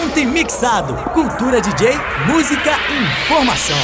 [0.00, 0.94] Junto e mixado.
[1.12, 1.90] Cultura DJ,
[2.26, 3.76] música e informação.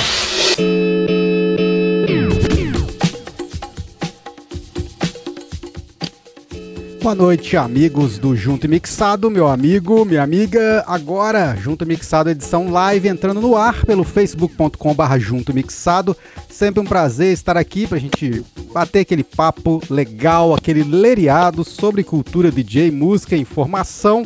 [7.03, 10.83] Boa noite, amigos do Junto e Mixado, meu amigo, minha amiga.
[10.87, 16.17] Agora, Junto e Mixado, edição live entrando no ar pelo facebook.com/barra Junto Mixado.
[16.49, 18.43] Sempre um prazer estar aqui pra gente
[18.73, 24.25] bater aquele papo legal, aquele leriado sobre cultura DJ, música e informação.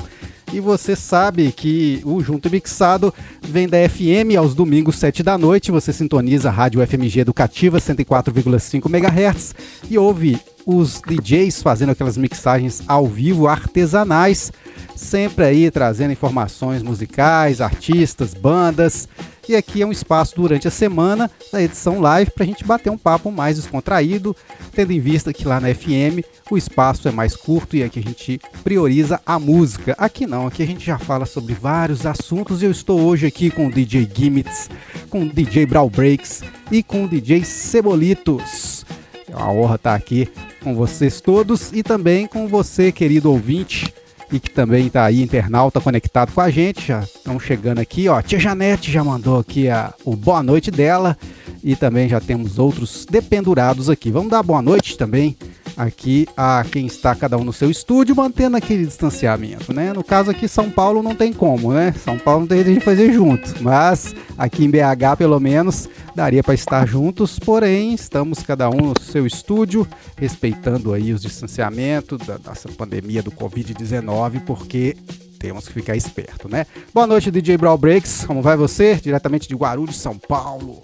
[0.52, 5.70] E você sabe que o Junto Mixado vem da FM aos domingos, 7 da noite.
[5.70, 9.54] Você sintoniza a Rádio FMG Educativa 104,5 MHz
[9.88, 14.52] e ouve os DJs fazendo aquelas mixagens ao vivo artesanais,
[14.96, 19.08] sempre aí trazendo informações musicais, artistas, bandas.
[19.50, 22.88] E aqui é um espaço durante a semana da edição live para a gente bater
[22.88, 24.36] um papo mais descontraído,
[24.70, 28.02] tendo em vista que lá na FM o espaço é mais curto e aqui a
[28.02, 29.96] gente prioriza a música.
[29.98, 33.66] Aqui não, aqui a gente já fala sobre vários assuntos eu estou hoje aqui com
[33.66, 34.70] o DJ Gimmits,
[35.08, 38.86] com o DJ Brawl Breaks e com o DJ Cebolitos.
[39.28, 40.28] É uma honra estar aqui
[40.62, 43.92] com vocês todos e também com você, querido ouvinte,
[44.32, 46.88] e que também está aí, internauta, conectado com a gente.
[46.88, 48.20] Já estão chegando aqui, ó.
[48.22, 51.16] Tia Janete já mandou aqui a, o boa noite dela
[51.62, 54.10] e também já temos outros dependurados aqui.
[54.10, 55.36] Vamos dar boa noite também
[55.80, 59.94] aqui a quem está cada um no seu estúdio, mantendo aquele distanciamento, né?
[59.94, 61.94] No caso aqui, São Paulo não tem como, né?
[62.04, 66.42] São Paulo não tem jeito de fazer junto, mas aqui em BH, pelo menos, daria
[66.42, 72.36] para estar juntos, porém, estamos cada um no seu estúdio, respeitando aí os distanciamentos da,
[72.36, 74.94] dessa pandemia do Covid-19, porque
[75.38, 76.66] temos que ficar esperto, né?
[76.92, 78.96] Boa noite, DJ Brawl Breaks, como vai você?
[78.96, 80.82] Diretamente de Guarulhos, São Paulo.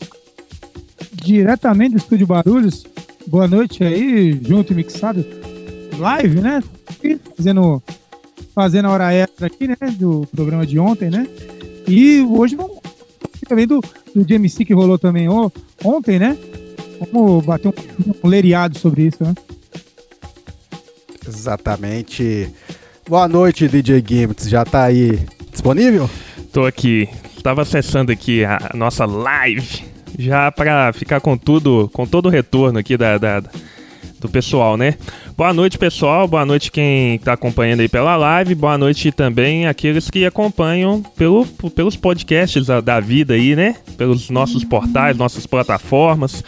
[1.12, 2.86] Diretamente do Estúdio Barulhos,
[3.26, 5.24] Boa noite aí, junto e mixado.
[5.98, 6.62] Live, né?
[7.36, 7.82] fazendo,
[8.54, 9.76] fazendo a hora extra aqui, né?
[9.98, 11.26] Do programa de ontem, né?
[11.88, 12.78] E hoje vamos
[13.48, 13.80] também do,
[14.14, 16.36] do GMC que rolou também ontem, né?
[17.12, 17.72] Vamos bater um,
[18.22, 19.34] um leriado sobre isso, né?
[21.26, 22.48] Exatamente.
[23.08, 24.48] Boa noite, DJ Gimmets.
[24.48, 25.18] Já tá aí
[25.50, 26.08] disponível?
[26.52, 27.08] Tô aqui.
[27.42, 32.78] Tava acessando aqui a nossa live já para ficar com tudo, com todo o retorno
[32.78, 33.42] aqui da, da,
[34.18, 34.94] do pessoal, né?
[35.36, 36.26] Boa noite, pessoal.
[36.26, 38.54] Boa noite quem está acompanhando aí pela live.
[38.54, 43.76] Boa noite também aqueles que acompanham pelo, pelos podcasts da, da vida aí, né?
[43.98, 46.42] Pelos nossos portais, nossas plataformas.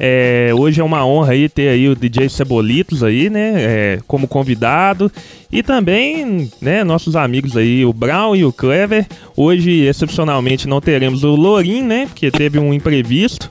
[0.00, 4.28] É, hoje é uma honra aí ter aí o DJ Cebolitos aí, né, é, como
[4.28, 5.10] convidado
[5.50, 9.06] e também, né, nossos amigos aí, o Brown e o Clever.
[9.36, 13.50] Hoje, excepcionalmente, não teremos o Lorin, né, porque teve um imprevisto,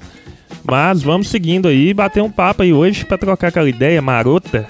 [0.63, 4.65] mas vamos seguindo aí, bater um papo aí hoje para trocar aquela ideia marota,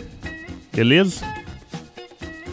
[0.73, 1.23] beleza?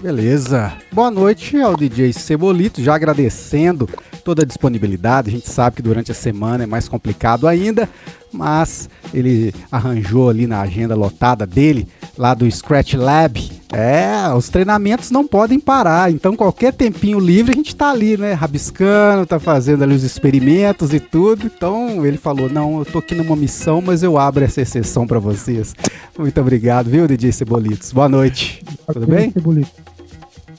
[0.03, 0.71] Beleza.
[0.93, 3.89] Boa noite ao DJ Cebolito, já agradecendo
[4.23, 5.31] toda a disponibilidade.
[5.31, 7.89] A gente sabe que durante a semana é mais complicado ainda,
[8.35, 11.87] mas ele arranjou ali na agenda lotada dele,
[12.19, 13.41] lá do Scratch Lab.
[13.73, 18.33] É, os treinamentos não podem parar, então qualquer tempinho livre a gente tá ali, né,
[18.33, 21.47] rabiscando, tá fazendo ali os experimentos e tudo.
[21.47, 25.19] Então ele falou: "Não, eu tô aqui numa missão, mas eu abro essa exceção para
[25.19, 25.75] vocês".
[26.17, 27.93] Muito obrigado, viu, DJ Cebolitos.
[27.93, 28.63] Boa noite.
[28.93, 29.33] Tudo bem?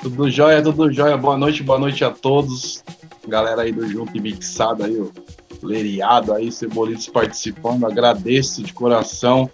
[0.02, 1.16] Tudo jóia, tudo jóia.
[1.16, 2.84] Boa noite, boa noite a todos.
[3.28, 5.25] Galera aí do Junto e Mixado aí, ó
[5.62, 7.86] Leriado aí, Cebolitos participando.
[7.86, 9.50] Agradeço de coração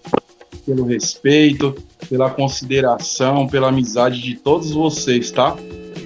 [0.66, 1.76] pelo respeito,
[2.10, 5.56] pela consideração, pela amizade de todos vocês, tá?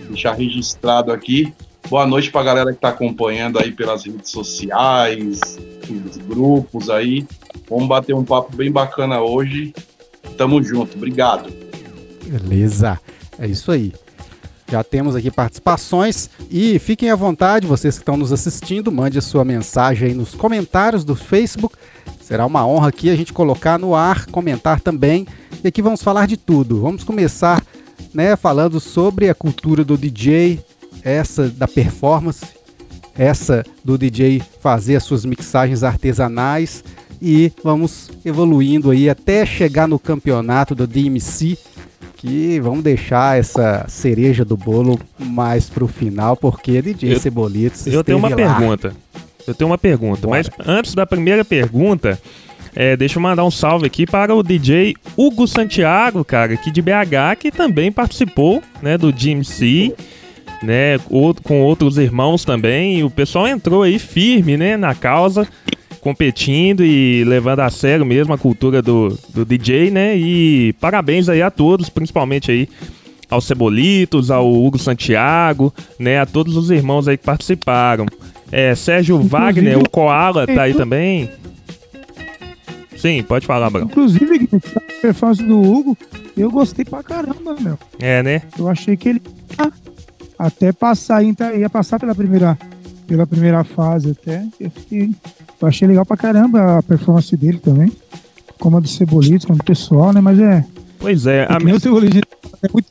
[0.07, 1.53] Deixar registrado aqui.
[1.89, 5.57] Boa noite para a galera que está acompanhando aí pelas redes sociais,
[5.89, 7.27] os grupos aí.
[7.69, 9.73] Vamos bater um papo bem bacana hoje.
[10.37, 10.97] Tamo junto.
[10.97, 11.51] Obrigado.
[12.25, 12.99] Beleza.
[13.37, 13.93] É isso aí.
[14.75, 19.21] Já temos aqui participações e fiquem à vontade, vocês que estão nos assistindo, mande a
[19.21, 21.77] sua mensagem aí nos comentários do Facebook.
[22.19, 25.25] Será uma honra aqui a gente colocar no ar, comentar também.
[25.63, 26.81] E aqui vamos falar de tudo.
[26.81, 27.63] Vamos começar,
[28.13, 30.59] né, falando sobre a cultura do DJ,
[31.01, 32.45] essa da performance,
[33.17, 36.83] essa do DJ fazer as suas mixagens artesanais
[37.21, 41.57] e vamos evoluindo aí até chegar no campeonato do DMC
[42.17, 48.03] que vamos deixar essa cereja do bolo mais pro final, porque DJ eu, Cebolitos Eu
[48.03, 48.35] tenho uma lá.
[48.35, 48.95] pergunta.
[49.47, 50.41] Eu tenho uma pergunta, Bora.
[50.41, 52.19] mas antes da primeira pergunta,
[52.75, 56.81] é, deixa eu mandar um salve aqui para o DJ Hugo Santiago, cara, aqui de
[56.81, 59.93] BH, que também participou, né, do GMC,
[60.63, 60.97] né,
[61.43, 65.47] com outros irmãos também, e o pessoal entrou aí firme, né, na causa
[66.05, 70.15] competindo e levando a sério mesmo a cultura do, do DJ, né?
[70.15, 72.69] E parabéns aí a todos, principalmente aí
[73.27, 76.19] ao Cebolitos, ao Hugo Santiago, né?
[76.19, 78.05] A todos os irmãos aí que participaram.
[78.51, 81.27] É, Sérgio Inclusive, Wagner, o Koala tá aí também.
[82.95, 83.85] Sim, pode falar, Brão.
[83.85, 85.97] Inclusive, a performance do Hugo,
[86.37, 87.79] eu gostei pra caramba, meu.
[87.99, 88.43] É, né?
[88.59, 89.23] Eu achei que ele
[89.59, 89.71] ia
[90.37, 92.55] até passar, ia passar pela primeira,
[93.07, 94.43] pela primeira fase até.
[94.59, 95.09] Eu, fiquei-
[95.61, 97.91] eu achei legal pra caramba a performance dele também.
[98.59, 100.21] Como a do Cebolitos, como o pessoal, né?
[100.21, 100.63] Mas é.
[100.97, 101.89] Pois é, a é muito-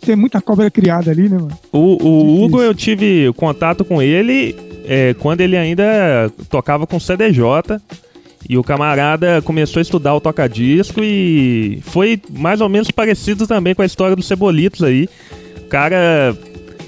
[0.00, 1.58] tem muita cobra criada ali, né, mano?
[1.72, 2.44] O, o.
[2.44, 4.54] Hugo, eu tive contato com ele
[4.86, 7.80] é, quando ele ainda tocava com CDJ.
[8.46, 13.74] E o camarada começou a estudar o toca-disco e foi mais ou menos parecido também
[13.74, 15.08] com a história do Cebolitos aí.
[15.64, 16.36] O cara,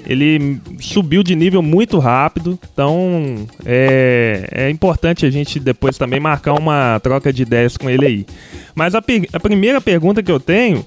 [0.07, 6.53] ele subiu de nível muito rápido, então é, é importante a gente depois também marcar
[6.53, 8.25] uma troca de ideias com ele aí.
[8.73, 10.85] Mas a, a primeira pergunta que eu tenho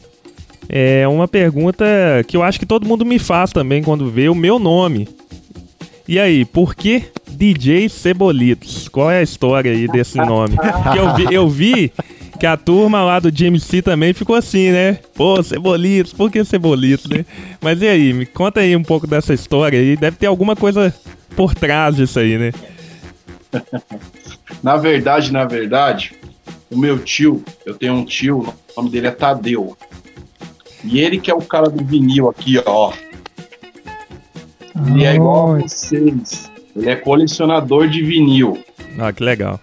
[0.69, 1.85] é uma pergunta
[2.27, 5.07] que eu acho que todo mundo me faz também quando vê o meu nome.
[6.09, 8.89] E aí, por que DJ Cebolitos?
[8.89, 10.57] Qual é a história aí desse nome?
[10.83, 11.93] Porque eu vi, eu vi
[12.41, 14.95] que a turma lá do GMC também ficou assim, né?
[15.15, 17.27] Pô, Cebolitos, por que Cebolitos, né?
[17.61, 19.95] Mas e aí, me conta aí um pouco dessa história aí.
[19.95, 20.93] Deve ter alguma coisa
[21.37, 22.53] por trás disso aí, né?
[24.63, 26.15] Na verdade, na verdade,
[26.71, 29.77] o meu tio, eu tenho um tio, o nome dele é Tadeu.
[30.83, 32.93] E ele que é o cara do vinil aqui, ó.
[34.87, 36.51] Ele é igual a vocês.
[36.75, 38.63] Ele é colecionador de vinil.
[38.99, 39.61] Ah, que legal.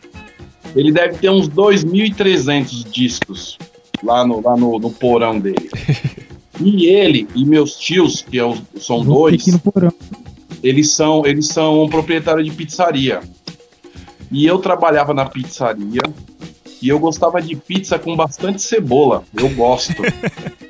[0.75, 3.57] Ele deve ter uns 2.300 discos
[4.03, 5.69] lá no, lá no, no porão dele.
[6.59, 9.45] E ele e meus tios, que é os- são vou dois,
[10.63, 13.19] eles são, eles são proprietários de pizzaria.
[14.31, 16.01] E eu trabalhava na pizzaria
[16.81, 19.23] e eu gostava de pizza com bastante cebola.
[19.39, 19.93] Eu gosto.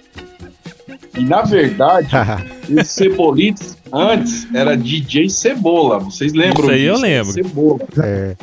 [1.18, 2.10] E na verdade,
[2.70, 5.98] o Cebolitos antes era DJ Cebola.
[6.00, 7.02] Vocês lembram Isso aí eu disso?
[7.06, 7.32] lembro.
[7.34, 7.80] Cebola.
[8.04, 8.36] É,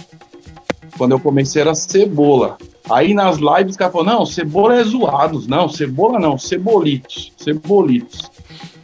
[0.96, 2.56] Quando eu comecei era Cebola.
[2.88, 5.46] Aí nas lives o cara falou: não, Cebola é zoados.
[5.46, 7.32] Não, Cebola não, Cebolitos.
[7.36, 8.30] Cebolitos.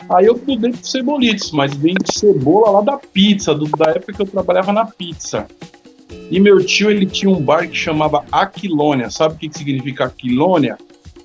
[0.09, 4.13] Aí eu mudei pro Cebolitos, mas vem de cebola lá da pizza, do- da época
[4.13, 5.47] que eu trabalhava na pizza.
[6.31, 9.09] E meu tio, ele tinha um bar que chamava Aquilônia.
[9.11, 10.77] Sabe o que, que significa Aquilônia?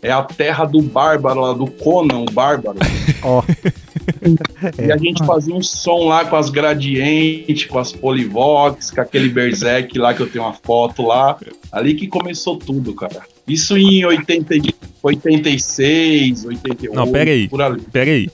[0.04, 2.78] É a terra do bárbaro, lá do Conan, o bárbaro.
[3.24, 3.42] ó,
[4.80, 9.30] E a gente fazia um som lá com as gradientes, com as polivox, com aquele
[9.30, 11.38] Berserk lá que eu tenho uma foto lá.
[11.72, 13.22] Ali que começou tudo, cara.
[13.48, 16.96] Isso em 80, e- 86, 88.
[16.96, 17.48] Não, pera aí.
[17.48, 17.82] Por ali.
[17.92, 18.30] Pera aí.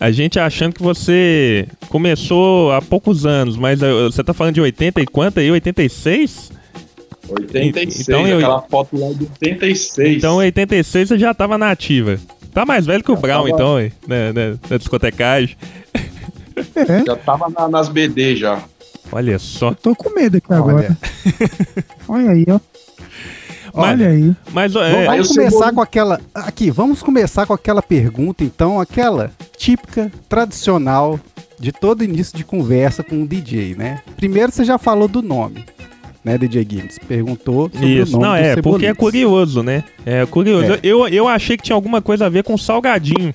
[0.00, 4.60] A gente achando que você começou há poucos anos, mas eh, você tá falando de
[4.60, 5.50] 80 e quanto aí?
[5.50, 6.52] 86?
[7.28, 10.16] 86, Então eu- aquela foto lá de 86.
[10.18, 12.18] Então, em 86 você já tava na ativa.
[12.58, 13.50] Tá mais velho que o Já Brown, tava.
[13.50, 13.92] então, hein?
[14.04, 15.56] Na, na- na discotecagem.
[16.74, 18.60] É, Já tava na- nas BD já.
[19.12, 19.72] Olha só.
[19.74, 20.58] tô com medo aqui olha.
[20.60, 20.98] agora.
[22.08, 22.58] Olha aí, ó.
[23.72, 24.34] Olha aí.
[24.52, 26.20] Mas é, Vamos, começar Cebolinha- com aquela.
[26.34, 31.20] Aqui, vamos começar com aquela pergunta, então, aquela típica, tradicional
[31.60, 34.00] de todo início de conversa com um DJ, né?
[34.16, 35.64] Primeiro você já falou do nome,
[36.24, 36.98] né, DJ Guinness?
[36.98, 39.84] Perguntou sobre Isso, o nome não, do é, porque é curioso, né?
[40.04, 40.74] É curioso.
[40.74, 40.80] É.
[40.82, 43.34] Eu, eu achei que tinha alguma coisa a ver com salgadinho.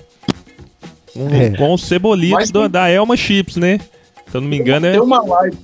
[1.16, 1.50] Um- É.
[1.50, 3.78] Com os cebolitos Mas do- tem- da Elma Chips, né?
[4.30, 4.92] Se eu não me engano, é.
[4.92, 5.56] Tem uma live.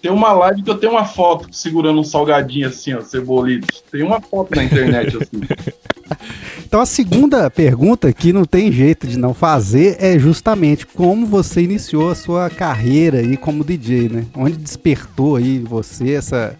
[0.00, 3.82] Tem uma live que eu tenho uma foto segurando um salgadinho assim, ó, cebolitos.
[3.90, 5.40] Tem uma foto na internet assim.
[6.66, 11.62] Então a segunda pergunta que não tem jeito de não fazer é justamente como você
[11.62, 14.26] iniciou a sua carreira aí como DJ, né?
[14.34, 16.56] Onde despertou aí você essa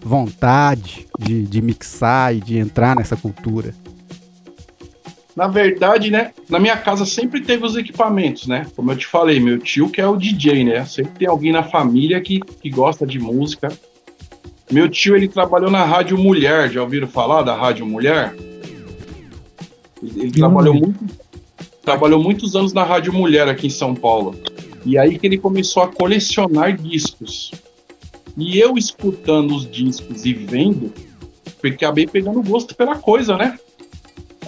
[0.00, 3.74] vontade de, de mixar e de entrar nessa cultura?
[5.34, 8.66] Na verdade, né, na minha casa sempre teve os equipamentos, né?
[8.74, 10.84] Como eu te falei, meu tio que é o DJ, né?
[10.86, 13.68] Sempre tem alguém na família que, que gosta de música.
[14.70, 18.34] Meu tio, ele trabalhou na Rádio Mulher, já ouviram falar da Rádio Mulher?
[20.02, 20.80] Ele, Não, trabalhou não.
[20.80, 21.04] muito,
[21.82, 24.34] trabalhou muitos anos na Rádio Mulher aqui em São Paulo.
[24.84, 27.50] E aí que ele começou a colecionar discos.
[28.36, 30.92] E eu escutando os discos e vendo,
[31.64, 33.58] acabei pegando gosto pela coisa, né?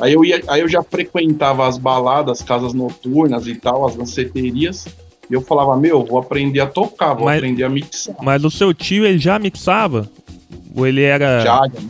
[0.01, 4.87] Aí eu, ia, aí eu já frequentava as baladas, casas noturnas e tal, as danceterias.
[5.29, 8.15] E eu falava, meu, vou aprender a tocar, vou Mas- aprender a mixar.
[8.23, 10.09] Mas o seu tio, ele já mixava?
[10.77, 11.41] Ou ele era.
[11.41, 11.81] Já, já,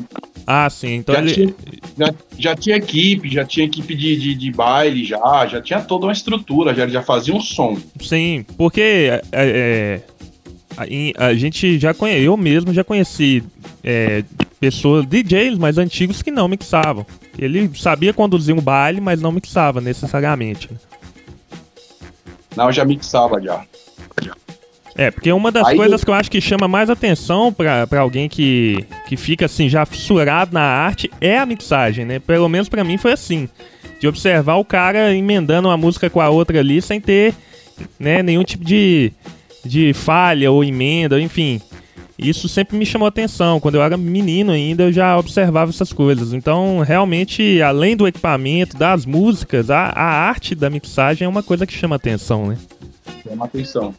[0.51, 0.95] Ah, sim.
[0.95, 1.35] Então já ele.
[1.35, 1.55] tinha,
[1.99, 6.07] já, já tinha equipe, já tinha equipe de, de, de baile, já, já tinha toda
[6.07, 7.77] uma estrutura, já, já fazia um som.
[8.01, 10.01] Sim, porque é, é,
[11.19, 13.45] a, a gente já conhece, eu mesmo já conheci
[13.85, 14.25] é,
[14.59, 17.05] pessoas, DJs mais antigos que não mixavam.
[17.39, 20.73] Ele sabia conduzir um baile, mas não mixava necessariamente.
[20.73, 20.79] né?
[22.57, 23.67] Não, já mixava já.
[24.99, 28.29] É, porque uma das Aí- coisas que eu acho que chama mais atenção pra alguém
[28.29, 32.19] que, que fica assim, já fissurado na arte, é a mixagem, né?
[32.19, 33.49] Pelo menos pra mim foi assim.
[34.01, 37.33] De observar o cara emendando uma música com a outra ali sem ter
[37.99, 39.13] né, nenhum tipo de,
[39.65, 41.61] de falha ou emenda, enfim.
[42.19, 43.61] Isso sempre me chamou atenção.
[43.61, 46.33] Quando eu era menino ainda, eu já observava essas coisas.
[46.33, 51.65] Então, realmente, além do equipamento, das músicas, a, a arte da mixagem é uma coisa
[51.65, 52.59] que chama atenção, né?
[53.23, 53.95] Chama atenção.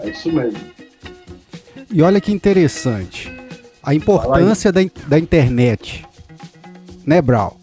[0.00, 0.58] É isso mesmo.
[1.90, 3.32] E olha que interessante.
[3.82, 6.04] A importância da, da internet.
[7.06, 7.56] Né, Brau?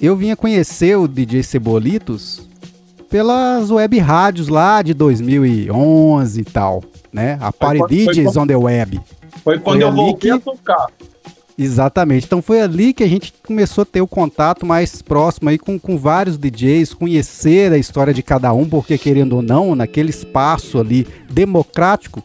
[0.00, 2.48] Eu vinha conhecer o DJ Cebolitos
[3.08, 6.82] pelas web rádios lá de 2011 e tal,
[7.12, 7.38] né?
[7.40, 9.00] A Party DJs quando- on the Web.
[9.44, 10.86] Foi quando Foi eu voltei que- a tocar.
[11.62, 12.24] Exatamente.
[12.24, 15.78] Então foi ali que a gente começou a ter o contato mais próximo aí com,
[15.78, 20.78] com vários DJs, conhecer a história de cada um, porque querendo ou não, naquele espaço
[20.78, 22.22] ali democrático,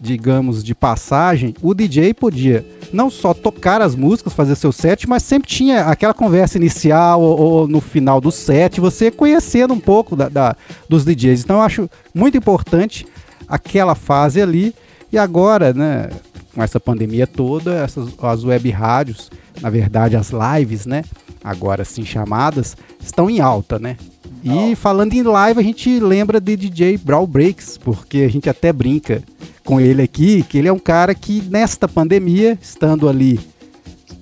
[0.00, 5.24] digamos, de passagem, o DJ podia não só tocar as músicas, fazer seu set, mas
[5.24, 10.14] sempre tinha aquela conversa inicial ou, ou no final do set, você conhecendo um pouco
[10.14, 10.56] da, da-
[10.88, 11.42] dos DJs.
[11.42, 13.04] Então eu acho muito importante
[13.48, 14.72] aquela fase ali.
[15.12, 16.10] E agora, né,
[16.56, 21.04] com essa pandemia toda, essas as web rádios, na verdade as lives, né,
[21.44, 23.98] agora assim chamadas, estão em alta, né?
[24.42, 28.72] E falando em live, a gente lembra de DJ Brawl Breaks, porque a gente até
[28.72, 29.22] brinca
[29.64, 33.38] com ele aqui, que ele é um cara que nesta pandemia, estando ali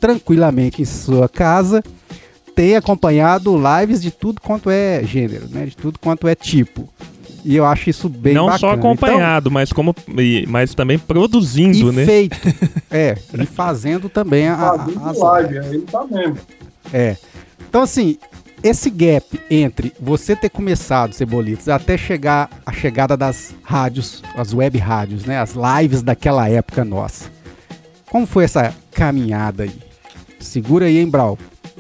[0.01, 1.85] tranquilamente em sua casa,
[2.55, 5.67] tem acompanhado lives de tudo quanto é gênero, né?
[5.67, 6.89] De tudo quanto é tipo.
[7.45, 8.59] E eu acho isso bem não bacana.
[8.59, 12.05] só Então, acompanhado, mas como e- mas também produzindo, e né?
[12.07, 12.37] feito.
[12.91, 16.39] É, e fazendo também a, a- Fazendo as live, ele tá mesmo.
[16.93, 17.17] É.
[17.69, 18.17] Então, assim,
[18.63, 24.79] esse gap entre você ter começado Cebolitos até chegar a chegada das rádios, as web
[24.79, 25.39] rádios, né?
[25.39, 27.31] As lives daquela época nossa.
[28.11, 29.73] Como foi essa caminhada aí?
[30.39, 31.37] Segura aí, hein, Brau?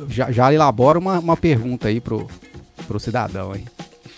[0.08, 2.26] Já, já elabora uma, uma pergunta aí pro,
[2.88, 3.64] pro cidadão, hein?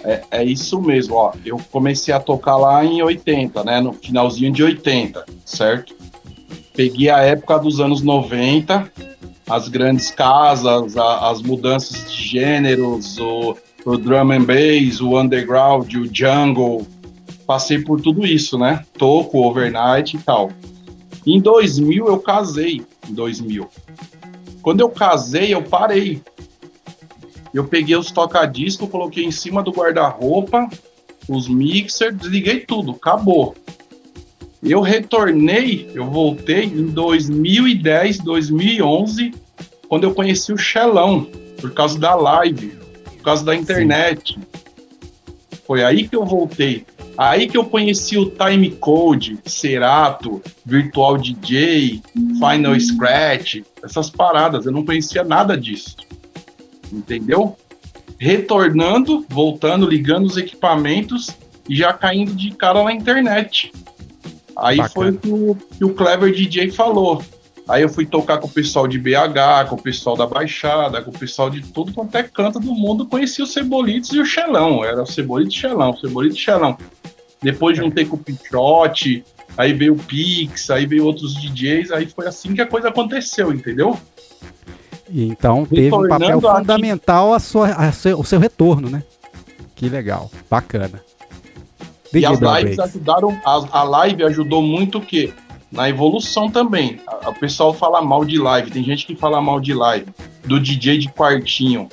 [0.04, 1.32] É, é isso mesmo, ó.
[1.44, 3.80] Eu comecei a tocar lá em 80, né?
[3.80, 5.94] No finalzinho de 80, certo?
[6.74, 8.90] Peguei a época dos anos 90,
[9.48, 15.92] as grandes casas, a- as mudanças de gêneros, o, o drum and bass, o underground,
[15.94, 16.86] o jungle.
[17.46, 18.84] Passei por tudo isso, né?
[18.98, 20.50] Toco, overnight e tal.
[21.26, 23.68] Em 2000 eu casei, em 2000.
[24.62, 26.20] Quando eu casei, eu parei.
[27.56, 30.68] Eu peguei os toca-disco, coloquei em cima do guarda-roupa,
[31.26, 33.54] os mixer, desliguei tudo, acabou.
[34.62, 39.32] Eu retornei, eu voltei em 2010, 2011,
[39.88, 41.26] quando eu conheci o Xelão,
[41.58, 42.76] por causa da live,
[43.16, 44.38] por causa da internet.
[45.66, 46.84] Foi aí que eu voltei.
[47.16, 52.02] Aí que eu conheci o Time Code, Cerato, Virtual DJ,
[52.38, 54.66] Final Scratch, essas paradas.
[54.66, 56.05] Eu não conhecia nada disso
[56.92, 57.56] entendeu?
[58.18, 61.28] Retornando, voltando, ligando os equipamentos
[61.68, 63.72] e já caindo de cara na internet.
[64.56, 64.94] Aí Bacana.
[64.94, 67.22] foi o que o, que o Clever DJ falou.
[67.68, 71.10] Aí eu fui tocar com o pessoal de BH, com o pessoal da Baixada, com
[71.10, 73.06] o pessoal de tudo quanto é canto do mundo.
[73.06, 74.84] Conheci o Cebolitos e o Xelão.
[74.84, 76.78] Era o Cebolito e Xelão, o Cebolito e Xelão.
[77.42, 79.24] Depois juntei com o Pichote,
[79.58, 83.52] aí veio o Pix, aí veio outros DJs, aí foi assim que a coisa aconteceu,
[83.52, 83.98] entendeu?
[85.08, 89.02] E então teve um papel fundamental a sua, a seu- o seu retorno, né?
[89.75, 91.02] Que legal, bacana.
[92.12, 95.32] E DJ as lives ajudaram, a, a live ajudou muito o quê?
[95.70, 96.98] Na evolução também.
[97.06, 100.06] A- O pessoal fala mal de live, tem gente que fala mal de live,
[100.44, 101.88] do DJ de quartinho.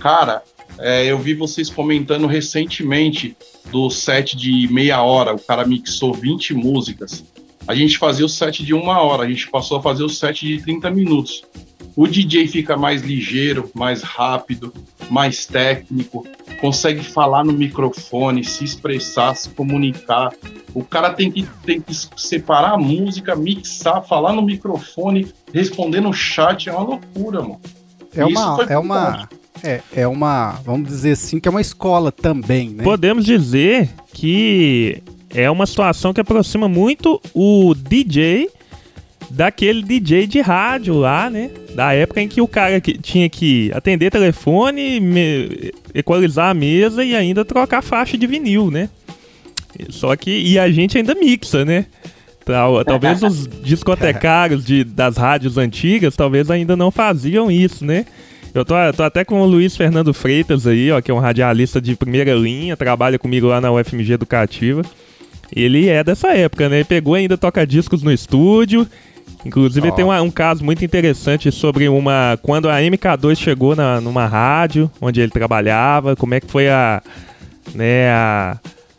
[0.00, 0.42] Cara,
[0.78, 3.36] é, eu vi vocês comentando recentemente
[3.70, 7.24] do set de meia hora, o cara mixou 20 músicas.
[7.66, 10.44] A gente fazia o set de uma hora, a gente passou a fazer o set
[10.46, 11.42] de 30 minutos.
[11.94, 14.72] O DJ fica mais ligeiro, mais rápido,
[15.10, 16.26] mais técnico,
[16.60, 20.32] consegue falar no microfone, se expressar, se comunicar.
[20.74, 26.12] O cara tem que, tem que separar a música, mixar, falar no microfone, responder no
[26.12, 26.68] chat.
[26.68, 27.60] É uma loucura, mano.
[28.14, 29.28] É uma, é uma,
[29.62, 32.84] é, é uma, vamos dizer assim, que é uma escola também, né?
[32.84, 38.50] Podemos dizer que é uma situação que aproxima muito o DJ
[39.32, 41.50] daquele DJ de rádio lá, né?
[41.74, 47.04] Da época em que o cara que tinha que atender telefone, me- equalizar a mesa
[47.04, 48.88] e ainda trocar faixa de vinil, né?
[49.88, 51.86] Só que e a gente ainda mixa, né?
[52.44, 58.04] Tal- Talvez os discotecários de, das rádios antigas talvez ainda não faziam isso, né?
[58.54, 61.80] Eu tô, tô até com o Luiz Fernando Freitas aí, ó, que é um radialista
[61.80, 64.82] de primeira linha, trabalha comigo lá na UFMG Educativa.
[65.54, 66.76] Ele é dessa época, né?
[66.76, 68.86] Ele pegou ainda toca discos no estúdio.
[69.44, 69.92] Inclusive Ó.
[69.92, 72.38] tem uma- um caso muito interessante sobre uma.
[72.42, 77.02] Quando a MK2 chegou na, numa rádio onde ele trabalhava, como é que foi a.
[77.74, 78.58] né, a,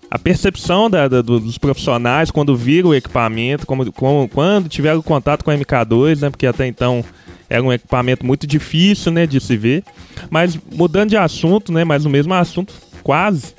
[0.09, 5.01] a percepção da- da- do- dos profissionais quando viram o equipamento, como, como- quando tiveram
[5.01, 6.29] contato com a MK2, né?
[6.29, 7.03] Porque até então
[7.49, 9.83] era um equipamento muito difícil, né, de se ver.
[10.29, 12.73] Mas mudando de assunto, né, mas o mesmo assunto,
[13.03, 13.53] quase,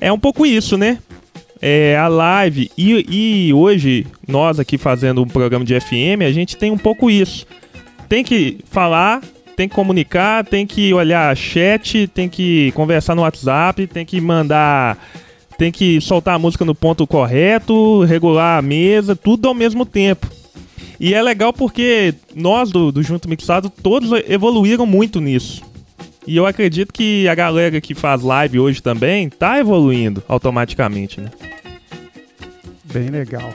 [0.00, 0.98] é um pouco isso, né?
[1.60, 6.56] É, a live e, e hoje nós aqui fazendo um programa de FM, a gente
[6.56, 7.46] tem um pouco isso.
[8.08, 9.20] Tem que falar,
[9.56, 14.96] tem que comunicar, tem que olhar chat, tem que conversar no WhatsApp, tem que mandar,
[15.58, 20.28] tem que soltar a música no ponto correto, regular a mesa, tudo ao mesmo tempo.
[21.00, 25.62] E é legal porque nós do, do Junto Mixado todos evoluíram muito nisso.
[26.28, 31.30] E eu acredito que a galera que faz live hoje também tá evoluindo automaticamente, né?
[32.84, 33.54] Bem legal.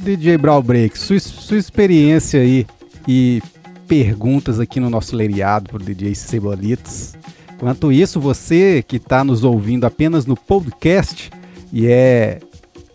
[0.00, 2.66] DJ Brawl Break, sua, sua experiência aí
[3.06, 3.42] e
[3.86, 7.12] perguntas aqui no nosso leriado pro DJ Cebolitos.
[7.56, 11.30] Enquanto isso, você que está nos ouvindo apenas no podcast,
[11.70, 12.40] e é.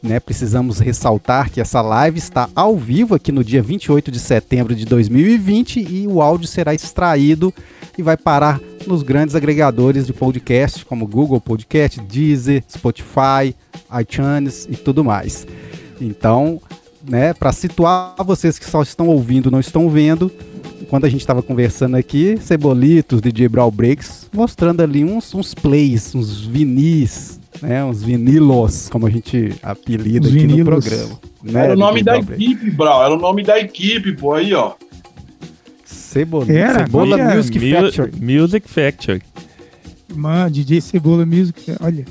[0.07, 4.73] Né, precisamos ressaltar que essa live está ao vivo aqui no dia 28 de setembro
[4.73, 7.53] de 2020 e o áudio será extraído
[7.97, 13.53] e vai parar nos grandes agregadores de podcast, como Google Podcast, Deezer, Spotify,
[13.99, 15.45] iTunes e tudo mais.
[15.99, 16.61] Então,
[17.03, 20.31] né, para situar vocês que só estão ouvindo, não estão vendo,
[20.89, 26.15] quando a gente estava conversando aqui, Cebolitos, DJ Brawl Breaks, mostrando ali uns, uns plays,
[26.15, 30.85] uns vinis, né, uns vinilos, como a gente apelida Os aqui no vinilos.
[30.85, 31.19] programa.
[31.43, 33.03] Né, Era o nome da equipe, Brau.
[33.05, 34.33] Era o nome da equipe, pô.
[34.33, 34.73] Aí, ó.
[35.85, 36.79] Cebolitos, Era?
[36.79, 38.11] Cebola Olha, Music Mu- Factory.
[38.21, 39.21] Music Factory.
[40.15, 42.05] Mano, DJ Cebola Music, olha.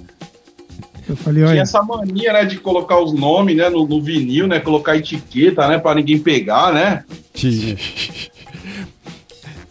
[1.08, 4.46] Eu falei, Tinha olha, essa mania, né, de colocar os nomes, né, no, no vinil,
[4.48, 7.04] né, colocar etiqueta, né, pra ninguém pegar, né?
[7.32, 7.76] Tinha.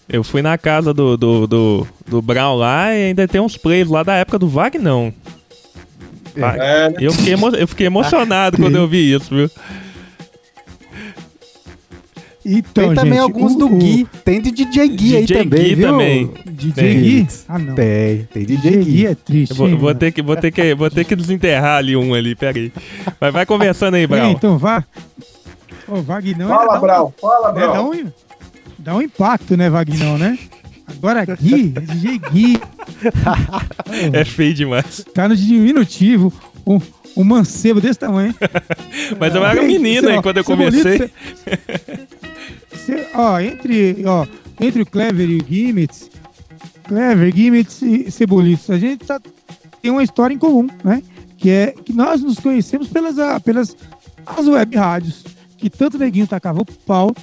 [0.08, 3.88] Eu fui na casa do, do, do, do Brown lá e ainda tem uns plays
[3.90, 5.12] lá da época do Vagnão.
[6.36, 6.96] É, né?
[7.00, 9.50] Eu fiquei, emo- eu fiquei emocionado quando eu vi isso, viu?
[12.48, 14.08] então, Tem também gente, alguns o- do o Gui.
[14.24, 15.88] Tem de DJ Gui aí DJ também, Gui viu?
[15.90, 16.32] também.
[16.46, 17.02] DJ Tem.
[17.02, 17.28] Gui?
[17.48, 17.74] Ah, não.
[17.76, 19.52] Tem, tem DJ DJ Gui é triste.
[19.52, 22.14] Eu vou, hein, vou ter que, vou, ter que, vou ter que desenterrar ali um
[22.14, 22.72] ali, peraí.
[23.20, 24.32] Mas vai conversando aí, É, Brown.
[24.32, 24.84] então vá.
[25.88, 27.92] Ô, Vagnão Fala, dá um- Brau, fala, né, dá, Brau.
[27.92, 28.06] um,
[28.78, 30.38] dá um impacto, né, Vagnão, né?
[30.88, 32.60] Agora Gui, DJ Gui,
[34.14, 35.04] É feio demais.
[35.14, 36.32] tá no diminutivo,
[36.66, 36.80] um,
[37.18, 38.34] um mancebo desse tamanho.
[39.20, 41.12] Mas eu era aí ó, quando eu bonito, comecei.
[43.14, 44.26] ó, entre, ó,
[44.60, 46.10] entre o Clever e o Gimmits,
[46.84, 49.20] Clever, Gimmits e Cebolitos, a gente tá,
[49.82, 51.02] tem uma história em comum, né?
[51.38, 53.76] Que é que nós nos conhecemos pelas, ah, pelas
[54.26, 55.24] as web rádios,
[55.58, 57.14] que tanto neguinho tacava o pau,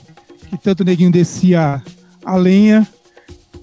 [0.50, 1.82] que tanto neguinho descia
[2.24, 2.86] a lenha,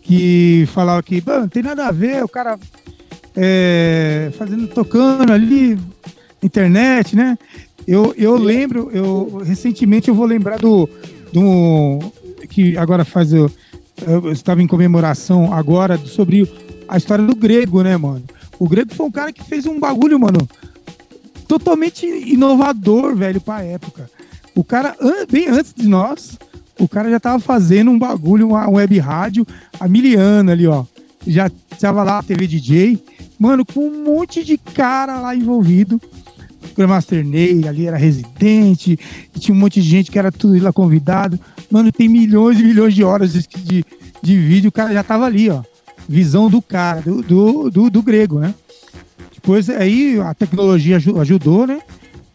[0.09, 2.57] que falava que "Pô, não tem nada a ver, o cara
[3.35, 5.77] é, fazendo, tocando ali,
[6.41, 7.37] internet, né?
[7.87, 10.89] Eu, eu lembro, eu recentemente eu vou lembrar do,
[11.31, 11.99] do
[12.49, 13.51] que agora faz eu,
[14.07, 16.51] eu estava em comemoração agora sobre
[16.87, 18.23] a história do Grego, né, mano?
[18.57, 20.39] O Grego foi um cara que fez um bagulho, mano,
[21.47, 24.09] totalmente inovador, velho, pra época.
[24.55, 24.95] O cara,
[25.31, 26.35] bem antes de nós,
[26.79, 29.45] o cara já tava fazendo um bagulho, uma web rádio,
[29.79, 30.85] a Miliana ali, ó.
[31.27, 32.97] Já tava lá, TV DJ,
[33.37, 36.01] mano, com um monte de cara lá envolvido.
[36.75, 38.97] Grandmaster Ney ali era residente,
[39.37, 41.39] tinha um monte de gente que era tudo lá convidado.
[41.69, 43.85] Mano, tem milhões e milhões de horas de, de,
[44.21, 45.61] de vídeo, o cara já tava ali, ó.
[46.07, 48.53] Visão do cara, do, do, do, do grego, né?
[49.35, 51.79] Depois aí a tecnologia aju- ajudou, né?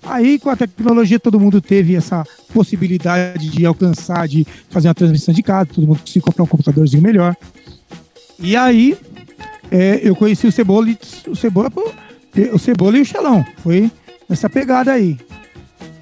[0.06, 5.32] Aí com a tecnologia todo mundo teve essa possibilidade de alcançar, de fazer uma transmissão
[5.34, 7.36] de casa, todo mundo conseguiu comprar um computadorzinho melhor.
[8.38, 8.96] E aí
[9.70, 10.88] é, eu conheci o Cebola,
[11.26, 11.72] o Cebola,
[12.52, 13.44] o Cebola e o Xelão.
[13.58, 13.90] Foi
[14.28, 15.16] nessa pegada aí.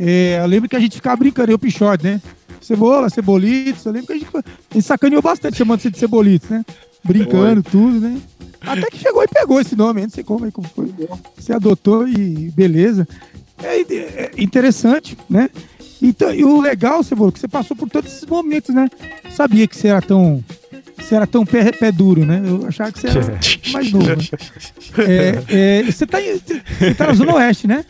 [0.00, 2.20] É, eu lembro que a gente ficava brincando, eu Pichote, né?
[2.60, 6.48] Cebola, Cebolitos, eu lembro que a gente, a gente sacaneou bastante chamando você de Cebolitos,
[6.48, 6.64] né?
[7.04, 8.20] Brincando, tudo, né?
[8.60, 10.92] Até que chegou e pegou esse nome, não sei como, aí como foi.
[11.36, 13.06] Você adotou e beleza.
[13.62, 15.48] É, é interessante, né?
[16.00, 18.88] Então, e o legal, Cebola, que você passou por todos esses momentos, né?
[19.30, 20.42] Sabia que você era tão.
[20.98, 22.42] Você era tão pé, pé duro, né?
[22.44, 23.38] Eu achava que você era
[23.72, 24.06] mais novo.
[24.06, 24.16] né?
[24.98, 27.84] É, é, você, tá, você tá na Zona Oeste, né?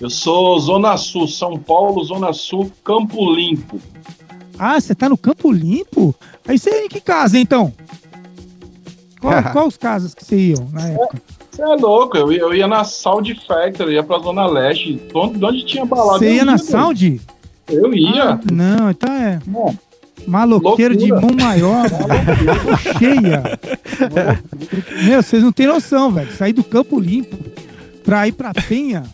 [0.00, 3.80] Eu sou Zona Sul, São Paulo, Zona Sul, Campo Limpo.
[4.58, 6.14] Ah, você tá no Campo Limpo?
[6.46, 7.72] Aí você é em que casa, então?
[9.20, 11.22] Qual, qual os casas que você iam na época?
[11.54, 15.44] Você é louco, eu, ia- eu ia na Sound Factory, ia pra Zona Leste, onde,
[15.44, 16.18] onde tinha balada.
[16.18, 16.58] Você eu ia na.
[16.58, 17.20] Sound?
[17.70, 18.30] Eu ia.
[18.34, 19.78] Ah, não, então é Não,
[20.26, 21.32] maloqueiro de Loucura.
[21.36, 21.86] mão maior,
[22.98, 23.42] cheia.
[25.04, 26.32] Meu, vocês não têm noção, velho.
[26.32, 27.36] Sair do Campo Limpo
[28.04, 29.04] pra ir pra Penha,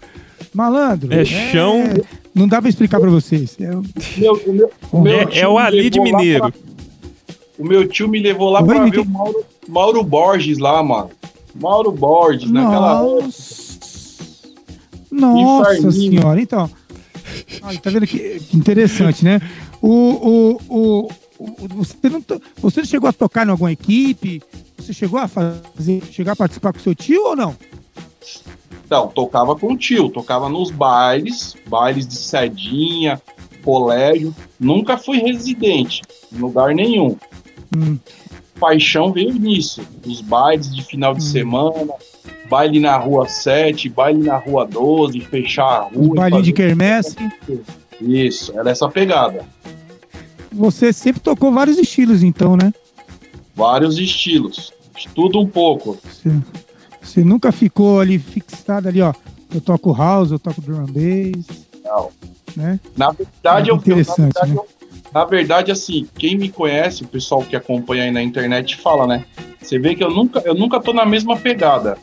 [0.54, 1.12] malandro.
[1.12, 1.82] É chão.
[2.34, 3.56] Não dá pra explicar pra vocês.
[3.60, 3.66] É,
[4.18, 6.50] meu, o meu, o meu É, é o me Ali de Mineiro.
[6.50, 6.60] pra-
[7.58, 10.82] o meu tio me levou lá Oi, pra ver que- o Mauro, Mauro Borges lá,
[10.82, 11.10] mano.
[11.54, 13.80] Mauro Borges, naquela Nossa.
[15.10, 16.70] Nossa senhora, então.
[17.62, 19.40] Olha, tá vendo que, que interessante, né?
[19.82, 21.08] O, o, o,
[21.38, 22.22] o- você, não,
[22.58, 24.42] você chegou a tocar em alguma equipe?
[24.78, 27.56] Você chegou a fazer, chegar a participar com seu tio ou não?
[28.84, 33.20] Então, tocava com o tio, tocava nos bailes, bailes de sedinha,
[33.62, 34.34] colégio.
[34.58, 37.16] Nunca fui residente, em lugar nenhum.
[37.76, 37.98] Hum.
[38.60, 39.80] Paixão veio nisso.
[40.06, 41.26] Os bailes de final de Hum.
[41.26, 41.92] semana,
[42.48, 46.04] baile na rua 7, baile na rua 12, fechar a rua.
[46.04, 47.16] e bailinhos de quermesse.
[48.00, 49.44] Isso, era essa pegada.
[50.52, 52.72] Você sempre tocou vários estilos, então, né?
[53.54, 54.72] Vários estilos.
[55.14, 55.98] Tudo um pouco.
[56.04, 56.30] Você,
[57.00, 59.12] você nunca ficou ali fixado ali, ó.
[59.54, 61.46] Eu toco house, eu toco drum and bass,
[61.84, 62.10] Não.
[62.56, 62.78] né?
[62.96, 64.56] Na verdade, Ah, eu, eu- na, verdade né?
[64.56, 64.66] eu-
[65.12, 69.24] na verdade, assim, quem me conhece, o pessoal que acompanha aí na internet fala, né?
[69.60, 71.98] Você vê que eu nunca, eu nunca tô na mesma pegada.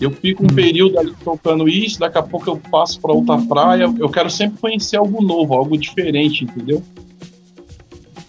[0.00, 0.54] Eu fico um Hum.
[0.54, 3.92] período ali tocando isso, daqui a pouco eu passo para outra praia.
[3.98, 6.82] Eu quero sempre conhecer algo novo, algo diferente, entendeu?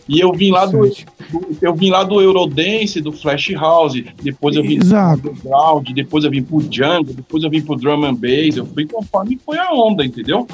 [0.07, 4.55] E eu vim lá do, do- eu vim lá do Eurodance, do Flash House, depois
[4.55, 5.21] eu vim Exato.
[5.21, 8.65] pro Ground, depois eu vim pro Django, depois eu vim pro Drum and Bass, eu
[8.65, 10.47] fui conforme foi a onda, entendeu?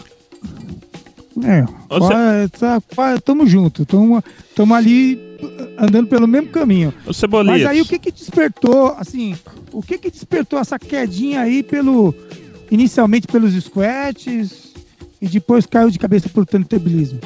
[1.44, 4.24] É, Você- ó, tá- pá, tamo junto, tamo,
[4.56, 5.20] tamo ali
[5.78, 6.94] andando pelo mesmo caminho.
[7.06, 7.62] Ô, Cebolitas.
[7.62, 9.36] Mas aí o que que despertou, assim,
[9.74, 12.16] o que que despertou essa quedinha aí pelo,
[12.72, 14.74] inicialmente pelos squats
[15.22, 17.20] e depois caiu de cabeça pro turntablismo?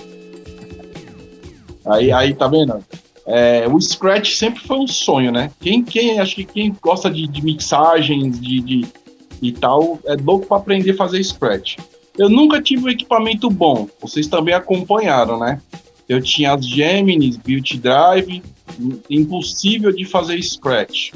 [1.86, 2.84] Aí, aí tá vendo?
[3.26, 5.52] É, o Scratch sempre foi um sonho, né?
[5.60, 8.88] Quem, quem acho que quem gosta de, de mixagens de, de-
[9.42, 11.78] e tal é louco para aprender a fazer Scratch.
[12.20, 13.88] Eu nunca tive um equipamento bom.
[14.02, 15.62] Vocês também acompanharam, né?
[16.08, 18.44] Eu tinha as Geminis, Built Drive,
[18.80, 21.12] im- impossível de fazer Scratch.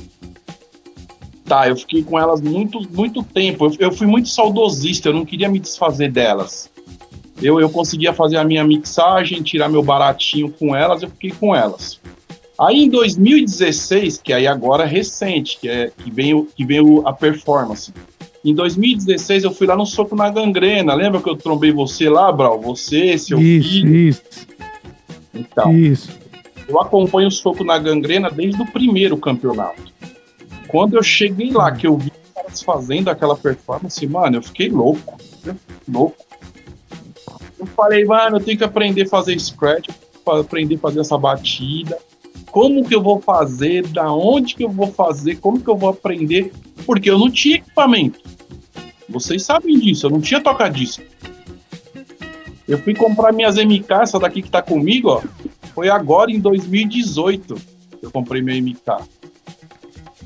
[1.45, 3.65] Tá, eu fiquei com elas muito, muito tempo.
[3.65, 6.69] Eu, eu fui muito saudosista, eu não queria me desfazer delas.
[7.41, 11.53] Eu, eu conseguia fazer a minha mixagem, tirar meu baratinho com elas, eu fiquei com
[11.53, 11.99] elas.
[12.57, 17.11] Aí em 2016, que aí agora é recente, que, é, que veio, que veio a
[17.11, 17.91] performance.
[18.43, 20.93] Em 2016 eu fui lá no Soco na Gangrena.
[20.93, 22.59] Lembra que eu trombei você lá, Brau?
[22.61, 23.95] Você, seu isso, filho.
[23.95, 24.21] isso,
[25.33, 26.09] Então, isso.
[26.67, 29.81] eu acompanho o Soco na Gangrena desde o primeiro campeonato.
[30.67, 34.69] Quando eu cheguei lá, que eu vi os caras fazendo aquela performance, mano, eu fiquei
[34.69, 35.17] louco.
[35.45, 36.17] Eu fiquei louco.
[37.59, 39.87] Eu falei, mano, eu tenho que aprender a fazer scratch,
[40.25, 41.97] aprender a fazer essa batida.
[42.51, 43.87] Como que eu vou fazer?
[43.87, 45.35] Da onde que eu vou fazer?
[45.37, 46.51] Como que eu vou aprender?
[46.85, 48.19] Porque eu não tinha equipamento.
[49.09, 51.03] Vocês sabem disso, eu não tinha toca-disco.
[52.67, 55.21] Eu fui comprar minhas MK, essa daqui que tá comigo, ó.
[55.73, 57.55] Foi agora em 2018
[57.99, 59.03] que eu comprei meu MK.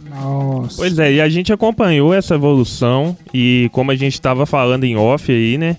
[0.09, 0.77] Nossa.
[0.77, 4.95] Pois é, e a gente acompanhou essa evolução e como a gente estava falando em
[4.95, 5.77] off aí, né?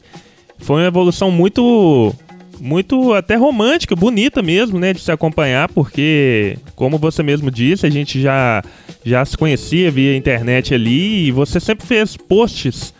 [0.58, 2.14] Foi uma evolução muito
[2.60, 7.90] muito até romântica, bonita mesmo, né, de se acompanhar, porque como você mesmo disse, a
[7.90, 8.62] gente já
[9.04, 12.92] já se conhecia via internet ali e você sempre fez posts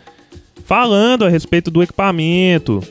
[0.65, 2.81] falando a respeito do equipamento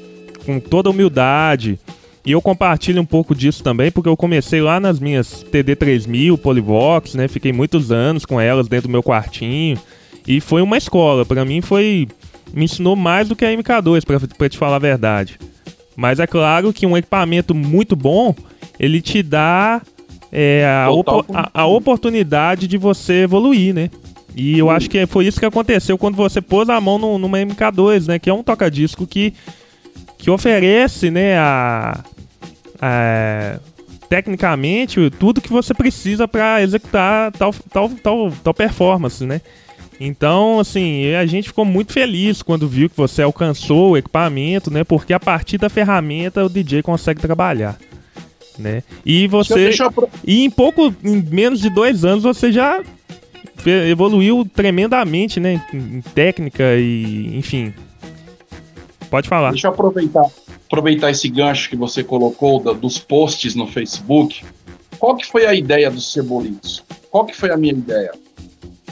[0.44, 1.78] com toda humildade.
[2.24, 7.14] E eu compartilho um pouco disso também, porque eu comecei lá nas minhas TD3000 Polivox,
[7.14, 7.26] né?
[7.28, 9.78] Fiquei muitos anos com elas dentro do meu quartinho.
[10.26, 11.24] E foi uma escola.
[11.24, 12.07] Pra mim foi.
[12.52, 15.38] Me ensinou mais do que a MK2, pra, pra te falar a verdade.
[16.01, 18.33] Mas é claro que um equipamento muito bom,
[18.79, 19.83] ele te dá
[20.31, 20.89] é, a,
[21.35, 23.91] a- a oportunidade de você evoluir, né?
[24.37, 27.39] E eu acho que foi isso que aconteceu quando você pôs a mão no- numa
[27.39, 28.19] MK2, né?
[28.21, 29.35] Que é um toca-disco que,
[30.19, 31.99] que oferece, né, a,
[32.81, 33.59] a-
[34.09, 39.41] tecnicamente tudo que você precisa para executar tal, tal, tal, tal performance, né?
[40.01, 44.85] Então, assim, a gente ficou muito feliz quando viu que você alcançou o equipamento, né?
[44.85, 47.77] Porque a partir da ferramenta o DJ consegue trabalhar,
[48.59, 48.83] né?
[49.05, 52.81] E você Deixa eu, e em pouco, em menos de dois anos, você já
[53.67, 55.61] evoluiu tremendamente, né?
[55.75, 57.73] Em em técnica e, enfim.
[59.11, 59.51] Pode falar.
[59.51, 60.27] deixa eu aproveitar,
[60.67, 64.45] aproveitar esse gancho que você colocou da- dos posts no Facebook.
[64.99, 66.85] Qual que foi a ideia dos Cebolitos?
[67.11, 68.13] qual que foi a minha ideia?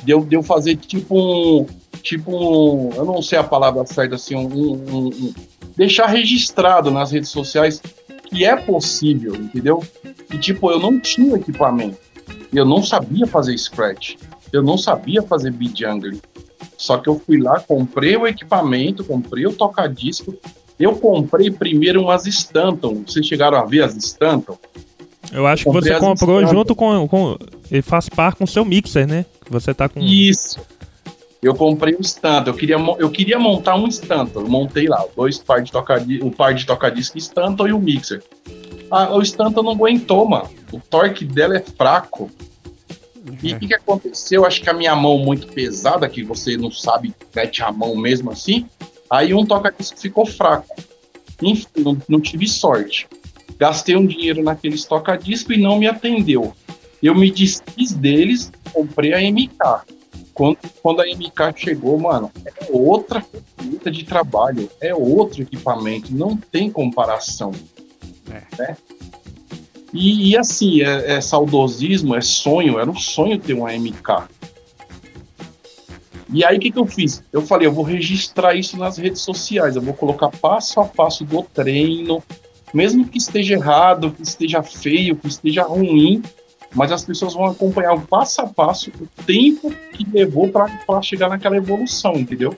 [0.07, 1.67] Deu de eu fazer tipo um,
[2.01, 5.35] tipo um, eu não sei a palavra certa, assim, um, um, um,
[5.77, 7.83] deixar registrado nas redes sociais
[8.31, 9.83] que é possível, entendeu?
[10.33, 11.99] E tipo, eu não tinha equipamento,
[12.55, 14.15] eu não sabia fazer scratch,
[14.53, 16.21] eu não sabia fazer beat jungling.
[16.79, 20.37] Só que eu fui lá, comprei o equipamento, comprei o toca-disco,
[20.79, 23.03] eu comprei primeiro umas Stanton.
[23.05, 24.57] Vocês chegaram a ver as Stanton?
[25.33, 26.55] Eu acho que você comprou Stanton.
[26.55, 27.37] junto com, com.
[27.71, 29.27] Ele faz par com o seu mixer, né?
[29.51, 30.01] Você tá com.
[30.01, 30.61] Isso.
[31.43, 32.51] Eu comprei um Stanton.
[32.51, 34.41] Eu queria, eu queria montar um Stanton.
[34.41, 38.23] Eu montei lá, dois par de toca o par de toca-disco Stanton e o mixer.
[38.91, 40.49] Ah, o Stanton não aguentou, mano.
[40.73, 42.31] O torque dela é fraco.
[43.43, 44.45] E o que, que aconteceu?
[44.45, 48.31] Acho que a minha mão muito pesada, que você não sabe, mete a mão mesmo
[48.31, 48.67] assim.
[49.11, 50.75] Aí um toca-disco ficou fraco.
[51.43, 53.09] Enfim, não, não tive sorte.
[53.59, 56.55] Gastei um dinheiro naqueles toca-disco e não me atendeu.
[57.03, 59.97] Eu me desfiz deles, comprei a MK.
[60.35, 66.37] Quando, quando a MK chegou, mano, é outra ferramenta de trabalho, é outro equipamento, não
[66.37, 67.53] tem comparação.
[68.31, 68.43] É.
[68.59, 68.77] Né?
[69.93, 74.29] E, e, assim, é, é, saudosismo, é sonho, era um sonho ter uma MK.
[76.33, 77.23] E aí o que, que eu fiz?
[77.33, 81.25] Eu falei, eu vou registrar isso nas redes sociais, eu vou colocar passo a passo
[81.25, 82.23] do treino,
[82.75, 86.23] mesmo que esteja errado, que esteja feio, que esteja ruim,
[86.75, 91.29] mas as pessoas vão acompanhar o passo a passo o tempo que levou para chegar
[91.29, 92.57] naquela evolução, entendeu?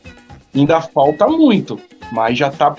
[0.54, 1.78] Ainda falta muito,
[2.10, 2.74] mas já tá.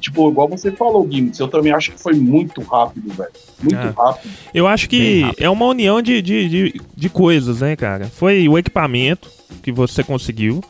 [0.00, 3.30] Tipo, igual você falou, Gimmicks, eu também acho que foi muito rápido, velho.
[3.60, 3.90] Muito é.
[3.90, 4.32] rápido.
[4.52, 8.06] Eu acho que é uma união de, de, de, de coisas, né, cara?
[8.06, 9.30] Foi o equipamento
[9.62, 10.62] que você conseguiu,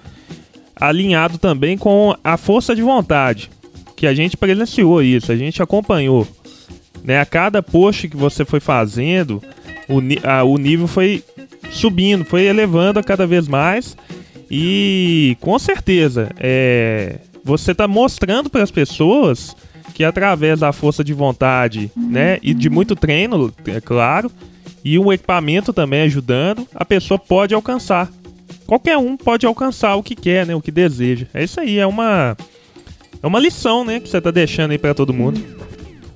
[0.77, 3.51] alinhado também com a força de vontade,
[3.97, 6.27] que a gente presenciou isso, a gente acompanhou.
[7.05, 7.21] Né?
[7.21, 9.43] A cada post que você foi fazendo,
[9.89, 11.23] o, a, o nível foi
[11.71, 13.97] subindo, foi elevando cada vez mais.
[14.51, 19.57] E com certeza, é, você está mostrando para as pessoas
[19.95, 24.31] que através da força de vontade, né, e de muito treino, é claro,
[24.85, 28.11] e um equipamento também ajudando, a pessoa pode alcançar.
[28.67, 31.27] Qualquer um pode alcançar o que quer, né, o que deseja.
[31.35, 32.37] É isso aí, é uma
[33.23, 35.41] é uma lição, né, que você está deixando aí para todo mundo.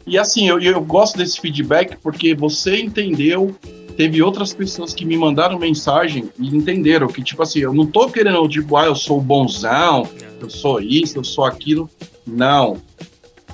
[0.07, 3.55] E assim, eu, eu gosto desse feedback porque você entendeu
[3.97, 8.09] teve outras pessoas que me mandaram mensagem e entenderam que, tipo assim, eu não tô
[8.09, 10.07] querendo, tipo, ah, eu sou bonzão,
[10.39, 11.91] eu sou isso, eu sou aquilo.
[12.27, 12.77] Não.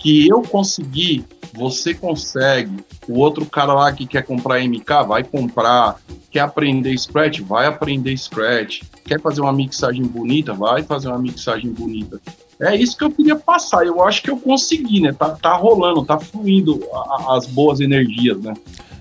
[0.00, 2.84] Que eu consegui, você consegue.
[3.06, 6.00] O outro cara lá que quer comprar MK, vai comprar.
[6.30, 7.40] Quer aprender Scratch?
[7.40, 8.82] Vai aprender Scratch.
[9.04, 10.52] Quer fazer uma mixagem bonita?
[10.52, 12.20] Vai fazer uma mixagem bonita.
[12.62, 13.84] É isso que eu queria passar.
[13.84, 15.12] Eu acho que eu consegui, né?
[15.12, 18.54] Tá, tá rolando, tá fluindo a, as boas energias, né?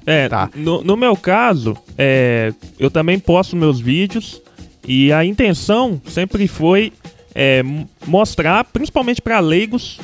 [0.06, 0.50] É, tá.
[0.56, 4.42] no, no meu caso, é, eu também posto meus vídeos
[4.88, 6.92] e a intenção sempre foi
[7.36, 7.64] é,
[8.08, 10.00] mostrar, principalmente para leigos,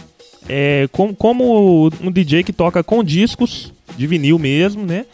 [0.48, 5.06] é, com, como um DJ que toca com discos de vinil mesmo, né?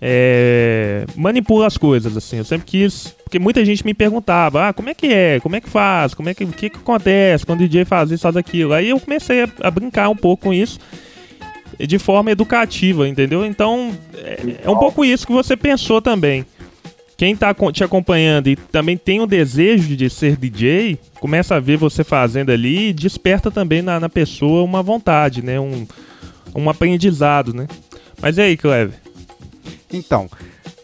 [0.00, 2.38] É, manipula as coisas, assim.
[2.38, 3.14] Eu sempre quis.
[3.30, 5.38] Porque muita gente me perguntava: ah, como é que é?
[5.38, 6.14] Como é que faz?
[6.14, 8.72] Como é que, o que, que acontece quando o DJ faz isso, faz aquilo?
[8.72, 10.80] Aí eu comecei a, a brincar um pouco com isso
[11.78, 13.46] de forma educativa, entendeu?
[13.46, 16.44] Então, é, é um pouco isso que você pensou também.
[17.16, 21.76] Quem está te acompanhando e também tem o desejo de ser DJ, começa a ver
[21.76, 25.60] você fazendo ali e desperta também na, na pessoa uma vontade, né?
[25.60, 25.86] Um,
[26.52, 27.68] um aprendizado, né?
[28.20, 28.94] Mas e aí, Cleber?
[29.92, 30.28] Então,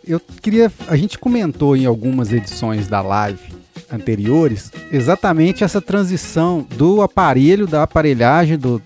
[0.07, 0.73] eu queria.
[0.89, 3.57] A gente comentou em algumas edições da live
[3.91, 8.81] anteriores exatamente essa transição do aparelho, da aparelhagem do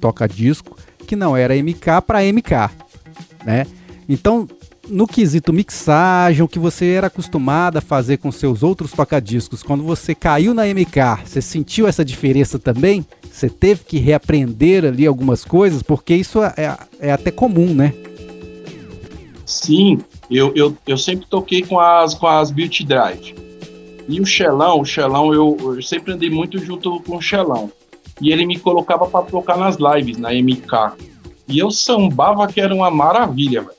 [0.00, 2.70] toca-disco que não era MK para MK,
[3.44, 3.66] né?
[4.08, 4.48] Então,
[4.88, 9.82] no quesito mixagem, o que você era acostumado a fazer com seus outros tocadiscos, quando
[9.82, 13.06] você caiu na MK, você sentiu essa diferença também?
[13.30, 17.94] Você teve que reaprender ali algumas coisas, porque isso é, é até comum, né?
[19.44, 19.98] Sim,
[20.30, 23.34] eu, eu, eu sempre toquei com as, com as Beauty Drive.
[24.08, 27.70] E o Xelão, o Xelão, eu, eu sempre andei muito junto com o Xelão
[28.20, 30.96] e ele me colocava para tocar nas lives, na MK.
[31.48, 33.76] E eu sambava que era uma maravilha, velho.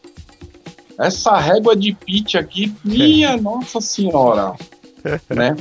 [0.98, 4.54] Essa régua de pitch aqui, minha nossa senhora,
[5.30, 5.56] né?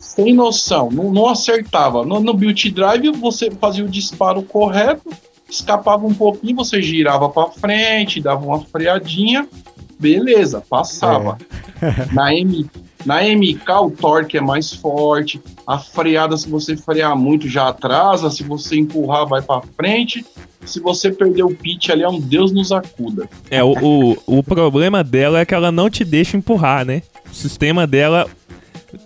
[0.00, 2.04] Sem noção, não, não acertava.
[2.04, 5.10] No, no Beauty Drive você fazia o disparo correto,
[5.48, 9.48] escapava um pouquinho, você girava para frente, dava uma freadinha,
[9.98, 11.38] beleza, passava.
[11.80, 12.12] É.
[12.12, 17.48] Na MK na MK o torque é mais forte, a freada se você frear muito
[17.48, 20.24] já atrasa, se você empurrar vai para frente.
[20.66, 23.28] se você perder o pitch ali, é um Deus nos acuda.
[23.50, 27.02] É, o, o, o problema dela é que ela não te deixa empurrar, né?
[27.30, 28.26] O sistema dela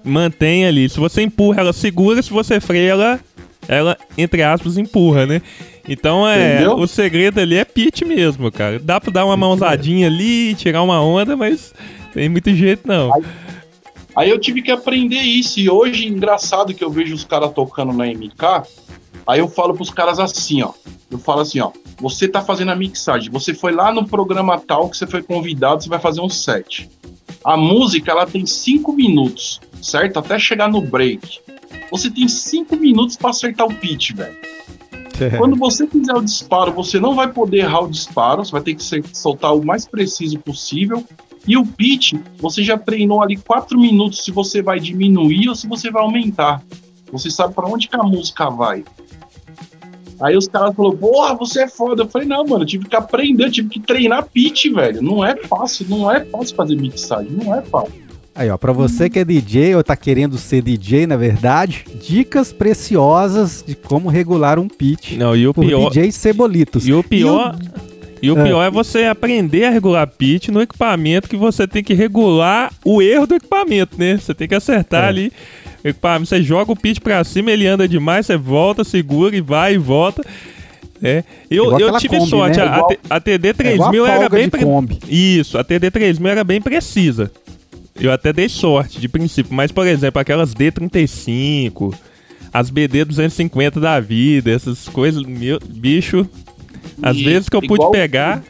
[0.02, 0.88] mantém ali.
[0.88, 3.20] Se você empurra, ela segura, se você freia, ela,
[3.68, 5.42] ela entre aspas, empurra, né?
[5.88, 6.54] Então é.
[6.54, 6.76] Entendeu?
[6.76, 8.78] O segredo ali é pitch mesmo, cara.
[8.78, 11.74] Dá pra dar uma mãozadinha ali, tirar uma onda, mas
[12.12, 13.10] tem muito jeito não.
[14.14, 15.58] Aí eu tive que aprender isso.
[15.58, 18.68] E hoje, engraçado que eu vejo os caras tocando na MK.
[19.26, 20.72] Aí eu falo pros caras assim, ó.
[21.10, 21.70] Eu falo assim, ó.
[22.00, 23.30] Você tá fazendo a mixagem.
[23.30, 26.88] Você foi lá no programa tal que você foi convidado, você vai fazer um set.
[27.44, 30.18] A música, ela tem cinco minutos, certo?
[30.18, 31.40] Até chegar no break.
[31.90, 34.36] Você tem cinco minutos pra acertar o pitch, velho.
[35.38, 38.74] Quando você fizer o disparo, você não vai poder errar o disparo, você vai ter
[38.74, 41.04] que soltar o mais preciso possível.
[41.46, 45.66] E o pitch, você já treinou ali quatro minutos se você vai diminuir ou se
[45.66, 46.62] você vai aumentar.
[47.10, 48.84] Você sabe pra onde que a música vai.
[50.20, 52.04] Aí os caras falaram, porra, você é foda.
[52.04, 55.02] Eu falei, não, mano, eu tive que aprender, eu tive que treinar pitch, velho.
[55.02, 58.01] Não é fácil, não é fácil fazer mixagem, não é fácil.
[58.34, 62.50] Aí, ó, pra você que é DJ ou tá querendo ser DJ, na verdade, dicas
[62.50, 65.90] preciosas de como regular um pitch Não, e o pior.
[65.90, 66.86] DJ Cebolitos.
[66.88, 67.56] E o pior.
[68.22, 68.44] E o É.
[68.44, 73.02] pior é você aprender a regular pitch no equipamento que você tem que regular o
[73.02, 74.16] erro do equipamento, né?
[74.16, 75.08] Você tem que acertar É.
[75.08, 75.32] ali
[75.84, 76.28] o equipamento.
[76.30, 79.78] Você joga o pitch pra cima, ele anda demais, você volta, segura e vai e
[79.78, 80.24] volta.
[81.02, 81.24] É.
[81.50, 82.62] Eu, eu tive Kombi, sorte, né?
[82.62, 84.64] a, É igual a 3000 era bem pre-.
[85.08, 87.30] Isso, a TD 3000 era bem precisa.
[87.94, 91.94] Eu até dei sorte de princípio, mas por exemplo, aquelas D35,
[92.52, 96.26] as BD 250 da vida, essas coisas, meu bicho,
[97.02, 98.42] às E vezes que eu pude pegar,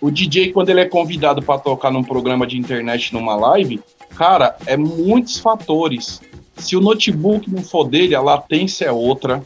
[0.00, 3.80] O DJ, quando ele é convidado pra tocar num programa de internet numa live,
[4.16, 6.20] cara, é muitos fatores.
[6.56, 9.42] Se o notebook não for dele, a latência é outra.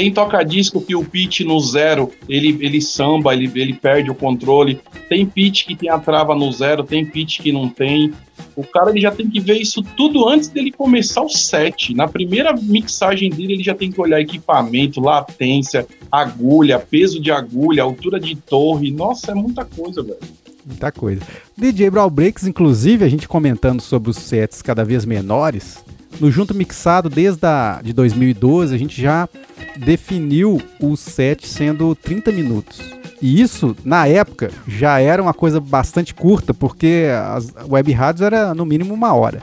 [0.00, 4.80] Tem toca-disco que o pitch no zero, ele, ele samba, ele, ele perde o controle.
[5.10, 8.10] Tem pitch que tem a trava no zero, tem pitch que não tem.
[8.56, 11.92] O cara ele já tem que ver isso tudo antes dele começar o set.
[11.92, 17.82] Na primeira mixagem dele, ele já tem que olhar equipamento, latência, agulha, peso de agulha,
[17.82, 18.90] altura de torre.
[18.90, 20.16] Nossa, é muita coisa, velho.
[20.64, 21.20] Muita coisa.
[21.58, 25.84] DJ Brawl Breaks, inclusive, a gente comentando sobre os sets cada vez menores,
[26.18, 29.28] no Junto Mixado, desde a, de 2012, a gente já
[29.76, 32.80] definiu o set sendo 30 minutos.
[33.22, 38.54] E isso, na época, já era uma coisa bastante curta, porque as web rádios era
[38.54, 39.42] no mínimo uma hora.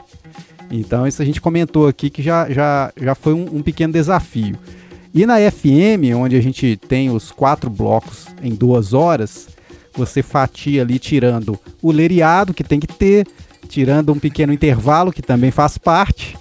[0.70, 4.58] Então isso a gente comentou aqui que já, já, já foi um, um pequeno desafio.
[5.14, 9.48] E na FM, onde a gente tem os quatro blocos em duas horas,
[9.94, 13.26] você fatia ali tirando o leriado, que tem que ter,
[13.68, 16.36] tirando um pequeno intervalo, que também faz parte.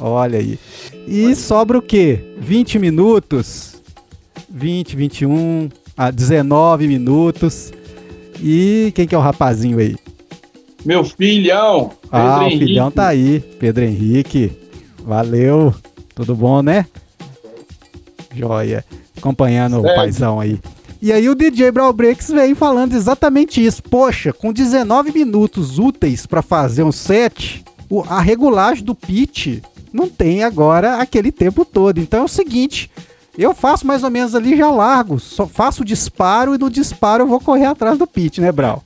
[0.00, 0.58] Olha aí.
[1.06, 2.34] E sobra o quê?
[2.38, 3.76] 20 minutos?
[4.50, 7.72] 20, 21, a 19 minutos.
[8.40, 9.96] E quem que é o rapazinho aí?
[10.84, 12.66] Meu filhão, ah, o Henrique.
[12.66, 13.40] filhão tá aí.
[13.58, 14.52] Pedro Henrique.
[15.04, 15.74] Valeu.
[16.14, 16.86] Tudo bom, né?
[18.34, 18.84] Joia.
[19.16, 19.96] Acompanhando o Certo.
[19.96, 20.58] paizão aí.
[21.02, 23.82] E aí o DJ Brawl Breaks veio falando exatamente isso.
[23.82, 29.58] Poxa, com 19 minutos úteis pra fazer um set, o- a regulagem do pitch
[29.98, 31.98] não tem agora aquele tempo todo.
[31.98, 32.90] Então é o seguinte,
[33.36, 37.24] eu faço mais ou menos ali já largo, só faço o disparo e no disparo
[37.24, 38.82] eu vou correr atrás do pitch, né, Brawl?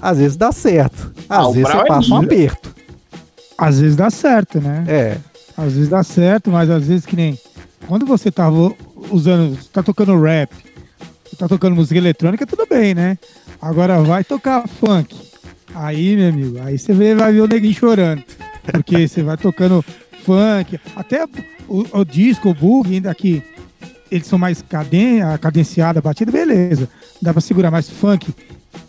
[0.00, 1.12] Às vezes dá certo.
[1.28, 2.32] Às Ah, vezes Brau você é passa um lindo.
[2.34, 2.74] aperto.
[3.56, 4.84] Às vezes dá certo, né?
[4.88, 5.16] É.
[5.56, 7.38] Às vezes dá certo, mas às vezes que nem.
[7.86, 8.74] Quando você tava
[9.10, 9.56] usando.
[9.72, 10.50] tá tocando rap,
[11.38, 13.16] tá tocando música eletrônica, tudo bem, né?
[13.60, 15.14] Agora vai tocar funk.
[15.74, 18.22] Aí, meu amigo, aí você vê- vai ver o neguinho chorando.
[18.70, 19.84] Porque você vai tocando
[20.24, 21.24] funk, até
[21.68, 23.42] o, o disco, o bug, ainda que
[24.10, 26.88] eles são mais caden a cadenciada, a batida, beleza.
[27.20, 28.32] Dá pra segurar, mas funk,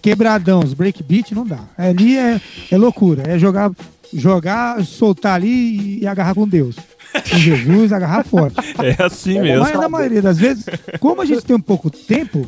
[0.02, 1.60] quebradão, os breakbeat, não dá.
[1.78, 3.72] Ali é, é loucura, é jogar,
[4.14, 6.76] jogar, soltar ali e agarrar com Deus.
[7.14, 8.56] Com Jesus, agarrar forte.
[8.80, 9.64] é assim mesmo.
[9.64, 10.66] Mas na maioria das vezes,
[11.00, 12.46] como a gente tem um pouco tempo,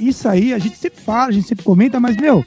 [0.00, 2.44] isso aí a gente sempre fala, a gente sempre comenta, mas, meu,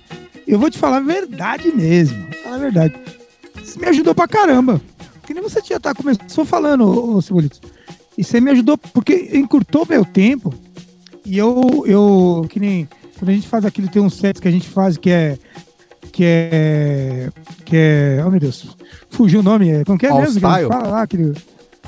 [0.48, 2.28] eu vou te falar a verdade mesmo.
[2.44, 2.96] Falar a verdade.
[3.70, 4.82] Isso me ajudou pra caramba.
[5.28, 7.62] Que nem você já tá começou falando, ô, ô Cebolitos.
[8.18, 10.52] Isso aí me ajudou porque encurtou meu tempo.
[11.24, 12.88] E eu, eu, que nem
[13.20, 15.38] quando a gente faz aquilo, tem uns sets que a gente faz que é.
[16.12, 17.30] Que é.
[17.64, 18.24] Que é.
[18.26, 18.76] Oh meu Deus.
[19.12, 19.70] Fugiu o nome.
[19.70, 20.40] É, como que é All mesmo?
[20.40, 20.82] Que a gente Style?
[20.82, 21.34] fala lá, aquele,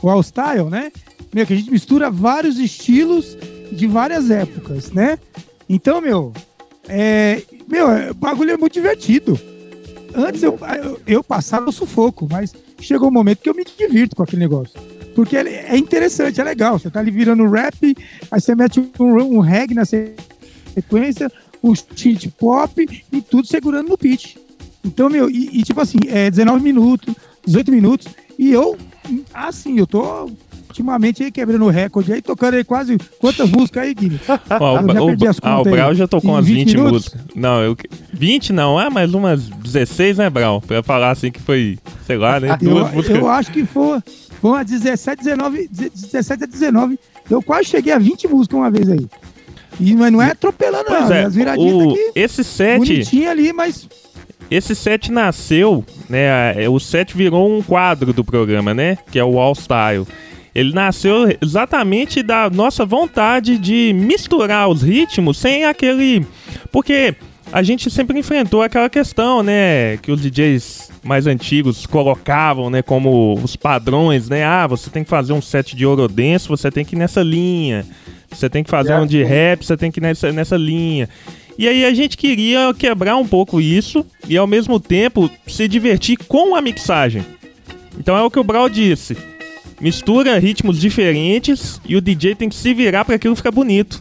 [0.03, 0.91] o All Style, né?
[1.33, 3.35] Meu, que a gente mistura vários estilos
[3.71, 5.17] de várias épocas, né?
[5.67, 6.31] Então, meu,
[6.87, 9.39] é, meu, o bagulho é muito divertido.
[10.15, 14.15] Antes eu, eu, eu passava o sufoco, mas chegou um momento que eu me divirto
[14.15, 14.79] com aquele negócio.
[15.15, 16.79] Porque é interessante, é legal.
[16.79, 17.95] Você tá ali virando rap,
[18.29, 21.31] aí você mete um, um reggae na sequência,
[21.63, 24.37] um cheat pop e tudo segurando no pitch.
[24.83, 27.13] Então, meu, e, e, tipo assim, é 19 minutos,
[27.45, 28.07] 18 minutos,
[28.37, 28.77] e eu,
[29.33, 30.29] assim, eu tô
[30.71, 34.21] ultimamente aí quebrando o recorde aí, tocando aí quase quantas músicas aí, Guilherme?
[34.59, 37.21] Ó, o, já perdi as ah, o Brau já tocou umas 20, 20 músicas.
[37.35, 37.77] Não, eu
[38.13, 40.61] 20 não, é mais umas 16, né, Brau?
[40.61, 42.57] Pra falar assim que foi, sei lá, né?
[42.59, 43.17] Duas eu, músicas.
[43.17, 43.99] eu acho que foi,
[44.41, 46.99] foi umas 17, 19, 17 a 19.
[47.29, 49.07] Eu quase cheguei a 20 músicas uma vez aí.
[49.79, 51.13] E, mas não é atropelando, pois não.
[51.13, 52.79] É, as viradinhas o, aqui, esse set.
[52.79, 53.87] Bonitinho ali, mas.
[54.49, 56.67] Esse set nasceu, né?
[56.67, 58.97] O set virou um quadro do programa, né?
[59.09, 60.05] Que é o All Style.
[60.53, 66.25] Ele nasceu exatamente da nossa vontade de misturar os ritmos sem aquele.
[66.71, 67.15] Porque
[67.51, 69.97] a gente sempre enfrentou aquela questão, né?
[69.97, 72.81] Que os DJs mais antigos colocavam, né?
[72.81, 74.43] Como os padrões, né?
[74.43, 77.85] Ah, você tem que fazer um set de Orodense, você tem que ir nessa linha.
[78.29, 81.09] Você tem que fazer um de rap, você tem que ir nessa, nessa linha.
[81.57, 86.17] E aí a gente queria quebrar um pouco isso e ao mesmo tempo se divertir
[86.17, 87.25] com a mixagem.
[87.99, 89.17] Então é o que o Brau disse
[89.81, 93.99] mistura ritmos diferentes e o DJ tem que se virar para aquilo ficar bonito.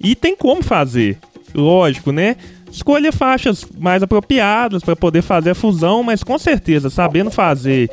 [0.00, 1.18] E tem como fazer,
[1.54, 2.36] lógico, né?
[2.70, 7.90] Escolha faixas mais apropriadas para poder fazer a fusão, mas com certeza, sabendo fazer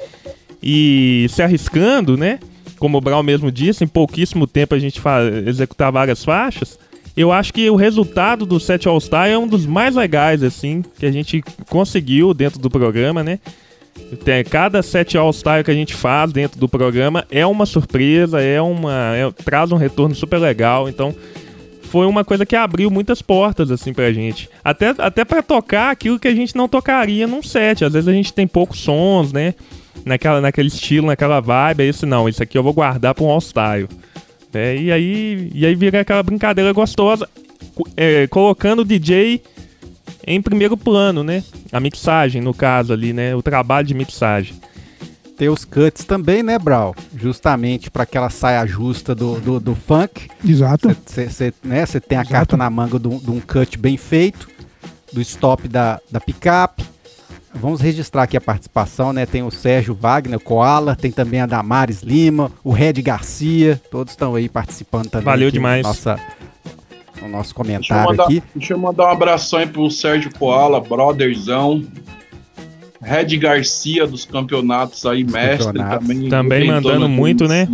[0.61, 2.39] e se arriscando, né?
[2.77, 5.01] Como o Brown mesmo disse, em pouquíssimo tempo a gente
[5.45, 6.77] executar várias faixas.
[7.15, 10.83] Eu acho que o resultado do set All Star é um dos mais legais, assim,
[10.99, 13.39] que a gente conseguiu dentro do programa, né?
[14.23, 18.61] Tem, cada set All-Star que a gente faz dentro do programa é uma surpresa, é
[18.61, 19.15] uma.
[19.15, 20.87] É, traz um retorno super legal.
[20.87, 21.13] Então,
[21.83, 24.49] foi uma coisa que abriu muitas portas, assim, pra gente.
[24.63, 27.83] Até, até para tocar aquilo que a gente não tocaria num set.
[27.83, 29.55] Às vezes a gente tem poucos sons, né?
[30.05, 31.83] Naquela, naquele estilo, naquela vibe.
[31.83, 33.87] É esse não, isso aqui eu vou guardar pra um All-Style.
[34.53, 37.27] É, e, aí, e aí vira aquela brincadeira gostosa,
[37.97, 39.41] é, colocando o DJ
[40.25, 41.43] em primeiro plano, né?
[41.71, 43.35] A mixagem, no caso ali, né?
[43.35, 44.55] O trabalho de mixagem.
[45.37, 46.95] Tem os cuts também, né, Brau?
[47.15, 50.29] Justamente para aquela saia justa do, do, do funk.
[50.43, 50.95] Exato.
[51.05, 52.29] Você né, tem a Exato.
[52.31, 54.47] carta na manga de um cut bem feito,
[55.11, 56.83] do stop da, da picape.
[57.53, 59.25] Vamos registrar aqui a participação, né?
[59.25, 64.35] Tem o Sérgio Wagner, Koala, tem também a Damares Lima, o Red Garcia, todos estão
[64.35, 65.25] aí participando também.
[65.25, 65.83] Valeu demais.
[65.83, 66.19] Nossa
[67.25, 68.43] no nosso comentário deixa aqui.
[68.55, 71.83] Deixa eu mandar um abração aí pro Sérgio Koala, brotherzão.
[73.01, 76.07] Red Garcia dos campeonatos aí, mestre campeonatos.
[76.07, 76.29] também.
[76.29, 77.67] Também mandando muito, né?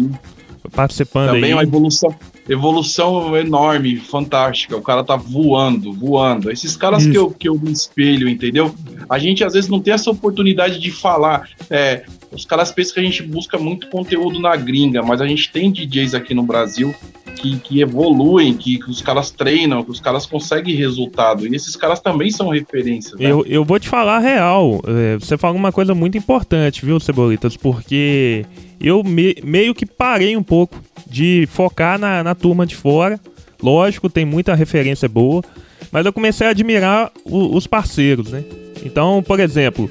[0.73, 1.49] Participando também aí.
[1.49, 2.13] Também uma evolução,
[2.49, 4.75] evolução enorme, fantástica.
[4.75, 6.51] O cara tá voando, voando.
[6.51, 8.73] Esses caras que eu, que eu me espelho, entendeu?
[9.09, 11.49] A gente às vezes não tem essa oportunidade de falar.
[11.69, 15.51] É, os caras pensam que a gente busca muito conteúdo na gringa, mas a gente
[15.51, 16.93] tem DJs aqui no Brasil
[17.35, 21.47] que, que evoluem, que, que, os caras treinam, que os caras conseguem resultado.
[21.47, 23.19] E esses caras também são referências.
[23.19, 23.31] Né?
[23.31, 24.81] Eu, eu vou te falar a real.
[24.85, 27.57] É, você fala uma coisa muito importante, viu, Cebolitas?
[27.57, 28.45] Porque
[28.79, 30.79] eu me, meio que parei um pouco
[31.11, 33.19] de focar na, na turma de fora.
[33.61, 35.43] Lógico, tem muita referência boa.
[35.91, 38.43] Mas eu comecei a admirar o, os parceiros, né?
[38.83, 39.89] Então, por exemplo,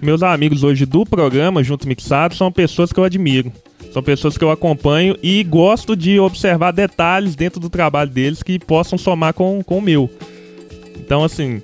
[0.00, 3.52] meus amigos hoje do programa Junto Mixado são pessoas que eu admiro.
[3.92, 8.58] São pessoas que eu acompanho e gosto de observar detalhes dentro do trabalho deles que
[8.58, 10.08] possam somar com, com o meu.
[10.96, 11.60] Então, assim,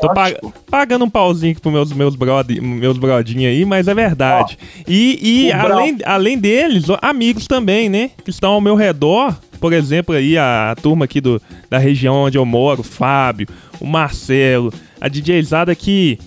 [0.00, 0.36] tô pag
[0.70, 2.16] pagando um pauzinho pros meus, meus,
[2.60, 4.58] meus brodinhos aí, mas é verdade.
[4.86, 8.10] e e além, além deles, amigos também, né?
[8.24, 9.36] Que estão ao meu redor.
[9.60, 13.48] Por exemplo, aí a, a turma aqui do, da região onde eu moro, o Fábio,
[13.80, 16.18] o Marcelo, a DJzada que,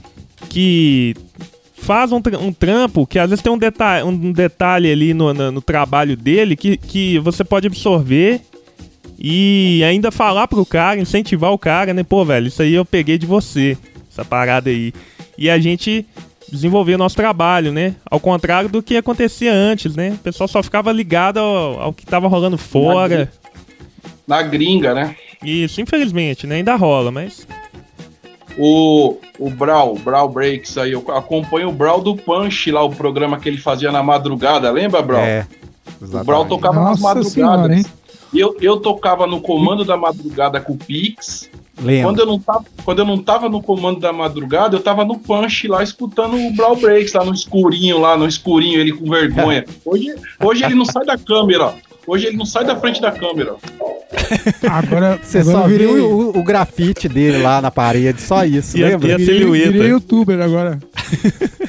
[0.49, 1.15] que
[1.73, 5.51] faz um, um, trampo que às vezes tem um, detalhe, um detalhe ali no, no,
[5.51, 8.41] no, trabalho dele que, que você pode absorver
[9.23, 12.03] e ainda falar pro cara, incentivar o cara, né?
[12.03, 13.77] Pô, velho, isso aí eu peguei de você,
[14.11, 14.91] essa parada aí.
[15.37, 16.05] E a gente
[16.51, 17.95] desenvolver nosso trabalho, né?
[18.09, 20.13] Ao contrário do que acontecia antes, né?
[20.15, 23.31] O pessoal só ficava ligado ao, ao que tava rolando fora.
[24.27, 25.15] Na gringa, né?
[25.43, 26.55] Isso, infelizmente, né?
[26.55, 27.45] Ainda rola, mas
[28.57, 33.39] o, o Brawl, Brawl Breaks aí, eu acompanho o Brawl do Punch lá, o programa
[33.39, 35.23] que ele fazia na madrugada, lembra, Brawl?
[35.23, 35.47] É.
[36.01, 36.23] Exatamente.
[36.23, 37.33] O Brawl tocava Nossa nas madrugadas.
[37.33, 38.00] Senhora,
[38.39, 41.49] eu, eu tocava no comando da madrugada com o Pix.
[42.03, 45.17] Quando eu, não tava, quando eu não tava no comando da madrugada, eu tava no
[45.17, 49.65] punch lá escutando o Brawl Breaks, lá no escurinho, lá no escurinho, ele com vergonha.
[49.83, 51.73] Hoje, hoje ele não sai da câmera.
[52.05, 53.55] Hoje ele não sai da frente da câmera.
[54.69, 55.87] Agora você só virei...
[55.87, 59.07] viu o, o, grafite dele lá na parede, só isso, e lembra?
[59.07, 60.79] A, e a virei, virei youtuber agora.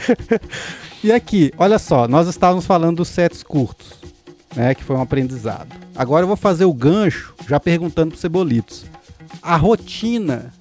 [1.04, 3.92] e aqui, olha só, nós estávamos falando dos sets curtos,
[4.54, 4.74] né?
[4.74, 5.68] Que foi um aprendizado.
[5.94, 8.84] Agora eu vou fazer o gancho, já perguntando pro Cebolitos.
[9.42, 10.52] A rotina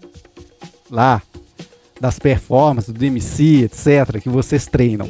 [0.90, 1.22] lá
[2.00, 5.10] das performances, do MC, etc., que vocês treinam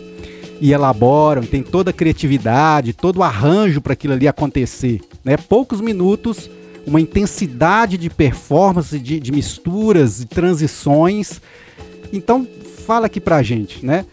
[0.59, 5.01] e elaboram, tem toda a criatividade, todo o arranjo para aquilo ali acontecer.
[5.23, 5.35] Né?
[5.37, 6.49] Poucos minutos,
[6.85, 11.41] uma intensidade de performance, de, de misturas e transições.
[12.13, 12.47] Então,
[12.85, 14.05] fala aqui pra gente, né?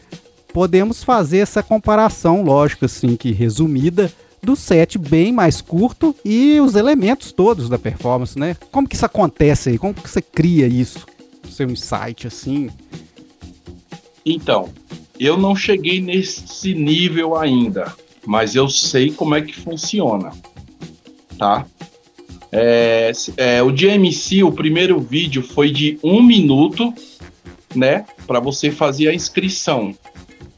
[0.52, 4.10] Podemos fazer essa comparação, lógico, assim, que resumida,
[4.42, 8.56] do set bem mais curto e os elementos todos da performance, né?
[8.70, 9.78] Como que isso acontece aí?
[9.78, 11.06] Como que você cria isso?
[11.50, 12.70] Seu insight, assim?
[14.24, 14.68] Então,
[15.18, 17.92] eu não cheguei nesse nível ainda,
[18.26, 20.32] mas eu sei como é que funciona,
[21.38, 21.66] tá?
[22.50, 26.94] É, é, o DMC, o primeiro vídeo foi de um minuto,
[27.74, 28.06] né?
[28.26, 29.94] Para você fazer a inscrição.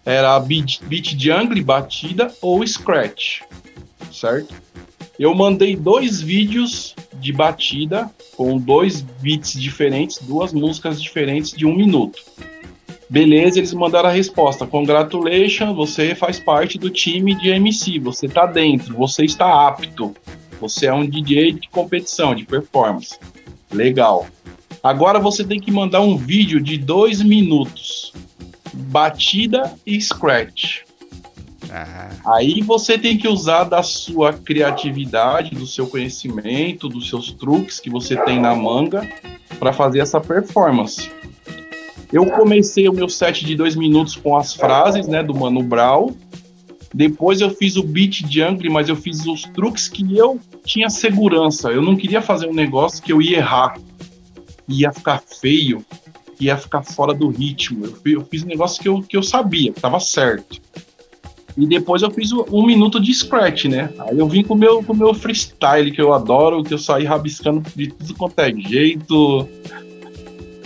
[0.04, 3.40] Era beat, beat jungle, batida ou scratch,
[4.20, 4.54] certo?
[5.18, 11.74] Eu mandei dois vídeos de batida com dois beats diferentes, duas músicas diferentes de um
[11.74, 12.18] minuto.
[13.08, 14.66] Beleza, eles mandaram a resposta.
[14.66, 20.14] Congratulations, você faz parte do time de MC, você está dentro, você está apto.
[20.60, 23.18] Você é um DJ de competição, de performance.
[23.72, 24.26] Legal.
[24.82, 28.12] Agora você tem que mandar um vídeo de dois minutos.
[28.72, 30.89] Batida e scratch.
[31.72, 32.10] Ah.
[32.34, 37.88] Aí você tem que usar da sua criatividade, do seu conhecimento, dos seus truques que
[37.88, 39.08] você tem na manga
[39.58, 41.10] para fazer essa performance.
[42.12, 46.12] Eu comecei o meu set de dois minutos com as frases, né, do Mano Brown.
[46.92, 51.70] Depois eu fiz o beat jungle, mas eu fiz os truques que eu tinha segurança.
[51.70, 53.78] Eu não queria fazer um negócio que eu ia errar,
[54.66, 55.84] ia ficar feio,
[56.40, 57.86] ia ficar fora do ritmo.
[57.86, 60.60] Eu, eu fiz um negócio que eu, que eu sabia, que tava certo.
[61.60, 63.90] E depois eu fiz um minuto de scratch, né?
[63.98, 67.04] Aí eu vim com meu, o com meu freestyle, que eu adoro, que eu saí
[67.04, 69.46] rabiscando de tudo quanto é jeito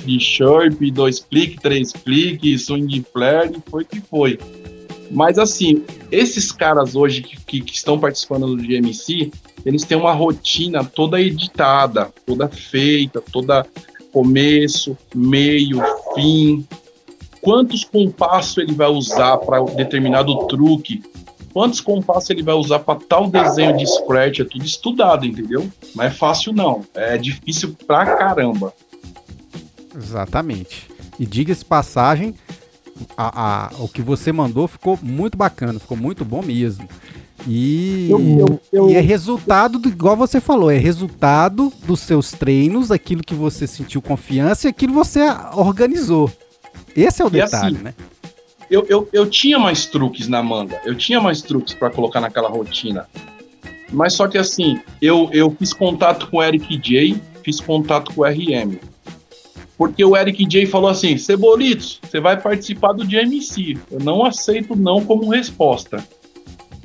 [0.04, 4.38] de Sharp, dois cliques, três cliques, swing flare, foi que foi.
[5.10, 5.82] Mas assim,
[6.12, 9.32] esses caras hoje que, que, que, estão participando do GMC,
[9.66, 13.66] eles têm uma rotina toda editada, toda feita, toda
[14.12, 15.82] começo, meio,
[16.14, 16.64] fim.
[17.44, 21.02] Quantos compassos ele vai usar para determinado truque?
[21.52, 24.40] Quantos compassos ele vai usar para tal desenho de scratch?
[24.40, 25.70] É tudo estudado, entendeu?
[25.94, 28.72] Não é fácil não, é difícil pra caramba.
[29.94, 30.88] Exatamente.
[31.20, 32.34] E diga-se passagem,
[33.16, 36.88] a, a, o que você mandou ficou muito bacana, ficou muito bom mesmo.
[37.46, 42.30] E, eu, eu, eu, e é resultado, do, igual você falou, é resultado dos seus
[42.30, 45.20] treinos, aquilo que você sentiu confiança e aquilo que você
[45.54, 46.32] organizou.
[46.96, 47.94] Esse é o detalhe, assim, né?
[48.70, 52.48] Eu, eu, eu tinha mais truques na manga, eu tinha mais truques para colocar naquela
[52.48, 53.06] rotina.
[53.92, 58.22] Mas só que assim, eu, eu fiz contato com o Eric J, fiz contato com
[58.22, 58.78] o RM
[59.76, 63.76] porque o Eric J falou assim: Cebolitos, você vai participar do GMC.
[63.90, 66.02] Eu não aceito não como resposta.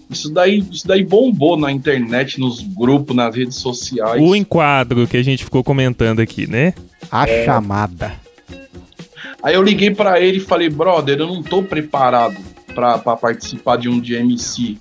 [0.10, 4.20] Isso daí, isso daí bombou na internet, nos grupos, nas redes sociais.
[4.20, 6.74] O enquadro que a gente ficou comentando aqui, né?
[7.12, 7.45] A é...
[7.45, 8.14] chamada.
[9.42, 12.38] Aí eu liguei para ele e falei, brother, eu não tô preparado
[12.74, 14.78] para participar de um GMC.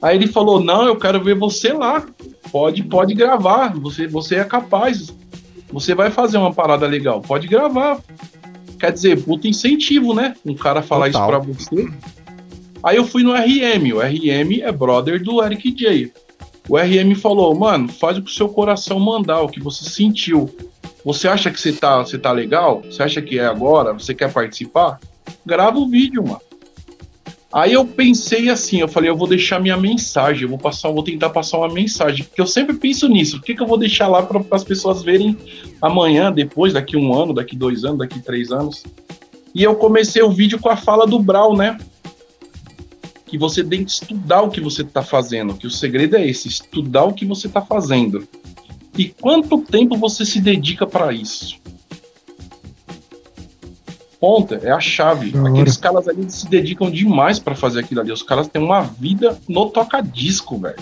[0.00, 2.06] Aí ele falou, não, eu quero ver você lá.
[2.50, 3.74] Pode, pode gravar.
[3.74, 5.14] Você, você é capaz.
[5.70, 7.98] Você vai fazer uma parada legal, pode gravar.
[8.78, 10.34] Quer dizer, puta incentivo, né?
[10.46, 11.22] Um cara falar Total.
[11.22, 11.88] isso pra você.
[12.82, 13.92] Aí eu fui no RM.
[13.94, 16.12] O RM é brother do Eric J.
[16.68, 20.48] O RM falou, mano, faz o que o seu coração mandar, o que você sentiu.
[21.04, 22.82] Você acha que você tá, você tá legal?
[22.82, 23.92] Você acha que é agora?
[23.92, 25.00] Você quer participar?
[25.44, 26.40] Grava o vídeo, mano.
[27.50, 30.94] Aí eu pensei assim, eu falei, eu vou deixar minha mensagem, eu vou passar, eu
[30.94, 33.38] vou tentar passar uma mensagem, porque eu sempre penso nisso.
[33.38, 35.34] O que, que eu vou deixar lá para as pessoas verem
[35.80, 38.84] amanhã, depois, daqui um ano, daqui dois anos, daqui três anos?
[39.54, 41.78] E eu comecei o vídeo com a fala do Brau, né?
[43.24, 46.48] Que você tem que estudar o que você está fazendo, que o segredo é esse,
[46.48, 48.28] estudar o que você está fazendo.
[48.98, 51.56] E quanto tempo você se dedica para isso?
[54.20, 55.32] ponta, é a chave.
[55.46, 58.12] Aqueles caras ali se dedicam demais para fazer aquilo ali.
[58.12, 60.76] Os caras têm uma vida no toca-disco, velho.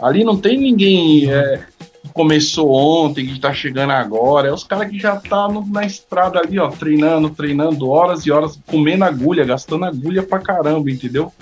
[0.00, 1.64] Ali não tem ninguém é,
[2.02, 4.48] que começou ontem, que tá chegando agora.
[4.48, 8.30] É os caras que já tá no, na estrada ali, ó, treinando, treinando horas e
[8.30, 11.32] horas, comendo agulha, gastando agulha pra caramba, entendeu?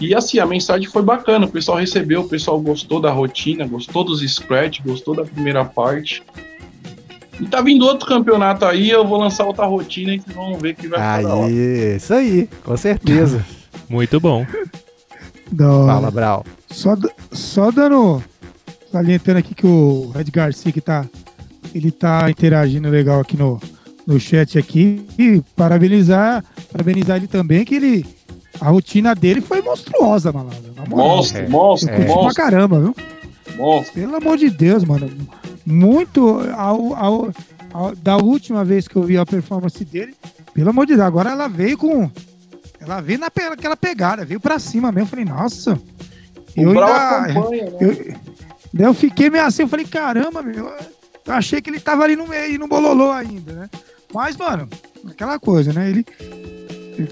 [0.00, 4.04] E assim, a mensagem foi bacana, o pessoal recebeu, o pessoal gostou da rotina, gostou
[4.04, 6.22] dos scratch, gostou da primeira parte.
[7.40, 10.74] E tá vindo outro campeonato aí, eu vou lançar outra rotina e vocês vão ver
[10.74, 11.46] que vai ficar da hora.
[11.46, 13.44] Aí, isso aí, com certeza.
[13.88, 14.44] Muito bom.
[15.60, 15.86] Hora.
[15.86, 16.44] Fala, Brau.
[16.70, 16.96] Só,
[17.32, 18.22] só dando.
[18.90, 21.06] Salientando aqui que o Red Garcia que tá.
[21.74, 23.60] Ele tá interagindo legal aqui no,
[24.06, 25.06] no chat aqui.
[25.18, 28.17] E parabenizar, parabenizar ele também, que ele.
[28.60, 30.72] A rotina dele foi monstruosa, malandro.
[30.88, 31.48] Monstro, É.
[31.48, 32.96] monstro, curti pra monstro, caramba, viu?
[33.56, 33.94] monstro.
[33.94, 35.10] Pelo amor de Deus, mano.
[35.66, 36.40] Muito.
[36.56, 37.32] Ao, ao-
[37.72, 40.14] ao- da última vez que eu vi a performance dele,
[40.54, 42.10] pelo amor de Deus, agora ela veio com.
[42.80, 45.06] Ela veio naquela pegada, veio pra cima mesmo.
[45.06, 45.74] Eu falei, nossa.
[46.56, 46.86] O Eu ainda.
[46.86, 47.70] acompanha, né?
[47.80, 48.14] Eu,
[48.72, 50.66] daí eu fiquei meio assim, eu falei, caramba, meu.
[51.26, 53.70] Eu achei que ele tava ali no meio, no bololô ainda, né?
[54.14, 54.66] Mas, mano,
[55.06, 55.90] aquela coisa, né?
[55.90, 56.06] Ele,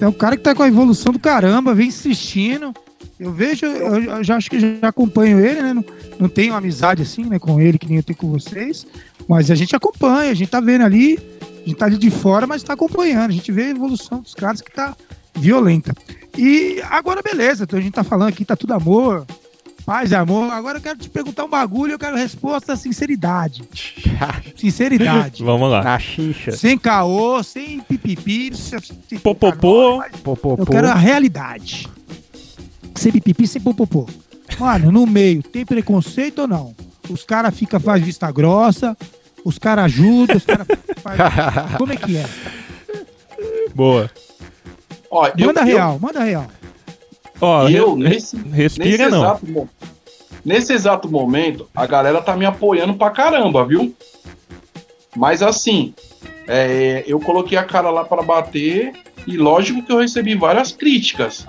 [0.01, 2.73] é um cara que tá com a evolução do caramba, vem insistindo.
[3.19, 5.73] Eu vejo, eu, eu já acho que já acompanho ele, né?
[5.73, 5.85] Não,
[6.19, 8.87] não tenho amizade assim, né, com ele, que nem eu tenho com vocês.
[9.29, 12.47] Mas a gente acompanha, a gente tá vendo ali, a gente tá ali de fora,
[12.47, 13.31] mas tá acompanhando.
[13.31, 14.95] A gente vê a evolução dos caras que tá
[15.35, 15.95] violenta.
[16.37, 19.27] E agora, beleza, então a gente tá falando aqui, tá tudo amor,
[19.87, 20.53] paz e amor.
[20.53, 23.63] Agora eu quero te perguntar um bagulho, eu quero resposta sinceridade.
[24.57, 25.43] Sinceridade.
[25.45, 25.83] Vamos lá.
[25.83, 25.99] Na
[26.57, 30.03] sem caô, sem pipipi, sem, Popopô.
[30.25, 30.63] Popopô.
[30.63, 31.89] Eu quero a realidade.
[32.95, 34.07] Sem pipipi, sem popopô.
[34.59, 36.75] Mano, no meio, tem preconceito ou não?
[37.09, 38.97] Os caras ficam, faz vista grossa,
[39.45, 40.67] os caras ajudam, os caras
[41.03, 41.77] faz...
[41.77, 42.25] Como é que é?
[43.75, 44.11] Boa.
[45.11, 46.47] Ó, eu- Manda eu- real, manda real.
[47.41, 49.23] Ó, Eu, re- nesse, respira nesse não.
[49.25, 49.69] Exato,
[50.45, 53.95] nesse exato momento, a galera tá me apoiando pra caramba, viu?
[55.15, 55.95] Mas assim,
[56.47, 58.93] é, eu coloquei a cara lá para bater
[59.27, 61.47] e lógico que eu recebi várias críticas.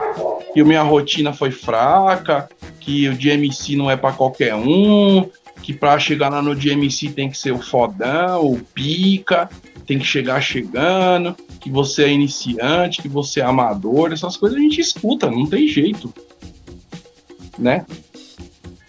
[0.54, 5.30] Que minha rotina foi fraca, que o DMC não é pra qualquer um,
[5.62, 9.50] que pra chegar lá no DMC tem que ser o fodão, o pica,
[9.88, 14.62] tem que chegar chegando, que você é iniciante, que você é amador, essas coisas a
[14.62, 16.14] gente escuta, não tem jeito.
[17.58, 17.86] Né?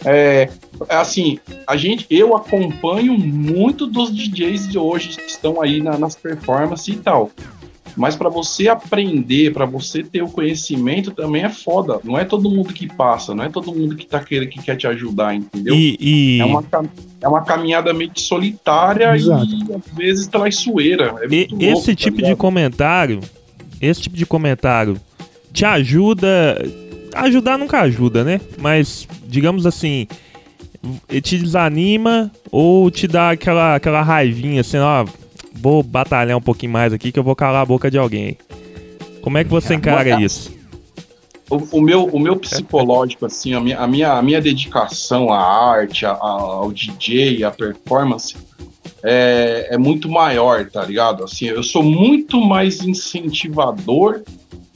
[0.04, 0.48] É,
[0.88, 6.14] assim, a gente, eu acompanho muito dos DJs de hoje que estão aí na- nas
[6.14, 7.30] performances e tal.
[7.96, 11.98] Mas para você aprender, para você ter o conhecimento também é foda.
[12.04, 14.76] Não é todo mundo que passa, não é todo mundo que tá querendo que quer
[14.76, 15.74] te ajudar, entendeu?
[15.74, 16.62] E, e- É uma,
[17.20, 19.44] é uma caminhada meio que solitária Exato.
[19.46, 21.14] e às vezes traiçoeira.
[21.22, 22.36] É e- louco, esse tá tipo de ligado?
[22.38, 23.20] comentário,
[23.80, 25.00] esse tipo de comentário
[25.52, 26.28] te ajuda.
[27.14, 28.40] Ajudar nunca ajuda, né?
[28.58, 30.06] Mas, digamos assim,
[31.22, 35.04] te desanima ou te dá aquela, aquela raivinha assim, ó.
[35.60, 38.38] Vou batalhar um pouquinho mais aqui que eu vou calar a boca de alguém.
[39.22, 40.56] Como é que você encara isso?
[41.50, 45.38] O, o meu, o meu psicológico, assim, a minha, a minha, a minha dedicação à
[45.40, 48.36] arte, a- a- ao DJ, à performance,
[49.02, 51.24] é, é muito maior, tá ligado?
[51.24, 54.22] Assim, eu sou muito mais incentivador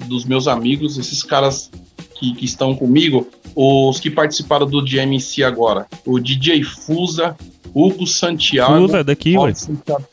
[0.07, 1.71] dos meus amigos, esses caras
[2.19, 5.87] que, que estão comigo, os que participaram do DMC agora.
[6.07, 7.37] O DJ Fusa,
[7.75, 9.49] Hugo Santiago, Fusa daqui, ué.
[9.51, 10.09] Robson Xavier,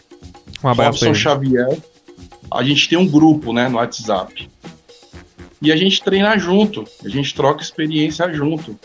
[0.63, 1.13] Um abraço Robson.
[1.13, 1.77] Xavier.
[2.51, 4.49] A gente tem um grupo, né, no WhatsApp.
[5.61, 8.79] E a gente treina junto, a gente troca experiência junto.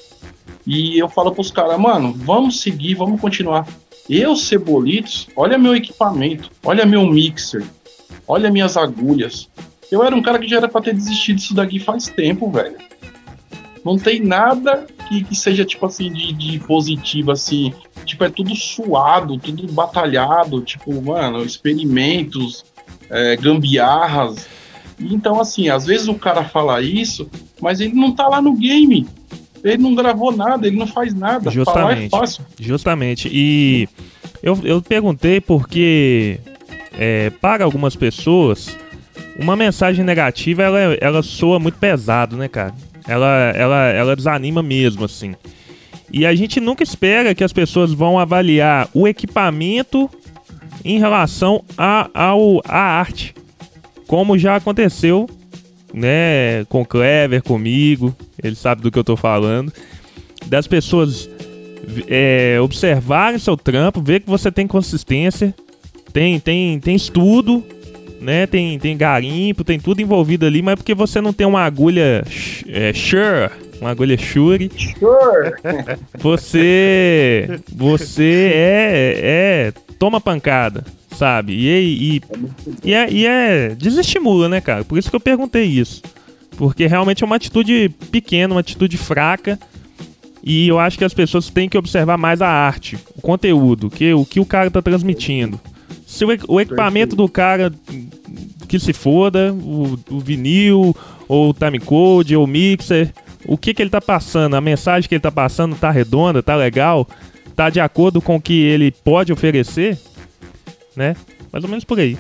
[0.67, 3.67] E eu falo pros caras, mano, vamos seguir, vamos continuar.
[4.09, 7.65] Eu, Cebolitos, olha meu equipamento, olha meu mixer,
[8.27, 9.49] olha minhas agulhas.
[9.91, 12.77] Eu era um cara que já era pra ter desistido disso daqui faz tempo, velho.
[13.85, 17.73] Não tem nada que, que seja, tipo assim, de, de positivo, assim.
[18.05, 20.63] Tipo, é tudo suado, tudo batalhado.
[20.63, 22.65] Tipo, mano, experimentos,
[23.11, 24.49] é, gambiarras.
[25.01, 27.29] Então, assim, às vezes o cara fala isso,
[27.61, 29.07] mas ele não tá lá no game.
[29.63, 31.51] Ele não gravou nada, ele não faz nada.
[31.51, 32.11] Falar é Justamente.
[32.11, 32.45] fácil.
[32.61, 33.31] Justamente.
[33.33, 33.89] E
[34.43, 36.39] eu, eu perguntei porque,
[36.99, 38.77] é, para algumas pessoas,
[39.39, 42.75] uma mensagem negativa ela, ela soa muito pesado, né, cara?
[43.09, 45.35] Ela, ela, ela desanima mesmo, assim.
[46.13, 50.09] E a gente nunca espera que as pessoas vão avaliar o equipamento
[50.85, 53.35] em relação a, ao, à arte.
[54.07, 55.29] Como já aconteceu,
[55.93, 59.73] né, com o Clever, comigo, ele sabe do que eu tô falando.
[60.47, 61.29] Das pessoas
[62.09, 65.55] é, observarem seu trampo, ver que você tem consistência,
[66.13, 67.65] tem, tem, tem estudo,
[68.21, 68.47] né?
[68.47, 72.25] Tem, tem garimpo, tem tudo envolvido ali, mas porque você não tem uma agulha
[72.69, 73.51] é, Shure,
[73.81, 75.53] uma agulha Shure, Sure.
[76.19, 80.85] você você é, é toma pancada,
[81.17, 81.53] sabe?
[81.53, 82.23] E, e,
[82.85, 84.85] e, é, e é desestimula, né, cara?
[84.85, 86.03] Por isso que eu perguntei isso.
[86.57, 89.59] Porque realmente é uma atitude pequena, uma atitude fraca.
[90.43, 94.13] E eu acho que as pessoas têm que observar mais a arte, o conteúdo, que,
[94.13, 95.59] o que o cara tá transmitindo.
[96.07, 97.73] Se o, o equipamento do cara
[98.69, 100.95] que se foda, o, o vinil,
[101.27, 103.13] ou o timecode, ou o mixer,
[103.47, 106.57] o que que ele tá passando, a mensagem que ele tá passando tá redonda, tá
[106.57, 107.09] legal,
[107.57, 109.99] tá de acordo com o que ele pode oferecer,
[110.97, 111.17] né?
[111.53, 112.19] Mais ou menos por aí.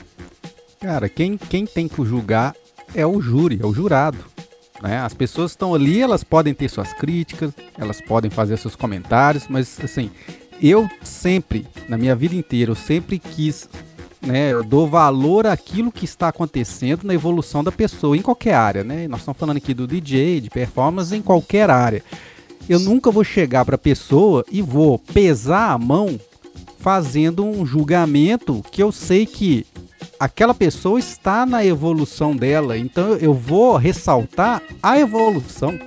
[0.81, 2.55] Cara, quem, quem tem que julgar
[2.95, 4.18] é o júri, é o jurado.
[4.83, 4.99] Né?
[4.99, 9.79] As pessoas estão ali, elas podem ter suas críticas, elas podem fazer seus comentários, mas
[9.83, 10.11] assim,
[10.61, 13.68] eu sempre, na minha vida inteira, eu sempre quis,
[14.20, 18.85] né, eu dou valor àquilo que está acontecendo na evolução da pessoa, em qualquer área,
[18.85, 19.09] né?
[19.09, 22.03] Nós estamos falando aqui do DJ, de performance, em qualquer área.
[22.68, 26.18] Eu nunca vou chegar para a pessoa e vou pesar a mão
[26.85, 29.64] fazendo um julgamento que eu sei que
[30.20, 32.76] aquela pessoa está na evolução dela.
[32.76, 35.80] Então eu vou ressaltar a evolução.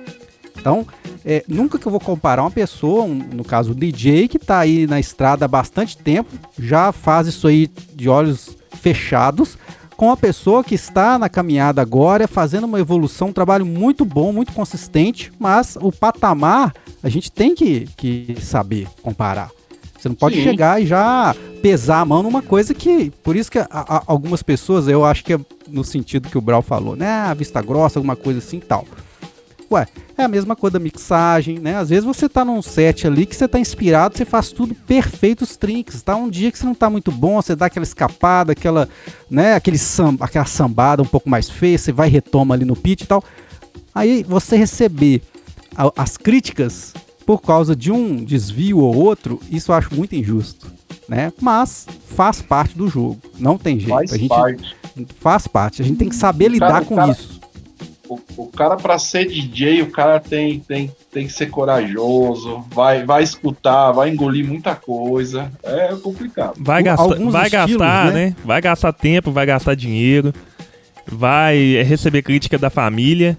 [0.58, 0.84] Então,
[1.24, 4.58] é, nunca que eu vou comparar uma pessoa, um, no caso o DJ, que está
[4.58, 9.56] aí na estrada há bastante tempo, já faz isso aí de olhos fechados,
[9.96, 14.32] com a pessoa que está na caminhada agora, fazendo uma evolução, um trabalho muito bom,
[14.32, 16.74] muito consistente, mas o patamar
[17.04, 19.57] a gente tem que, que saber comparar.
[19.98, 20.44] Você não pode Sim.
[20.44, 23.10] chegar e já pesar a mão numa coisa que.
[23.22, 26.40] Por isso que a, a, algumas pessoas, eu acho que é no sentido que o
[26.40, 27.08] Brau falou, né?
[27.08, 28.86] A vista grossa, alguma coisa assim tal.
[29.70, 29.86] Ué,
[30.16, 31.76] é a mesma coisa da mixagem, né?
[31.76, 35.42] Às vezes você tá num set ali que você tá inspirado, você faz tudo perfeito
[35.42, 36.16] os trinks, tá?
[36.16, 38.88] Um dia que você não tá muito bom, você dá aquela escapada, aquela,
[39.30, 42.74] né, aquele samba, aquela sambada um pouco mais feia, você vai e retoma ali no
[42.74, 43.22] pitch e tal.
[43.94, 45.20] Aí você receber
[45.76, 46.94] a, as críticas
[47.28, 50.66] por causa de um desvio ou outro, isso eu acho muito injusto,
[51.06, 51.30] né?
[51.38, 53.90] Mas faz parte do jogo, não tem jeito.
[53.90, 54.76] Faz a gente parte.
[55.20, 57.38] faz parte, a gente tem que saber lidar cara, com cara, isso.
[58.08, 63.04] O, o cara para ser DJ, o cara tem, tem, tem que ser corajoso, vai,
[63.04, 66.54] vai escutar, vai engolir muita coisa, é complicado.
[66.58, 68.28] Vai, gasta, vai estilos, gastar, né?
[68.28, 68.36] né?
[68.42, 70.32] Vai gastar tempo, vai gastar dinheiro,
[71.06, 73.36] vai receber crítica da família,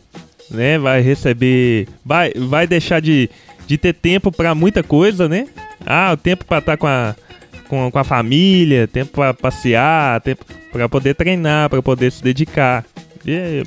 [0.52, 0.78] né?
[0.78, 3.28] Vai receber, vai, vai deixar de
[3.70, 5.48] de ter tempo para muita coisa, né?
[5.86, 7.16] Ah, o tempo para estar tá com a,
[7.68, 12.84] com, com a família, tempo para passear, tempo para poder treinar, para poder se dedicar.
[13.24, 13.64] E,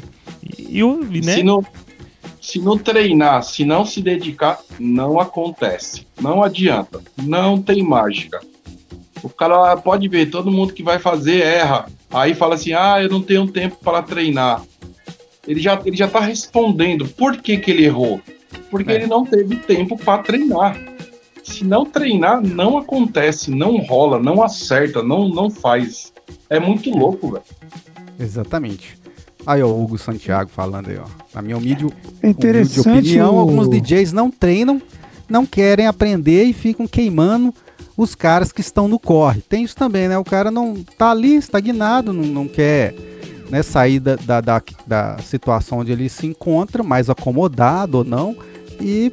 [0.59, 1.37] e, e né?
[1.37, 1.65] Se não,
[2.41, 6.05] se não treinar, se não se dedicar, não acontece.
[6.21, 7.01] Não adianta.
[7.23, 8.41] Não tem mágica.
[9.23, 11.87] O cara pode ver, todo mundo que vai fazer erra.
[12.11, 14.65] Aí fala assim: ah, eu não tenho tempo para treinar.
[15.47, 18.21] Ele já, ele já tá respondendo por que, que ele errou
[18.73, 18.95] porque é.
[18.95, 20.81] ele não teve tempo para treinar.
[21.45, 26.11] Se não treinar, não acontece, não rola, não acerta, não, não faz.
[26.49, 27.45] É muito louco, velho.
[28.19, 28.97] Exatamente.
[29.47, 31.05] Aí, ó, o Hugo Santiago falando aí, ó.
[31.35, 31.87] Na minha humilde,
[32.23, 33.39] humilde opinião, o...
[33.41, 34.81] alguns DJs não treinam,
[35.29, 37.53] não querem aprender e ficam queimando
[37.95, 39.43] os caras que estão no corre.
[39.43, 40.17] Tem isso também, né?
[40.17, 42.95] O cara não tá ali estagnado, não, não quer
[43.51, 48.35] né, sair da, da, da, da situação onde ele se encontra, mais acomodado ou não
[48.83, 49.13] e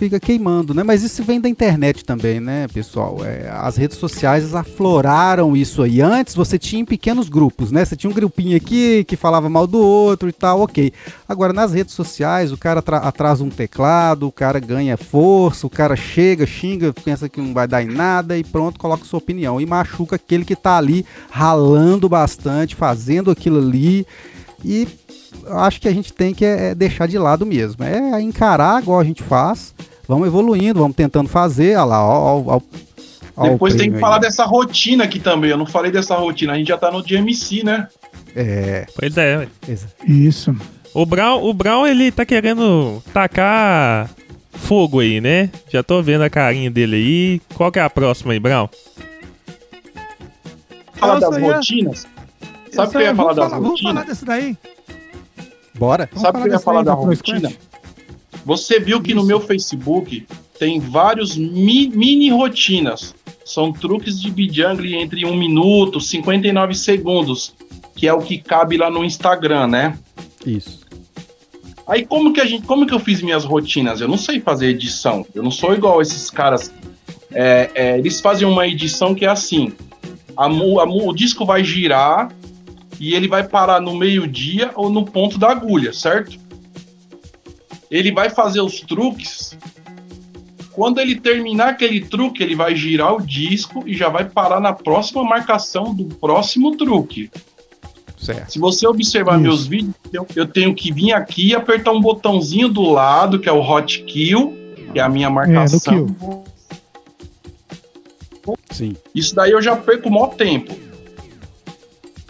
[0.00, 0.82] fica queimando, né?
[0.82, 3.18] Mas isso vem da internet também, né, pessoal?
[3.22, 6.00] É, as redes sociais afloraram isso aí.
[6.00, 7.84] Antes você tinha em pequenos grupos, né?
[7.84, 10.90] Você tinha um grupinho aqui que falava mal do outro e tal, ok.
[11.28, 15.94] Agora nas redes sociais o cara atrasa um teclado, o cara ganha força, o cara
[15.94, 19.66] chega, xinga, pensa que não vai dar em nada e pronto, coloca sua opinião e
[19.66, 24.06] machuca aquele que tá ali ralando bastante, fazendo aquilo ali
[24.64, 24.88] e
[25.48, 27.82] acho que a gente tem que é, é, deixar de lado mesmo.
[27.84, 29.74] É encarar igual a gente faz,
[30.06, 32.60] vamos evoluindo, vamos tentando fazer, olha lá, ó, ó,
[33.36, 35.50] ó Depois tem que falar dessa rotina aqui também.
[35.50, 37.88] Eu não falei dessa rotina, a gente já tá no DMC, né?
[38.34, 38.86] É.
[38.96, 39.48] Pois é.
[40.06, 40.54] Isso.
[40.92, 44.10] O Brown, o Brown, ele tá querendo tacar
[44.52, 45.50] fogo aí, né?
[45.68, 47.40] Já tô vendo a carinha dele aí.
[47.54, 48.68] Qual que é a próxima aí, Brown?
[50.94, 52.06] Fala das rotinas.
[52.72, 53.62] Sabe o que eu ia falar das rotinas?
[53.62, 54.56] Vamos falar desse daí.
[55.80, 56.06] Bora.
[56.12, 57.50] Vamos Sabe o que eu ia falar da rotina?
[58.44, 59.16] Você viu que Isso.
[59.18, 60.26] no meu Facebook
[60.58, 63.14] tem vários mi mini rotinas.
[63.46, 67.54] São truques de bijangle entre 1 minuto, 59 segundos,
[67.96, 69.98] que é o que cabe lá no Instagram, né?
[70.44, 70.80] Isso.
[71.86, 74.02] Aí como que a gente, como que eu fiz minhas rotinas?
[74.02, 75.26] Eu não sei fazer edição.
[75.34, 76.70] Eu não sou igual esses caras.
[77.32, 79.72] É, é, eles fazem uma edição que é assim:
[80.36, 82.30] a, a, o disco vai girar
[83.00, 86.38] e ele vai parar no meio-dia ou no ponto da agulha, certo?
[87.90, 89.56] Ele vai fazer os truques.
[90.72, 94.74] Quando ele terminar aquele truque, ele vai girar o disco e já vai parar na
[94.74, 97.30] próxima marcação do próximo truque.
[98.18, 98.52] Certo.
[98.52, 99.42] Se você observar Isso.
[99.42, 103.48] meus vídeos, eu, eu, tenho que vir aqui e apertar um botãozinho do lado, que
[103.48, 104.54] é o Hot Kill,
[104.92, 106.06] que é a minha marcação.
[108.46, 108.94] É, Sim.
[109.14, 110.89] Isso daí eu já perco o maior tempo.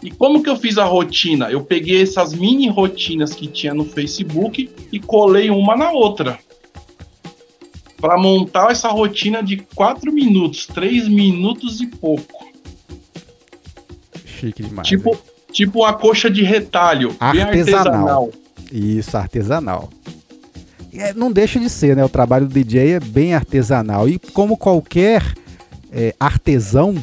[0.03, 1.51] E como que eu fiz a rotina?
[1.51, 6.39] Eu peguei essas mini rotinas que tinha no Facebook e colei uma na outra.
[8.01, 12.47] Para montar essa rotina de 4 minutos, 3 minutos e pouco.
[14.25, 14.89] Chique demais.
[14.89, 15.19] Tipo, hein?
[15.53, 17.51] tipo uma coxa de retalho, Artesanal.
[17.51, 18.31] artesanal.
[18.73, 19.91] Isso, artesanal.
[20.93, 22.05] É, não deixa de ser, né?
[22.05, 24.09] O trabalho do DJ é bem artesanal.
[24.09, 25.23] E como qualquer
[25.93, 26.95] é, artesão,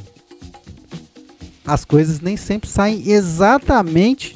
[1.68, 4.36] as coisas nem sempre saem exatamente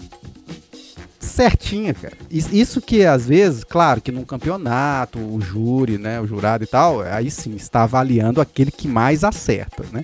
[1.20, 2.14] certinha, cara.
[2.30, 6.68] Is- Isso que às vezes, claro, que num campeonato, o júri, né, o jurado e
[6.68, 10.04] tal, aí sim está avaliando aquele que mais acerta, né?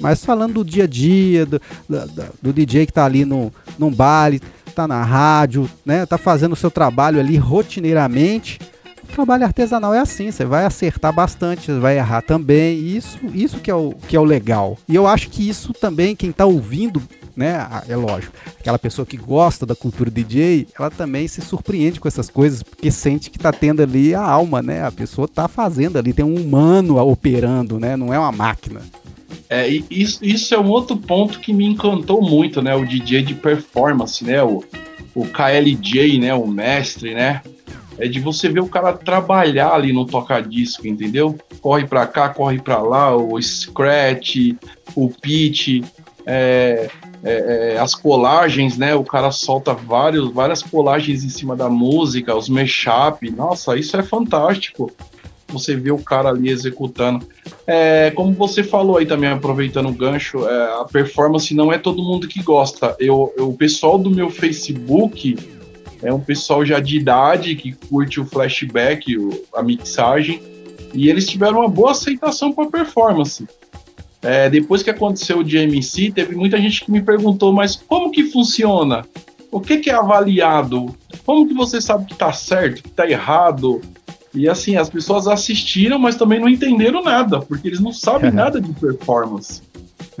[0.00, 3.92] Mas falando do dia a dia, do, da- do DJ que tá ali no, num
[3.92, 4.40] baile,
[4.74, 8.58] tá na rádio, né, tá fazendo o seu trabalho ali rotineiramente.
[9.12, 12.78] Trabalho artesanal é assim, você vai acertar bastante, você vai errar também.
[12.78, 14.78] Isso, isso que é o que é o legal.
[14.88, 17.02] E eu acho que isso também quem tá ouvindo,
[17.36, 22.08] né, é lógico, aquela pessoa que gosta da cultura DJ, ela também se surpreende com
[22.08, 24.82] essas coisas, porque sente que tá tendo ali a alma, né?
[24.82, 27.96] A pessoa tá fazendo ali, tem um humano operando, né?
[27.96, 28.80] Não é uma máquina.
[29.48, 32.74] É, isso, isso é um outro ponto que me encantou muito, né?
[32.74, 34.42] O DJ de performance, né?
[34.42, 34.64] O,
[35.14, 36.32] o KLJ, né?
[36.32, 37.42] O mestre, né?
[37.98, 41.36] É de você ver o cara trabalhar ali no toca-disco, entendeu?
[41.60, 44.54] Corre pra cá, corre pra lá, o scratch,
[44.96, 45.84] o pitch,
[46.26, 46.88] é,
[47.22, 48.94] é, é, as colagens, né?
[48.94, 53.30] O cara solta vários, várias colagens em cima da música, os mashup.
[53.30, 54.90] Nossa, isso é fantástico.
[55.48, 57.26] Você vê o cara ali executando.
[57.66, 62.02] É, como você falou aí também, aproveitando o gancho, é, a performance não é todo
[62.02, 62.96] mundo que gosta.
[62.98, 65.36] Eu, eu- o pessoal do meu Facebook
[66.02, 70.42] é um pessoal já de idade que curte o flashback, o- a mixagem,
[70.92, 73.46] e eles tiveram uma boa aceitação para performance.
[74.20, 78.24] É, depois que aconteceu o DMC, teve muita gente que me perguntou, mas como que
[78.24, 79.04] funciona?
[79.50, 80.94] O que, que é avaliado?
[81.26, 83.80] Como que você sabe que tá certo, que tá errado?
[84.34, 88.60] E assim, as pessoas assistiram, mas também não entenderam nada, porque eles não sabem nada
[88.60, 89.60] de performance.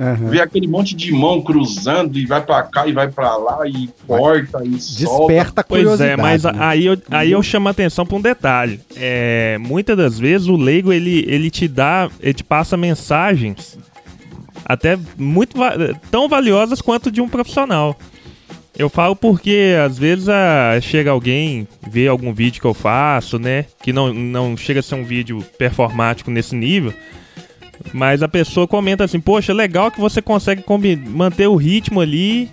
[0.02, 0.30] Aham.
[0.30, 3.88] Vê aquele monte de mão cruzando e vai pra cá e vai pra lá e
[4.04, 5.26] corta e solta.
[5.28, 6.52] Desperta a Pois é, mas né?
[6.58, 8.80] aí eu, aí eu chamo a atenção pra um detalhe.
[8.96, 13.78] É, muitas das vezes o leigo ele, ele te dá, ele te passa mensagens
[14.64, 15.56] até muito
[16.10, 17.96] tão valiosas quanto de um profissional.
[18.76, 23.66] Eu falo porque às vezes ah, chega alguém, vê algum vídeo que eu faço, né?
[23.82, 26.92] Que não, não chega a ser um vídeo performático nesse nível.
[27.92, 30.62] Mas a pessoa comenta assim, poxa, legal que você consegue
[31.08, 32.50] manter o ritmo ali,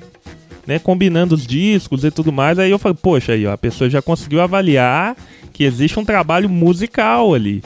[0.65, 0.79] né?
[0.79, 2.59] Combinando os discos e tudo mais.
[2.59, 5.15] Aí eu falo, poxa, aí ó, a pessoa já conseguiu avaliar
[5.53, 7.63] que existe um trabalho musical ali.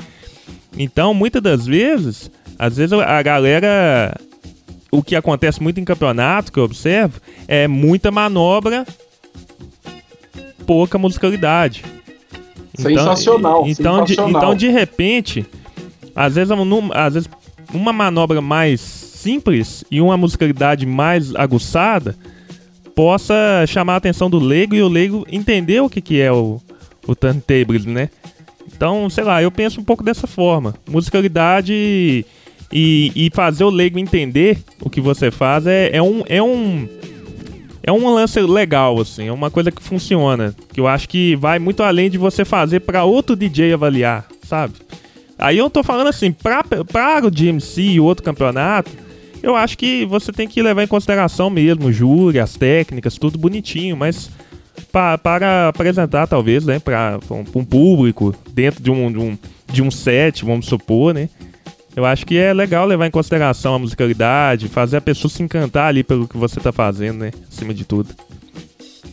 [0.78, 4.16] Então, muitas das vezes, às vezes a galera.
[4.92, 8.86] O que acontece muito em campeonato, que eu observo, é muita manobra,
[10.68, 11.84] pouca musicalidade.
[12.76, 14.42] Sensacional, Então, de, sensacional.
[14.42, 15.46] então de repente,
[16.16, 16.52] às vezes,
[16.94, 17.30] às vezes
[17.74, 22.16] uma manobra mais simples e uma musicalidade mais aguçada
[22.96, 26.62] possa chamar a atenção do leigo e o leigo entender o que, que é o,
[27.08, 28.10] o turntable, né?
[28.68, 30.76] Então, sei lá, eu penso um pouco dessa forma.
[30.88, 32.26] Musicalidade
[32.72, 36.24] e, e fazer o leigo entender o que você faz é, é um.
[36.28, 36.88] É um
[37.86, 40.56] é um lance legal, assim, é uma coisa que funciona.
[40.72, 44.74] Que eu acho que vai muito além de você fazer pra outro DJ avaliar, sabe?
[45.44, 48.90] Aí eu tô falando assim, pra, pra o GMC e outro campeonato,
[49.42, 53.38] eu acho que você tem que levar em consideração mesmo o júri, as técnicas, tudo
[53.38, 54.30] bonitinho, mas
[54.90, 59.38] pa- para apresentar, talvez, né, para um, um público, dentro de um, de, um,
[59.70, 61.28] de um set, vamos supor, né?
[61.94, 65.90] Eu acho que é legal levar em consideração a musicalidade, fazer a pessoa se encantar
[65.90, 67.32] ali pelo que você tá fazendo, né?
[67.52, 68.16] Acima de tudo.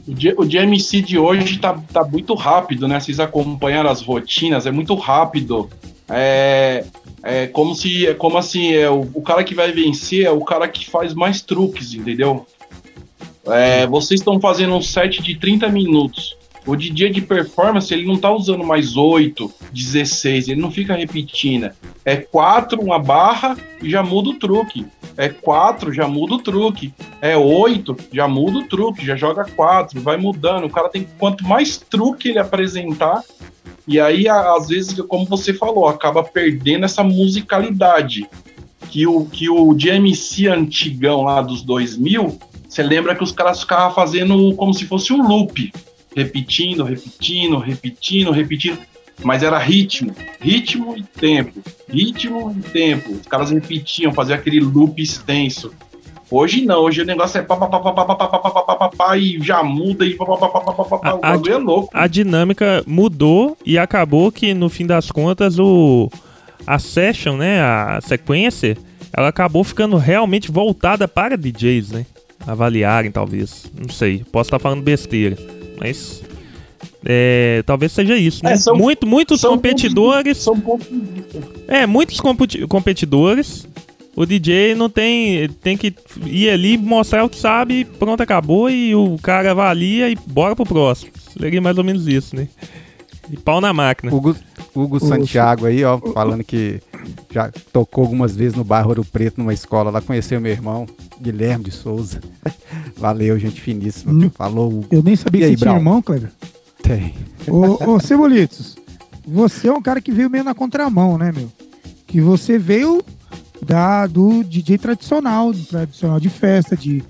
[0.06, 3.00] O, o GMC de hoje tá, tá muito rápido, né?
[3.00, 5.68] Vocês acompanharam as rotinas, é muito rápido.
[6.10, 6.84] É,
[7.22, 10.44] é como se, é como assim, é o, o cara que vai vencer é o
[10.44, 12.46] cara que faz mais truques, entendeu?
[13.46, 16.36] É, vocês estão fazendo um set de 30 minutos.
[16.66, 21.70] O DJ de performance, ele não tá usando mais 8, 16, ele não fica repetindo.
[22.04, 24.86] É 4, uma barra e já muda o truque.
[25.16, 26.92] É 4, já muda o truque.
[27.20, 30.64] É 8, já muda o truque, já joga 4, vai mudando.
[30.64, 33.22] O cara tem quanto mais truque ele apresentar,
[33.90, 38.28] e aí às vezes, como você falou, acaba perdendo essa musicalidade.
[38.88, 42.38] Que o, que o DMC antigão lá dos 2000,
[42.68, 45.72] você lembra que os caras ficavam fazendo como se fosse um loop,
[46.16, 48.78] repetindo, repetindo, repetindo, repetindo,
[49.24, 53.12] mas era ritmo, ritmo e tempo, ritmo e tempo.
[53.12, 55.72] Os caras repetiam, faziam aquele loop extenso.
[56.30, 58.62] Hoje não, hoje o negócio é pá, pá, pá, pá, pá, pá, pá, pá, pá,
[58.62, 61.14] pá, pá, pá, e já muda e pá, pá, pá, pá, pá, pá, pá, pá,
[61.14, 61.90] o A- bagulho é louco.
[61.92, 66.08] A dinâmica mudou e acabou que, no fim das contas, o
[66.66, 68.76] a session, né, a sequência,
[69.16, 72.06] ela acabou ficando realmente voltada para DJs, né?
[72.46, 73.64] Avaliarem, talvez.
[73.76, 75.36] Não sei, posso estar falando besteira,
[75.80, 76.22] mas
[77.04, 78.52] é, talvez seja isso, né?
[78.52, 80.54] É, são- Muito, muitos São competidores, São
[81.66, 83.66] é, muitos competi- competidores.
[84.20, 85.94] O DJ não tem, tem que
[86.26, 90.66] ir ali mostrar o que sabe, pronto, acabou e o cara avalia e bora pro
[90.66, 91.10] próximo.
[91.32, 92.46] Seria mais ou menos isso, né?
[93.30, 94.14] E pau na máquina.
[94.14, 94.36] Hugo,
[94.74, 96.82] Hugo Santiago aí, ó, falando que
[97.32, 100.86] já tocou algumas vezes no bairro Ouro Preto, numa escola lá, conheceu meu irmão,
[101.18, 102.20] Guilherme de Souza.
[102.98, 104.12] Valeu, gente finíssima.
[104.12, 104.30] Hum.
[104.34, 104.86] Falou, Hugo.
[104.90, 106.30] Eu nem sabia E que aí, você tinha irmão, Kleber.
[106.82, 107.14] Tem.
[107.48, 108.76] Ô, ô Cebolitos,
[109.26, 111.50] você é um cara que veio meio na contramão, né, meu?
[112.06, 113.02] Que você veio
[113.70, 117.04] da, do DJ tradicional, tradicional de festa, de,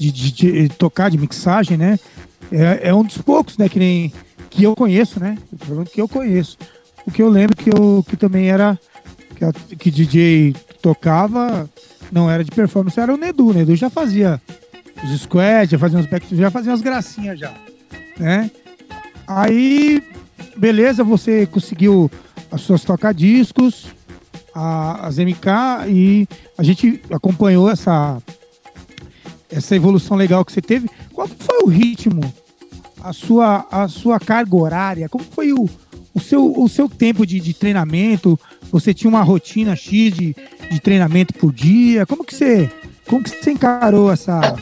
[0.00, 1.98] de, de- de tocar, de mixagem, né?
[2.50, 4.10] É, é um dos poucos, né, que nem
[4.48, 5.36] que eu conheço, né?
[5.92, 6.56] Que eu conheço.
[7.06, 8.78] O que eu lembro que eu que também era
[9.68, 11.68] que, que DJ tocava
[12.10, 13.48] não era de performance, era o Nedu.
[13.48, 14.40] O Nedu já fazia
[15.04, 17.52] os squads, já fazia uns back, já fazia umas gracinhas já,
[18.18, 18.50] né?
[19.26, 20.02] Aí,
[20.56, 22.10] beleza, você conseguiu
[22.50, 23.88] as suas tocadiscos,
[24.56, 26.26] a- as MK, e
[26.56, 28.16] a gente acompanhou essa,
[29.50, 30.88] essa evolução legal que você teve.
[31.12, 32.22] Qual foi o ritmo,
[33.02, 35.08] a sua, a sua carga horária?
[35.10, 35.68] Como foi o,
[36.14, 38.38] o, seu, o seu tempo de, de treinamento?
[38.72, 40.34] Você tinha uma rotina X de,
[40.70, 42.06] de treinamento por dia?
[42.06, 42.70] Como que você,
[43.06, 44.56] como que você encarou essa,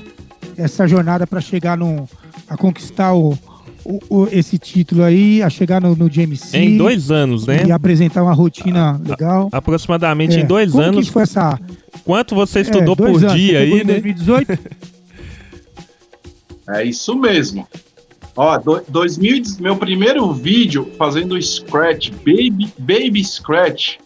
[0.57, 2.09] essa jornada para chegar no,
[2.49, 3.38] a conquistar o,
[3.85, 7.64] o- o- esse título aí, a chegar no, no GMC Em dois anos, né?
[7.66, 9.49] e apresentar uma rotina legal?
[9.53, 11.07] Aproximadamente É, em dois como anos.
[11.07, 11.59] Que foi essa,
[12.05, 13.85] Quanto você é, estudou dois por anos, dia aí, em né?
[13.95, 14.59] 2018?
[16.66, 17.68] É isso mesmo.
[18.37, 23.97] Ó, do, 2000, meu primeiro vídeo fazendo Scratch, Baby, Baby Scratch,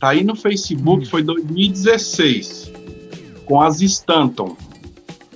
[0.00, 2.70] tá aí no Facebook, foi 2016,
[3.44, 4.56] com as Stanton.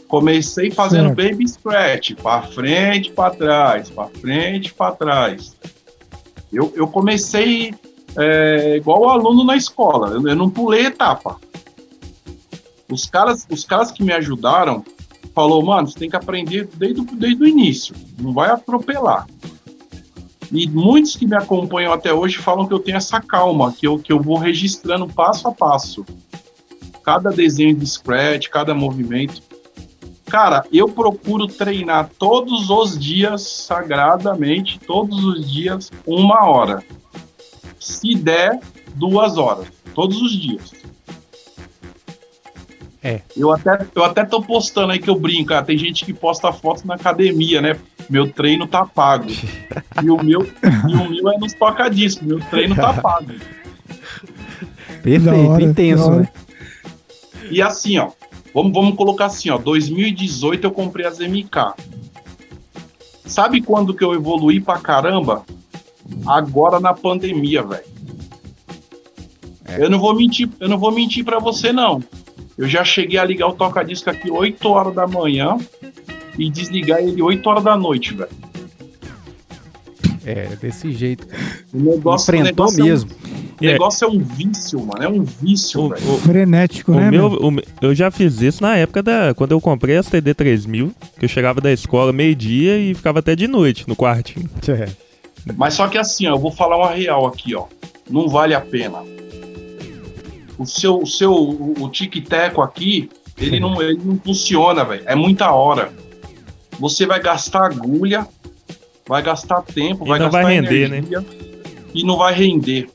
[0.09, 1.31] Comecei fazendo Certo.
[1.31, 5.55] Baby Scratch, pra frente, pra trás, pra frente, pra trás.
[6.53, 7.75] Eu, eu comecei
[8.17, 11.37] é, igual o aluno na escola, eu, eu não pulei etapa.
[12.91, 14.83] Os caras, os caras que me ajudaram
[15.35, 19.27] falou, mano, você tem que aprender desde, o- desde o início, não vai atropelar.
[20.51, 23.99] E muitos que me acompanham até hoje falam que eu tenho essa calma, que eu,
[23.99, 26.07] que eu vou registrando passo a passo.
[27.05, 29.43] Cada desenho de scratch, cada movimento.
[30.29, 36.83] Cara, eu procuro treinar todos os dias, sagradamente, todos os dias, uma hora.
[37.81, 38.61] Se der,
[38.95, 39.69] duas horas.
[39.95, 40.73] Todos os dias.
[43.03, 43.23] É.
[43.37, 45.55] Eu até, eu até tô postando aí que eu brinco.
[45.55, 47.79] ah, tem gente que posta fotos na academia, né?
[48.11, 49.29] Meu treino tá pago.
[50.03, 50.47] E o meu,
[50.89, 52.25] e o meu é nos toca-disco.
[52.25, 53.33] Meu treino tá pago.
[55.03, 56.29] Perfeito, hora, intenso, né?
[57.51, 58.11] E assim, ó.
[58.59, 59.57] Vamos, vamos colocar assim, ó.
[59.57, 61.75] 2018 eu comprei as MK.
[63.25, 65.45] Sabe quando que eu evoluí pra caramba?
[66.27, 67.85] Agora na pandemia, velho.
[69.79, 72.03] Eu não vou mentir, eu não vou mentir para você não.
[72.57, 75.57] Eu já cheguei a ligar o toca-disco aqui 8 horas da manhã
[76.37, 78.31] e desligar ele 8 horas da noite, velho.
[80.25, 81.29] É, desse jeito.
[81.73, 83.11] O negócio, o Enfrentou negócio é mesmo.
[83.61, 85.03] O negócio é um vício, mano.
[85.03, 86.15] É um vício, O- velho.
[86.15, 89.35] o- Frenético, O né, meu, o eu já fiz isso na época da.
[89.35, 93.35] Quando eu comprei as TD 3000, que eu chegava da escola meio-dia e ficava até
[93.35, 94.49] de noite no quartinho.
[94.69, 94.89] É.
[95.57, 97.65] Mas só que assim, ó, eu vou falar uma real aqui, ó.
[98.11, 98.99] Não vale a pena.
[100.59, 105.03] O seu, o seu, o, o tic-teco aqui, ele não, ele não funciona, velho.
[105.07, 105.93] É muita hora.
[106.81, 108.27] Você vai gastar agulha,
[109.07, 110.99] vai gastar tempo, E vai não gastar vai render, né?
[110.99, 111.25] energia
[111.95, 112.89] e não vai render.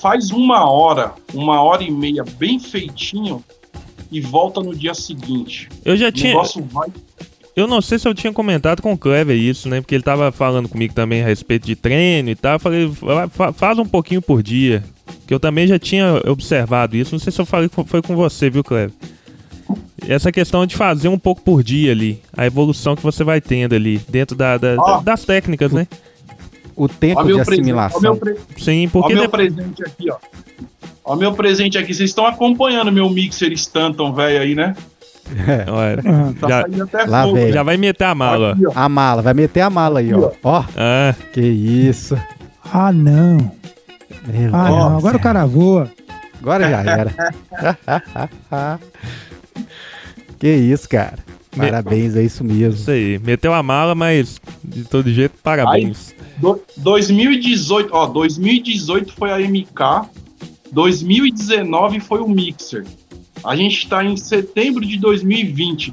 [0.00, 3.42] Faz uma hora, uma hora e meia bem feitinho
[4.10, 5.68] e volta no dia seguinte.
[5.84, 6.30] Eu já O tinha.
[6.30, 6.88] negócio vai
[7.56, 9.80] Eu não sei se eu tinha comentado com o Clever isso, né?
[9.80, 12.52] Porque ele tava falando comigo também a respeito de treino e tal.
[12.52, 14.84] Eu falei, "Fa- fa- faz um pouquinho por dia.
[15.26, 17.12] Que eu também já tinha observado isso.
[17.12, 18.92] Não sei se eu falei que foi com você, viu, Clever?
[20.06, 22.22] Essa questão de fazer um pouco por dia ali.
[22.36, 24.00] A evolução que você vai tendo ali.
[24.08, 25.00] Dentro da, da- Ó.
[25.00, 25.86] das técnicas, né?
[26.78, 28.00] O tempo Ó de meu presente, ó assimilação.
[28.00, 30.16] meu pre- Sim, Ó porque meu de- presente aqui, ó.
[31.04, 31.92] Ó meu presente aqui.
[31.94, 34.74] Vocês estão acompanhando meu mixer Stanton velho aí, né?
[35.46, 35.64] É.
[35.70, 36.02] Olha,
[36.40, 37.36] Tá Já- saindo até Lá fogo.
[37.36, 37.52] né?
[37.52, 38.52] já vai meter a mala, ó.
[38.52, 38.72] Aqui, ó.
[38.74, 40.30] A mala, vai meter a mala aí, ó.
[40.42, 42.16] Ó, Ah, que isso.
[42.72, 43.36] Ah, não.
[44.26, 44.96] Meu Ah, Deus não.
[44.98, 45.90] Agora o cara voa.
[46.40, 47.12] Agora já era.
[50.38, 51.18] Que isso, cara.
[51.58, 52.80] Parabéns, é isso mesmo.
[52.80, 53.18] Isso aí.
[53.18, 56.14] Meteu a mala, mas de todo jeito, parabéns.
[56.38, 60.08] Do, 2018, ó, 2018 foi a MK,
[60.72, 62.84] 2019 foi o Mixer.
[63.44, 65.92] A gente está em setembro de 2020.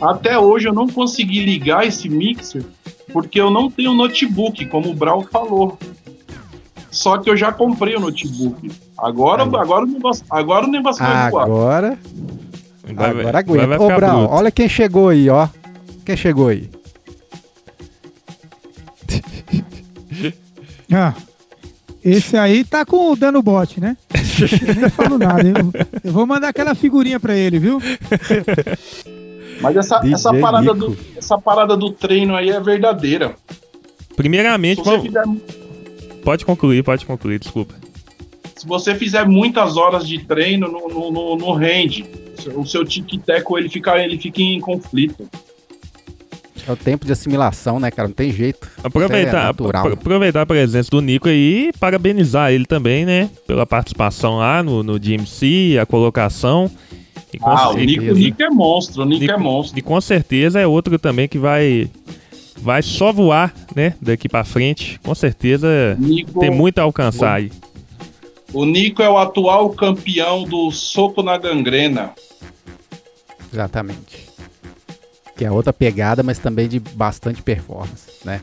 [0.00, 2.64] Até hoje eu não consegui ligar esse Mixer
[3.12, 5.78] porque eu não tenho notebook, como o Brau falou.
[6.90, 8.70] Só que eu já comprei o notebook.
[8.98, 11.44] Agora, agora o negócio, agora o negócio vai voar.
[11.44, 11.98] Agora.
[12.94, 13.66] Vai- Agora aguenta.
[13.66, 14.34] vai Ô, ficar Brau, bruto.
[14.34, 15.48] olha quem chegou aí, ó.
[16.04, 16.70] Quem chegou aí?
[20.92, 21.14] Ah,
[22.04, 23.96] esse aí tá com o dano bot, né?
[24.68, 25.42] Eu nem falo nada.
[25.42, 25.72] Eu,
[26.04, 27.80] eu vou mandar aquela figurinha pra ele, viu?
[29.60, 30.90] Mas essa, essa, parada Nico.
[30.92, 33.34] do, essa parada do treino aí é verdadeira.
[34.14, 35.24] Primeiramente, vamos- fizer,
[36.22, 37.74] pode concluir, pode concluir, desculpa.
[38.56, 42.06] se você fizer muitas horas de treino, no, no, no, no rende.
[42.54, 45.28] O seu tic-teco ele fica, ele fica em conflito.
[46.68, 48.08] É o tempo de assimilação, né, cara?
[48.08, 48.66] Não tem jeito.
[48.66, 49.82] Isso é Aproveitar, natural.
[49.82, 53.30] apro- aproveitar a presença do Nico aí e parabenizar ele também, né?
[53.46, 56.68] Pela participação lá no, no DMC, a colocação.
[57.32, 59.78] E Ah, o Nico, o Nico é monstro, o Nico, Nico- é monstro.
[59.78, 61.88] e com certeza é outro também que vai,
[62.56, 63.94] vai só voar, né?
[64.00, 64.98] Daqui pra frente.
[65.04, 67.52] Com certeza Nico, tem muito a alcançar aí.
[68.52, 72.12] O Nico é o atual campeão do soco na gangrena.
[73.56, 74.28] Exatamente.
[75.34, 78.42] Que é outra pegada, mas também de bastante performance, né?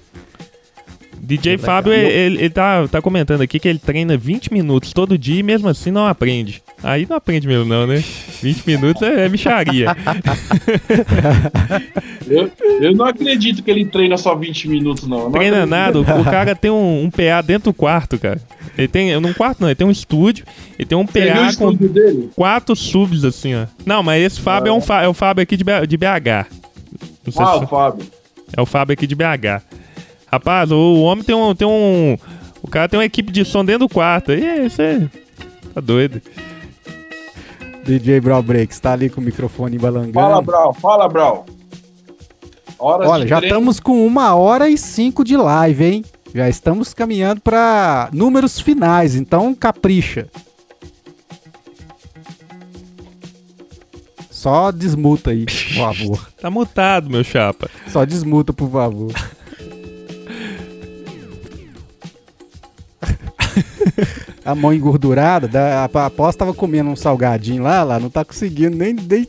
[1.21, 1.65] DJ Legal.
[1.65, 5.43] Fábio, ele, ele tá, tá comentando aqui que ele treina 20 minutos todo dia e
[5.43, 6.61] mesmo assim não aprende.
[6.83, 8.03] Aí não aprende mesmo não, né?
[8.41, 9.95] 20 minutos é, é micharia.
[12.27, 12.49] Eu,
[12.81, 15.25] eu não acredito que ele treina só 20 minutos, não.
[15.25, 15.69] Não treina acredito.
[15.69, 18.39] nada, o, cara tem um, um PA dentro do quarto, cara.
[18.77, 20.45] Ele tem, num quarto não, ele tem um estúdio,
[20.79, 21.13] ele tem um PA
[21.57, 22.29] com estúdio dele?
[22.35, 23.65] quatro subs assim, ó.
[23.85, 26.47] Não, mas esse Fábio é, um, Fá- é o Fábio aqui de, de BH.
[27.37, 28.05] Ah, o Fábio.
[28.55, 29.61] É o Fábio aqui de BH.
[30.33, 32.17] Rapaz, o, homem tem um, tem um.
[32.59, 34.31] O cara tem uma equipe de som dentro do quarto.
[34.31, 35.07] E você.
[35.75, 36.19] Tá doido.
[37.85, 40.13] DJ Brawl Breaks tá ali com o microfone balangando.
[40.13, 40.73] Fala, Brau.
[40.73, 41.45] Fala, Brau.
[42.79, 43.55] Horas Olha, já treino.
[43.57, 46.05] estamos com uma hora e cinco de live, hein?
[46.33, 50.27] Já estamos caminhando para números finais, então capricha.
[54.31, 56.29] Só desmuta aí, por favor.
[56.41, 57.69] Tá mutado, meu chapa.
[57.87, 59.13] Só desmuta, por favor.
[64.45, 68.75] A mão engordurada, da, a aposta tava comendo um salgadinho lá, lá não tá conseguindo
[68.75, 68.93] nem.
[68.93, 69.25] nem...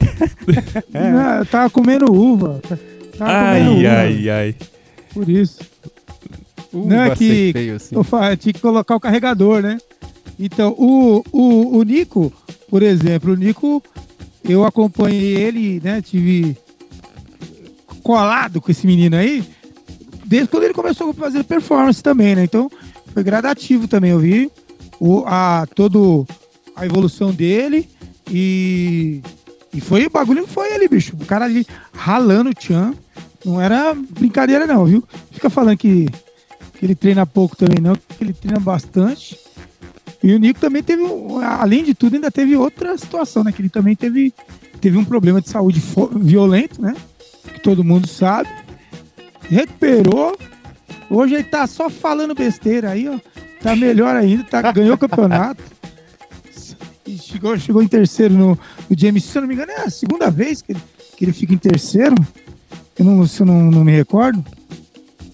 [0.92, 1.10] É.
[1.38, 2.60] Não, tava comendo uva.
[3.16, 4.54] Tava Ai, comendo uva, ai, ai.
[5.12, 5.60] Por isso.
[6.72, 7.94] Uh, Não é que- feio assim.
[7.94, 9.78] Eu fa- tinha que colocar o carregador, né?
[10.38, 12.32] Então, o, o, o Nico,
[12.68, 13.80] por exemplo, o Nico,
[14.42, 16.02] eu acompanhei ele, né?
[16.02, 16.56] Tive
[18.02, 19.44] colado com esse menino aí,
[20.26, 22.44] desde quando ele começou a fazer performance também, né?
[22.44, 22.68] Então,
[23.14, 24.50] foi gradativo também, eu vi
[25.00, 26.26] o, a, todo
[26.76, 27.88] a evolução dele
[28.30, 29.22] e,
[29.72, 31.14] e foi, o bagulho foi ali, bicho.
[31.14, 32.92] O cara ali ralando o Chan,
[33.44, 35.04] não era brincadeira não, viu?
[35.30, 36.06] Fica falando que
[36.84, 39.38] que ele treina pouco também não, que ele treina bastante.
[40.22, 41.02] E o Nico também teve,
[41.42, 43.52] além de tudo, ainda teve outra situação, né?
[43.52, 44.34] Que ele também teve,
[44.80, 45.82] teve um problema de saúde
[46.16, 46.94] violento, né?
[47.52, 48.48] Que todo mundo sabe.
[49.48, 50.36] Recuperou.
[51.10, 53.18] Hoje ele tá só falando besteira aí, ó.
[53.60, 55.62] Tá melhor ainda, tá, ganhou o campeonato.
[57.06, 59.90] E chegou, chegou em terceiro no, no GMC, se eu não me engano, é a
[59.90, 60.80] segunda vez que ele,
[61.14, 62.14] que ele fica em terceiro.
[62.98, 64.42] Eu não, se eu não, não me recordo.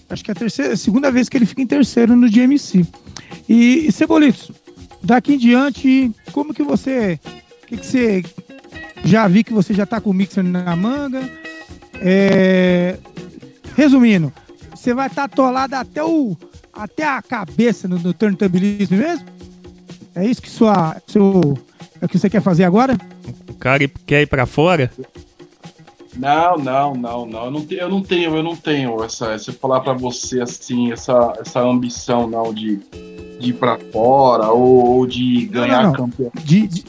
[0.08, 2.84] Acho que é a terceira, segunda vez que ele fica em terceiro no GMC.
[3.48, 4.50] E, e Cebolitos,
[5.00, 7.20] daqui em diante, como que você.
[7.68, 8.24] que, que você.
[9.04, 11.22] Já vi que você já tá com o mixer na manga.
[12.02, 12.98] É,
[13.76, 14.32] resumindo,
[14.80, 16.34] você vai estar atolado até, o,
[16.72, 19.26] até a cabeça no, no turntablismo mesmo?
[20.14, 20.96] É isso que sua.
[21.06, 21.58] Seu,
[22.00, 22.96] é o que você quer fazer agora?
[23.48, 24.90] O cara quer ir pra fora?
[26.16, 27.44] Não, não, não, não.
[27.44, 29.38] Eu não tenho, eu não tenho, eu não tenho essa.
[29.38, 32.80] Se eu falar pra você assim, essa, essa ambição não de,
[33.38, 35.92] de ir pra fora ou, ou de ganhar não.
[35.92, 36.32] campeão.
[36.42, 36.84] De, de-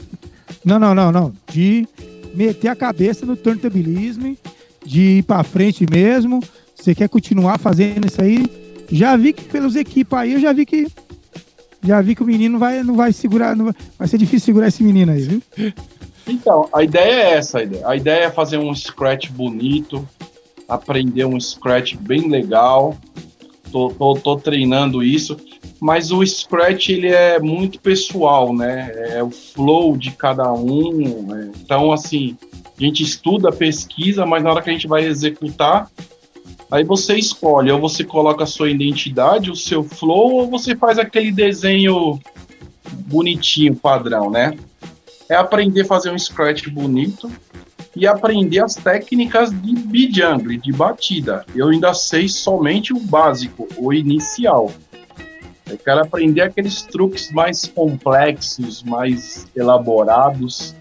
[0.64, 1.32] não, não, não, não.
[1.50, 1.86] De
[2.34, 4.34] meter a cabeça no turntablismo,
[4.84, 6.42] de ir pra frente mesmo.
[6.82, 8.44] Você quer continuar fazendo isso aí?
[8.90, 10.88] Já vi que pelos equipes aí, eu já vi que.
[11.80, 13.54] Já vi que o menino vai, não vai segurar.
[13.54, 15.42] Não vai, vai ser difícil segurar esse menino aí, viu?
[16.26, 17.88] Então, a ideia é essa, a ideia.
[17.88, 20.08] A ideia é fazer um scratch bonito,
[20.68, 22.96] aprender um scratch bem legal.
[23.70, 25.36] Tô, tô, tô treinando isso,
[25.80, 28.92] mas o scratch ele é muito pessoal, né?
[29.10, 31.22] É o flow de cada um.
[31.28, 31.52] né?
[31.62, 32.36] Então, assim,
[32.76, 35.88] A gente estuda, pesquisa, mas na hora que a gente vai executar,
[36.72, 40.98] aí você escolhe, ou você coloca a sua identidade, o seu flow, ou você faz
[40.98, 42.18] aquele desenho
[43.06, 44.56] bonitinho, padrão, né?
[45.28, 47.30] É aprender a fazer um scratch bonito
[47.94, 51.44] e aprender as técnicas de bijungle, de batida.
[51.54, 54.72] Eu ainda sei somente o básico, o inicial.
[55.68, 60.74] Eu quero aprender aqueles truques mais complexos, mais elaborados.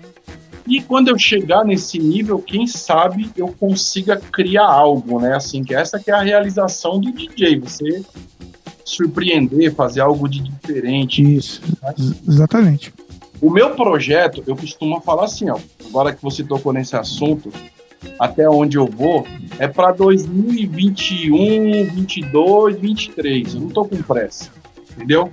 [0.72, 5.36] E quando eu chegar nesse nível, quem sabe eu consiga criar algo, né?
[5.36, 8.02] Assim, que essa que é a realização do DJ, você
[8.86, 11.22] surpreender, fazer algo de diferente.
[11.22, 11.62] Isso,
[12.26, 12.94] exatamente.
[13.42, 17.52] O meu projeto, eu costumo falar assim, ó, agora que você tocou nesse assunto,
[18.18, 19.28] até onde eu vou,
[19.60, 23.56] é para 2021, 22, 23.
[23.56, 24.50] Eu não tô com pressa,
[24.96, 25.30] entendeu?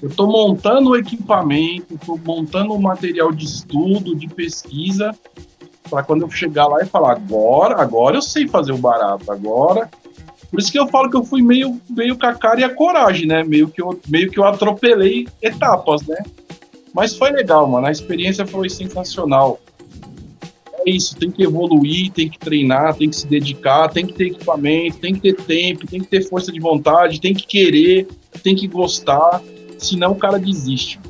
[0.00, 5.14] Eu estou montando o equipamento, estou montando o material de estudo, de pesquisa,
[5.90, 9.90] para quando eu chegar lá e falar, agora, agora eu sei fazer o barato, agora.
[10.50, 12.74] Por isso que eu falo que eu fui meio, meio com a cara e a
[12.74, 13.42] coragem, né?
[13.42, 16.16] Meio que eu, meio que eu atropelei etapas, né?
[16.94, 17.86] Mas foi legal, mano.
[17.86, 19.60] A experiência foi sensacional.
[20.86, 24.28] É isso, tem que evoluir, tem que treinar, tem que se dedicar, tem que ter
[24.28, 28.08] equipamento, tem que ter tempo, tem que ter força de vontade, tem que querer,
[28.42, 29.42] tem que gostar,
[29.78, 31.00] senão o cara desiste.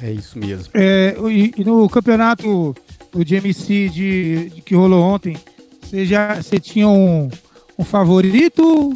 [0.00, 0.70] É isso mesmo.
[0.74, 2.74] É, e, e no campeonato
[3.14, 5.36] o GMC de, de, que rolou ontem,
[5.80, 7.30] você já você tinha um,
[7.78, 8.92] um favorito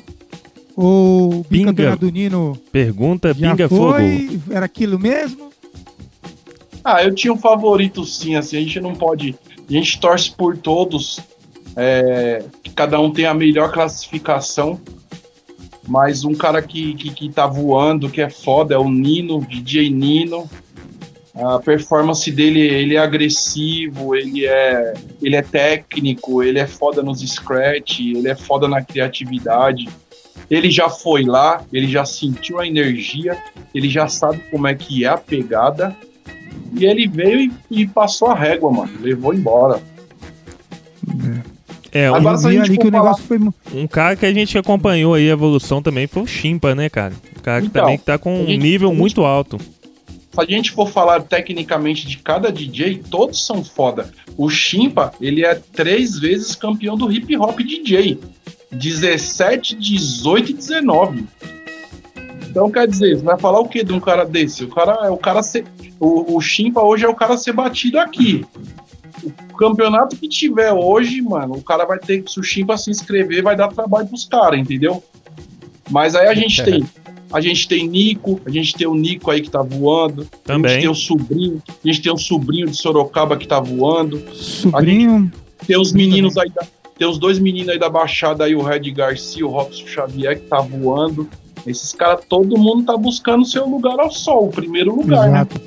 [0.76, 2.56] o bicampeonato do Nino.
[2.70, 4.28] Pergunta, pinga foi?
[4.28, 4.42] fogo.
[4.50, 5.50] Era aquilo mesmo?
[6.84, 9.34] Ah, eu tinha um favorito sim, assim, a gente não pode.
[9.68, 11.20] A gente torce por todos.
[11.76, 14.80] É, que cada um tem a melhor classificação.
[15.88, 19.88] Mas um cara que, que, que tá voando, que é foda, é o Nino, DJ
[19.88, 20.48] Nino.
[21.34, 24.92] A performance dele, ele é agressivo, ele é,
[25.22, 29.88] ele é técnico, ele é foda nos scratch, ele é foda na criatividade.
[30.50, 33.40] Ele já foi lá, ele já sentiu a energia,
[33.74, 35.96] ele já sabe como é que é a pegada.
[36.78, 38.92] E ele veio e, e passou a régua, mano.
[39.00, 39.80] Levou embora.
[41.92, 43.38] É, um, Agora, ali que o negócio foi...
[43.74, 47.14] um cara que a gente acompanhou aí a evolução também foi o Chimpa, né, cara?
[47.36, 49.58] Um cara que Então, também que tá com um gente- nível gente- muito alto.
[49.58, 54.10] Se a gente for falar tecnicamente de cada DJ, todos são foda.
[54.36, 58.18] O Chimpa, ele é três vezes campeão do hip hop DJ.
[58.70, 61.24] 17, 18 e 19.
[62.50, 64.64] Então, quer dizer, você vai falar o que de um cara desse?
[64.64, 65.64] O cara é o cara ser.
[65.98, 68.44] O, o Chimpa hoje é o cara ser batido aqui.
[69.58, 73.42] Campeonato que tiver hoje, mano, o cara vai ter que, se o Chimpa se inscrever,
[73.42, 75.02] vai dar trabalho pros caras, entendeu?
[75.90, 76.64] Mas aí a gente É.
[76.64, 76.84] tem.
[77.30, 80.26] A gente tem Nico, a gente tem o Nico aí que tá voando.
[80.44, 80.70] A Também.
[80.72, 84.18] gente tem o sobrinho, a gente tem o sobrinho de Sorocaba que tá voando.
[84.34, 85.30] Sobrinho.
[85.66, 86.64] Tem os meninos aí da,
[86.96, 90.46] Tem os dois meninos aí da Baixada aí, o Red Garcia, o Robson Xavier, que
[90.46, 91.28] tá voando.
[91.66, 95.40] Esses caras, todo mundo tá buscando seu lugar ao sol, o primeiro lugar, né?
[95.40, 95.60] Exato.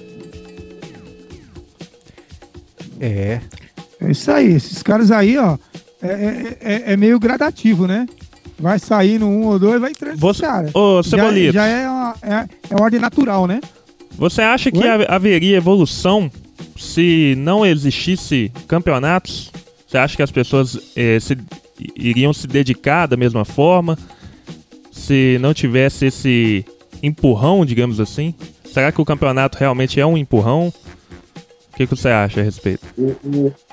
[3.00, 3.42] É.
[4.02, 4.54] É isso aí.
[4.54, 5.58] Esses caras aí, ó,
[6.02, 8.08] é, é- é- é meio gradativo, né?
[8.60, 10.72] Vai saindo um ou dois, vai entrando Você- caras.
[10.76, 12.34] Ô, Já, Cebolito, já é, uma, é,
[12.70, 13.60] é uma ordem natural, né?
[14.18, 15.06] você acha que Oi?
[15.08, 16.30] haveria evolução
[16.78, 19.52] se não existisse campeonatos?
[19.88, 21.38] Você acha que as pessoas eh, se-
[21.96, 23.98] iriam se dedicar da mesma forma?
[24.92, 26.64] Se não tivesse esse
[27.02, 28.34] empurrão, digamos assim?
[28.72, 30.72] Será que o campeonato realmente é um empurrão?
[31.72, 32.86] O que, que você acha a respeito?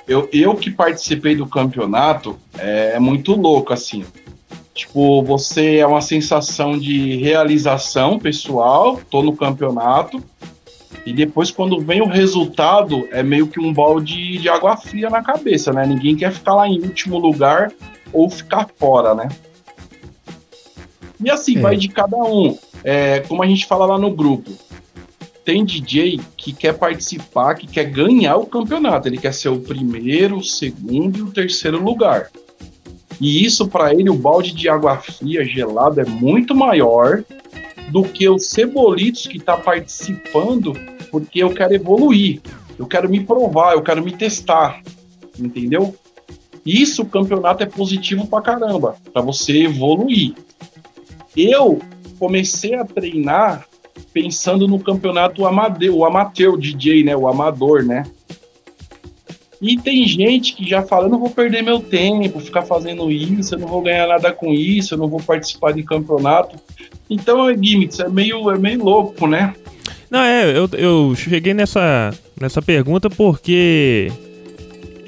[0.07, 4.05] Eu, eu que participei do campeonato, é, é muito louco, assim.
[4.75, 10.23] Tipo, você é uma sensação de realização pessoal, tô no campeonato,
[11.05, 15.23] e depois quando vem o resultado, é meio que um balde de água fria na
[15.23, 15.85] cabeça, né?
[15.85, 17.73] Ninguém quer ficar lá em último lugar
[18.12, 19.29] ou ficar fora, né?
[21.23, 21.61] E assim, É.
[21.61, 22.57] vai de cada um.
[22.85, 24.53] É, como a gente fala lá no grupo,
[25.49, 29.09] tem DJ que quer participar, que quer ganhar o campeonato.
[29.09, 32.29] Ele quer ser o primeiro, o segundo e o terceiro lugar.
[33.19, 37.25] E isso, para ele, o balde de água fria, gelada, é muito maior
[37.91, 40.75] do que os cebolitos que tá participando,
[41.11, 42.43] porque eu quero evoluir,
[42.79, 44.83] eu quero me provar, eu quero me testar,
[45.39, 45.97] entendeu?
[46.62, 50.35] Isso, o campeonato é positivo pra caramba, para você evoluir.
[51.35, 51.81] Eu
[52.19, 53.66] comecei a treinar
[54.12, 58.05] pensando no campeonato amadeu, o amateur DJ, né, o amador, né?
[59.60, 63.55] E tem gente que já fala, eu não vou perder meu tempo, ficar fazendo isso,
[63.55, 66.56] eu não vou ganhar nada com isso, eu não vou participar de campeonato.
[67.10, 69.55] Então, é gimmicks, é meio, é meio louco, né?
[70.09, 74.10] Não, é, eu, eu cheguei nessa, nessa pergunta porque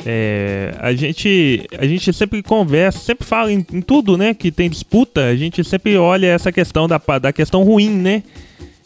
[0.04, 4.32] É, a gente a gente sempre conversa, sempre fala em, em, tudo, né?
[4.32, 8.22] Que tem disputa, a gente sempre olha essa questão da, da questão ruim, né?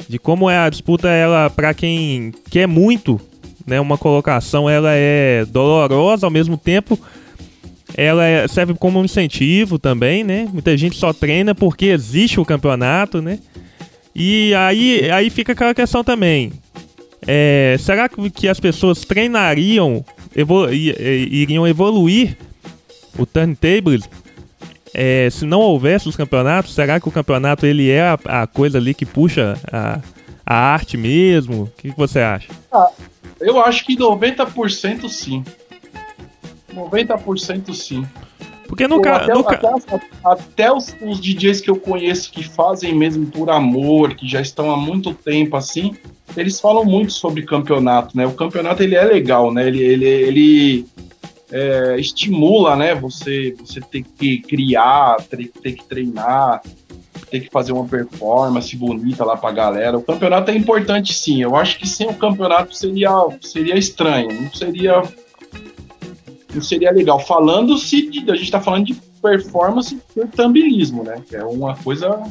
[0.09, 3.21] De como é a disputa, ela para quem quer muito,
[3.67, 3.81] né?
[3.81, 6.99] Uma colocação, ela é dolorosa ao mesmo tempo.
[7.97, 10.49] Ela é, serve como um incentivo também, né?
[10.53, 13.39] Muita gente só treina porque existe o campeonato, né?
[14.15, 16.53] E aí, aí fica aquela questão também.
[17.27, 20.05] É, será que as pessoas treinariam
[20.37, 22.37] evolu iriam evoluir
[23.19, 24.03] o turntable
[24.95, 28.79] é, se não houvesse os campeonatos, será que o campeonato ele é a, a coisa
[28.79, 30.01] ali que puxa a,
[30.47, 31.65] a arte mesmo?
[31.65, 32.49] O que, que você acha?
[32.71, 32.89] Ah,
[33.41, 35.45] eu acho que 90% sim.
[36.73, 38.07] 90% sim.
[38.67, 39.31] Porque caso.
[39.47, 44.27] Até, até, até os, os, DJs que eu conheço que fazem mesmo por amor, que
[44.27, 45.95] já estão há muito tempo assim,
[46.37, 48.27] eles falam muito sobre campeonato, né?
[48.27, 49.69] O campeonato ele é legal, né?
[49.69, 50.87] Ele, ele, ele
[51.51, 52.95] é, estimula, né?
[52.95, 56.63] Você, você ter que criar, ter, ter que treinar,
[57.31, 59.99] ter que fazer uma performance bonita lá pra galera.
[59.99, 61.43] O campeonato é importante sim.
[61.43, 63.11] Eu acho que sem o campeonato seria,
[63.41, 65.03] seria estranho, não seria
[66.55, 67.19] não seria legal.
[67.19, 68.31] Falando-se de.
[68.31, 71.21] A gente tá falando de performance por tambilismo, né?
[71.29, 72.23] Que é uma coisa.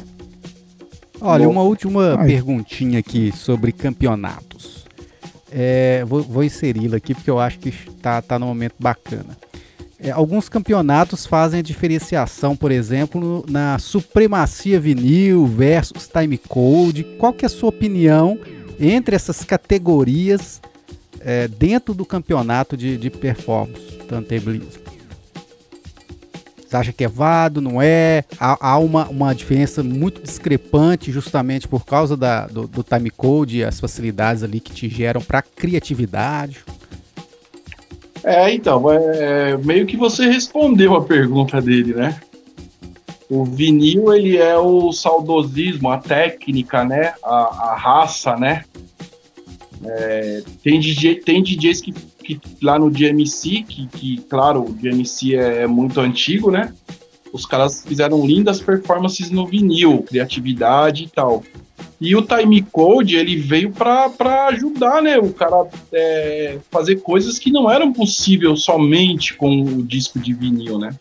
[1.20, 1.52] Olha, Bom.
[1.52, 2.26] uma última Ai.
[2.26, 4.83] perguntinha aqui sobre campeonatos.
[5.56, 7.70] É, vou, vou inseri-la aqui porque eu acho que
[8.02, 9.38] tá, tá no momento bacana.
[10.00, 17.04] É, alguns campeonatos fazem a diferenciação, por exemplo, na supremacia vinil versus time code.
[17.18, 18.38] Qual que é a sua opinião
[18.80, 20.60] entre essas categorias
[21.20, 23.94] é, dentro do campeonato de, de performance?
[24.08, 24.83] turntablismo?
[26.74, 28.24] Acha que é válido, não é?
[28.38, 33.64] Há, há, uma, uma diferença muito discrepante justamente por causa da, do, do timecode e
[33.64, 36.64] as facilidades ali que te geram para criatividade?
[38.24, 42.18] É, então, é, meio que você respondeu a pergunta dele, né?
[43.28, 47.14] O vinil, ele é o saudosismo, a técnica, né?
[47.22, 48.64] A, a raça, né?
[49.84, 51.94] É, tem, DJ, tem DJs que
[52.24, 56.72] que lá no DMC, que, que claro, o DMC é, é muito antigo, né?
[57.32, 61.42] Os caras fizeram lindas performances no vinil, criatividade e tal.
[62.00, 65.18] E o time code ele veio para ajudar, né?
[65.18, 70.78] O cara é, fazer coisas que não eram possíveis somente com o disco de vinil,
[70.78, 70.94] né?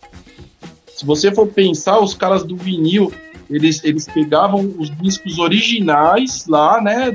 [0.88, 3.12] Se você for pensar, os caras do vinil
[3.50, 7.12] eles, eles pegavam os discos originais lá, né?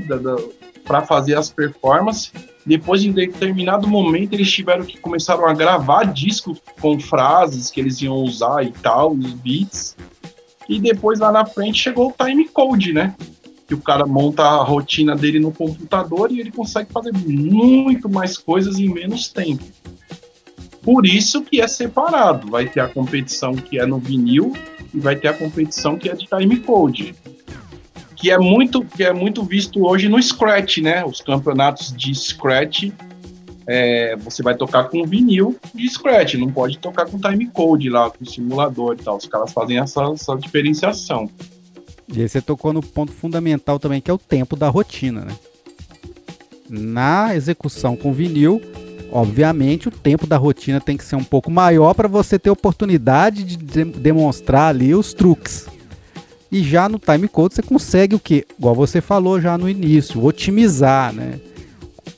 [0.85, 2.33] para fazer as performances
[2.69, 8.03] depois, em determinado momento, eles tiveram que começaram a gravar discos com frases que eles
[8.03, 9.97] iam usar e tal, os beats.
[10.69, 13.15] E depois, lá na frente, chegou o time code, né?
[13.67, 18.37] Que o cara monta a rotina dele no computador e ele consegue fazer muito mais
[18.37, 19.65] coisas em menos tempo.
[20.83, 22.51] Por isso que é separado.
[22.51, 24.53] Vai ter a competição que é no vinil
[24.93, 27.15] e vai ter a competição que é de time code
[28.19, 31.05] que é muito que é muito visto hoje no Scratch, né?
[31.05, 32.91] Os campeonatos de Scratch,
[33.67, 38.11] é, você vai tocar com vinil de Scratch, não pode tocar com time code lá,
[38.11, 39.17] com simulador e tal.
[39.17, 41.31] Os caras fazem essa, essa diferenciação.
[42.13, 45.37] E aí você tocou no ponto fundamental também, que é o tempo da rotina, né?
[46.69, 48.61] Na execução com vinil,
[49.13, 53.45] obviamente o tempo da rotina tem que ser um pouco maior para você ter oportunidade
[53.45, 55.67] de, de demonstrar ali os truques.
[56.51, 58.47] E já no timecode você consegue o que?
[58.59, 61.39] Igual você falou já no início, otimizar, né?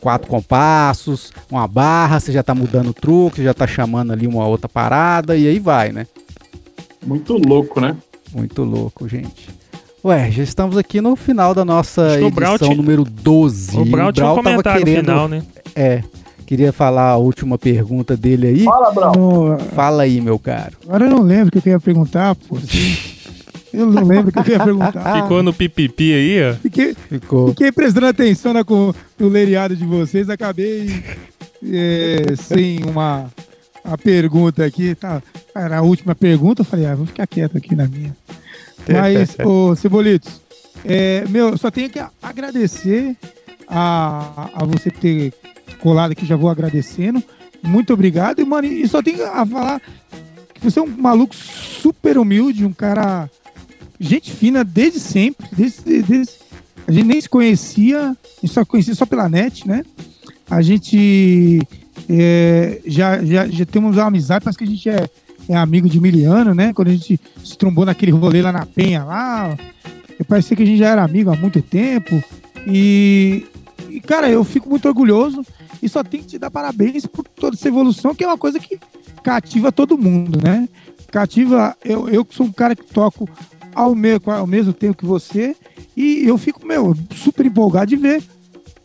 [0.01, 4.47] Quatro compassos, uma barra, você já está mudando o truque, já está chamando ali uma
[4.47, 6.07] outra parada e aí vai, né?
[7.05, 7.97] Muito louco, né?
[8.33, 9.49] Muito louco, gente.
[10.03, 13.79] Ué, já estamos aqui no final da nossa edição Braut, número 12.
[13.79, 15.43] O Brau tinha um comentário querendo, final, né?
[15.75, 16.03] É,
[16.47, 18.65] queria falar a última pergunta dele aí.
[18.65, 19.59] Fala, Brau.
[19.75, 20.79] Fala aí, meu caro.
[20.87, 22.57] Agora eu não lembro o que eu queria perguntar, pô.
[23.73, 25.23] Eu não lembro o que eu ia perguntar.
[25.23, 26.55] Ficou no pipipi aí, ó?
[26.55, 27.49] Fiquei, Ficou.
[27.49, 28.65] fiquei prestando atenção na,
[29.19, 31.03] no lereado de vocês, acabei
[31.65, 33.31] é, sem uma
[33.85, 34.95] a pergunta aqui.
[34.95, 35.23] Tá,
[35.55, 38.17] era a última pergunta, eu falei, ah, vou ficar quieto aqui na minha.
[38.89, 40.41] Mas, ô Cebolitos,
[40.85, 43.17] é, meu, só tenho que agradecer
[43.69, 45.33] a, a você ter
[45.81, 47.23] colado aqui, já vou agradecendo.
[47.63, 48.41] Muito obrigado.
[48.41, 49.81] E, mano, e só tenho a falar
[50.55, 53.29] que você é um maluco super humilde, um cara
[54.01, 55.47] gente fina desde sempre.
[55.53, 56.33] Desde, desde,
[56.87, 59.85] a gente nem se conhecia, a gente só conhecia só pela net, né?
[60.51, 61.61] A gente
[62.09, 65.09] é, já, já, já temos uma amizade, parece que a gente é,
[65.49, 66.73] é amigo de miliano, né?
[66.73, 69.57] Quando a gente se trombou naquele rolê lá na Penha, lá,
[70.27, 72.23] parecia que a gente já era amigo há muito tempo.
[72.67, 73.47] E,
[73.89, 75.45] e, cara, eu fico muito orgulhoso
[75.83, 78.59] e só tenho que te dar parabéns por toda essa evolução, que é uma coisa
[78.59, 78.79] que
[79.23, 80.69] cativa todo mundo, né?
[81.11, 83.29] Cativa, eu, eu que sou um cara que toco
[83.75, 85.57] ao, me, ao mesmo tempo que você,
[85.97, 88.23] e eu fico, meu, super empolgado de ver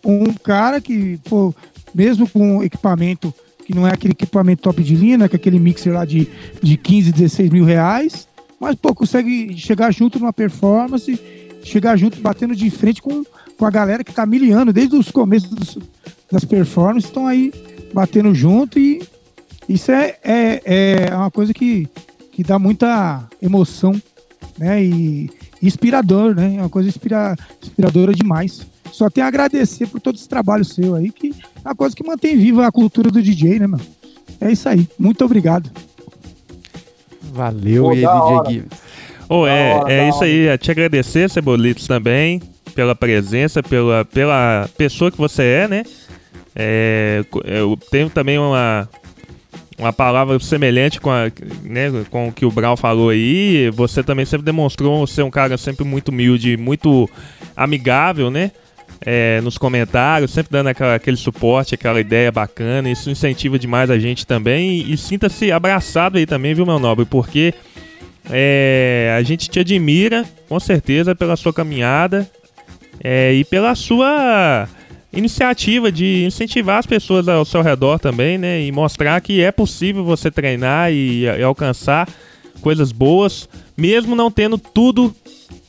[0.03, 1.53] um cara que, pô,
[1.93, 3.33] mesmo com equipamento
[3.65, 6.27] que não é aquele equipamento top de linha, né, que é aquele mixer lá de,
[6.61, 8.27] de 15, 16 mil reais,
[8.59, 11.19] mas, pô, consegue chegar junto numa performance,
[11.63, 13.23] chegar junto batendo de frente com,
[13.57, 15.79] com a galera que tá miliando desde os começos dos,
[16.31, 17.51] das performances, estão aí
[17.91, 19.01] batendo junto e
[19.67, 20.61] isso é, é,
[21.09, 21.87] é uma coisa que,
[22.31, 23.99] que dá muita emoção,
[24.57, 25.29] né, e
[25.61, 28.65] inspirador, né, é uma coisa inspira, inspiradora demais.
[28.91, 31.33] Só tenho a agradecer por todo esse trabalho seu aí, que
[31.63, 33.85] é uma coisa que mantém viva a cultura do DJ, né, mano?
[34.39, 34.87] É isso aí.
[34.97, 35.69] Muito obrigado.
[37.33, 38.79] Valeu, Pô, e aí, DJ Gibbs.
[39.27, 40.47] Oh, é, hora, é isso aí.
[40.47, 42.41] É te agradecer, Cebolitos, também,
[42.73, 45.83] pela presença, pela, pela pessoa que você é, né?
[46.55, 48.87] É, eu tenho também uma,
[49.77, 51.31] uma palavra semelhante com, a,
[51.63, 53.69] né, com o que o Brau falou aí.
[53.71, 57.09] Você também sempre demonstrou ser um cara sempre muito humilde, muito
[57.55, 58.51] amigável, né?
[59.05, 62.89] é, nos comentários, sempre dando aquela, aquele suporte, aquela ideia bacana.
[62.89, 64.71] Isso incentiva demais a gente também.
[64.71, 67.05] E, e sinta-se abraçado aí também, viu, meu nobre?
[67.05, 67.53] Porque
[68.29, 72.29] é, a gente te admira, com certeza, pela sua caminhada
[73.03, 74.67] é, e pela sua
[75.15, 78.61] iniciativa de incentivar as pessoas ao seu redor também, né?
[78.61, 82.07] E mostrar que é possível você treinar e, e alcançar
[82.61, 83.47] coisas boas,
[83.77, 85.15] mesmo não tendo tudo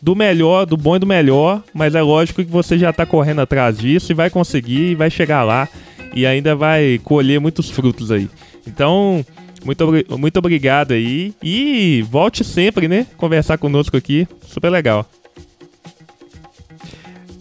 [0.03, 3.41] do melhor, do bom e do melhor, mas é lógico que você já está correndo
[3.41, 5.69] atrás disso e vai conseguir, vai chegar lá
[6.15, 8.29] e ainda vai colher muitos frutos aí.
[8.67, 9.25] Então,
[9.65, 9.85] muito,
[10.19, 13.07] muito obrigado aí e volte sempre, né?
[13.17, 15.07] Conversar conosco aqui, super legal.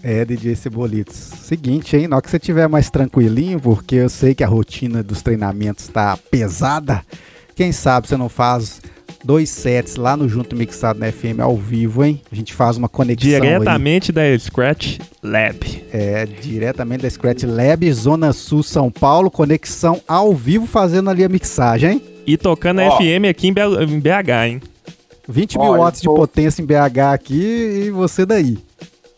[0.08, 1.16] É, DJ Cebolitos.
[1.16, 2.08] Seguinte, hein?
[2.08, 5.86] Na hora que você estiver mais tranquilinho, porque eu sei que a rotina dos treinamentos
[5.86, 7.04] está pesada,
[7.56, 8.84] quem sabe você não faz
[9.24, 12.22] dois sets lá no Junto Mixado na FM ao vivo, hein?
[12.32, 14.32] A gente faz uma conexão Diretamente aí.
[14.32, 15.84] da Scratch Lab.
[15.92, 21.30] É, diretamente da Scratch Lab, Zona Sul, São Paulo, conexão ao vivo fazendo ali a
[21.30, 22.02] mixagem, hein?
[22.28, 24.62] E tocando a FM aqui em BH, hein?
[25.28, 26.14] 20 mil watts tô...
[26.14, 28.60] de potência em BH aqui e você daí.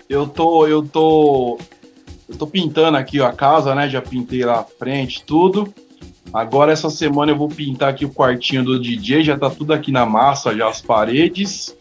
[0.10, 1.60] Eu tô, eu tô,
[2.28, 3.90] eu tô pintando aqui ó, a casa, né?
[3.90, 5.74] Já pintei lá a frente, tudo.
[6.34, 9.92] Agora essa semana eu vou pintar aqui o quartinho do DJ, já tá tudo aqui
[9.92, 11.76] na massa, já as paredes.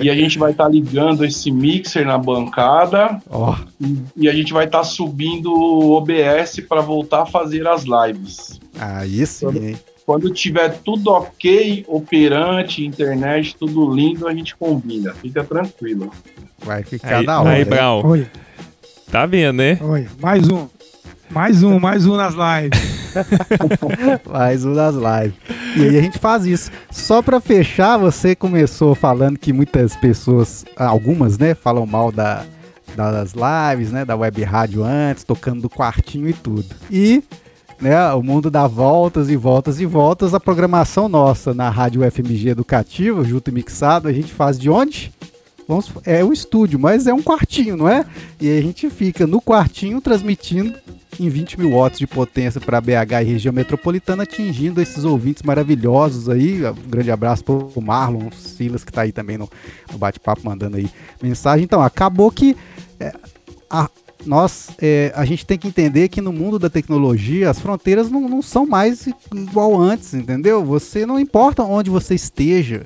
[0.00, 3.20] E a gente vai estar tá ligando esse mixer na bancada.
[3.30, 3.54] Oh.
[4.16, 8.60] E, a gente vai estar tá subindo o OBS para voltar a fazer as lives.
[8.78, 15.12] Aí sim, quando, quando tiver tudo ok, operante, internet, tudo lindo, a gente combina.
[15.14, 16.10] Fica tranquilo.
[16.58, 17.50] Vai ficar aí, da hora.
[17.50, 18.06] Aí, Brau.
[18.06, 18.26] Oi.
[19.10, 19.78] Tá vendo, né?
[19.80, 20.08] Oi.
[20.20, 20.68] Mais um.
[21.30, 23.02] Mais um, mais um nas lives.
[24.30, 25.34] Mais um nas lives.
[25.76, 26.70] E aí a gente faz isso.
[26.90, 32.44] Só para fechar, você começou falando que muitas pessoas, algumas, né, falam mal da,
[32.94, 36.66] das lives, né, da web rádio antes, tocando do quartinho e tudo.
[36.90, 37.22] E
[37.82, 40.32] né, o mundo dá voltas e voltas e voltas.
[40.32, 45.12] A programação nossa na Rádio FMG Educativa, junto e mixado, a gente faz de onde?
[45.66, 48.04] Vamos, é um estúdio, mas é um quartinho, não é?
[48.40, 50.78] E a gente fica no quartinho transmitindo
[51.18, 56.28] em 20 mil watts de potência para BH e região metropolitana, atingindo esses ouvintes maravilhosos
[56.28, 56.64] aí.
[56.64, 59.48] Um grande abraço para o Marlon Silas, que está aí também no,
[59.90, 60.88] no bate-papo, mandando aí
[61.20, 61.64] mensagem.
[61.64, 62.56] Então, acabou que
[62.98, 63.12] é,
[63.68, 63.88] a,
[64.24, 68.28] nós, é, a gente tem que entender que no mundo da tecnologia as fronteiras não,
[68.28, 70.64] não são mais igual antes, entendeu?
[70.64, 72.84] Você não importa onde você esteja,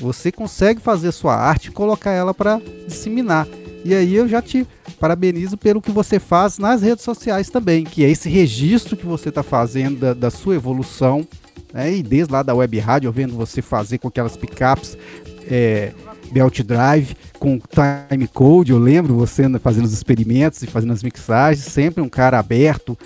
[0.00, 3.46] você consegue fazer sua arte e colocar ela para disseminar.
[3.84, 4.66] E aí eu já te
[4.98, 9.28] parabenizo pelo que você faz nas redes sociais também, que é esse registro que você
[9.28, 11.26] está fazendo da, da, sua evolução,
[11.72, 11.92] né?
[11.92, 14.96] e desde lá da web rádio, eu vendo você fazer com aquelas pickups
[15.50, 15.92] é,
[16.32, 21.64] belt drive, com time code, eu lembro você fazendo os experimentos e fazendo as mixagens,
[21.64, 22.98] sempre um cara aberto,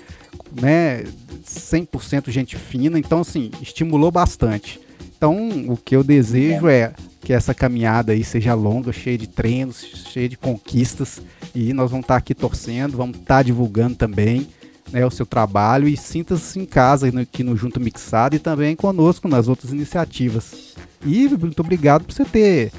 [0.61, 1.03] né,
[1.45, 4.79] 100% gente fina, então assim, estimulou bastante.
[5.17, 9.79] Então, o que eu desejo é que essa caminhada aí seja longa, cheia de treinos,
[10.13, 11.19] cheia de conquistas.
[11.55, 14.47] E nós vamos estar aqui torcendo, vamos estar divulgando também
[14.91, 19.27] né, o seu trabalho e sinta-se em casa aqui no Junto Mixado e também conosco
[19.27, 20.75] nas outras iniciativas.
[21.05, 22.71] E muito obrigado por você ter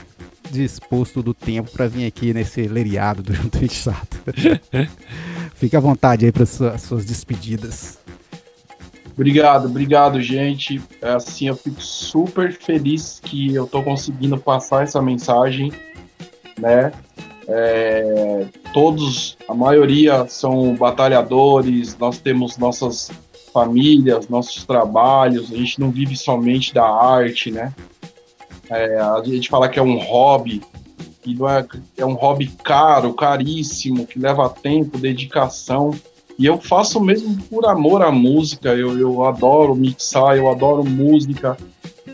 [0.51, 4.17] disposto do tempo para vir aqui nesse leriado do Junto Mixado.
[5.55, 7.99] Fique à vontade aí para as suas despedidas.
[9.15, 10.81] Obrigado, obrigado, gente.
[11.03, 15.73] É assim, eu fico super feliz que eu tô conseguindo passar essa mensagem,
[16.57, 16.93] né?
[17.49, 23.11] É, todos, a maioria são batalhadores, nós temos nossas
[23.53, 27.73] famílias, nossos trabalhos, a gente não vive somente da arte, né?
[28.71, 30.63] É, a gente fala que é um hobby,
[31.25, 31.67] e não é,
[31.97, 35.95] é um hobby caro, caríssimo, que leva tempo, dedicação.
[36.39, 38.71] E eu faço mesmo por amor à música.
[38.71, 41.57] Eu, eu adoro mixar, eu adoro música.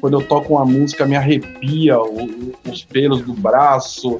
[0.00, 4.18] Quando eu toco uma música, me arrepia o, os pelos do braço,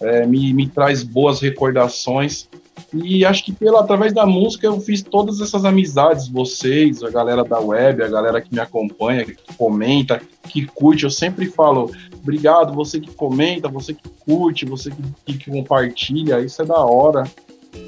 [0.00, 2.48] é, me, me traz boas recordações.
[2.92, 7.44] E acho que pela, através da música eu fiz todas essas amizades, vocês, a galera
[7.44, 11.04] da web, a galera que me acompanha, que comenta, que curte.
[11.04, 14.90] Eu sempre falo, obrigado, você que comenta, você que curte, você
[15.24, 17.24] que, que compartilha, isso é da hora,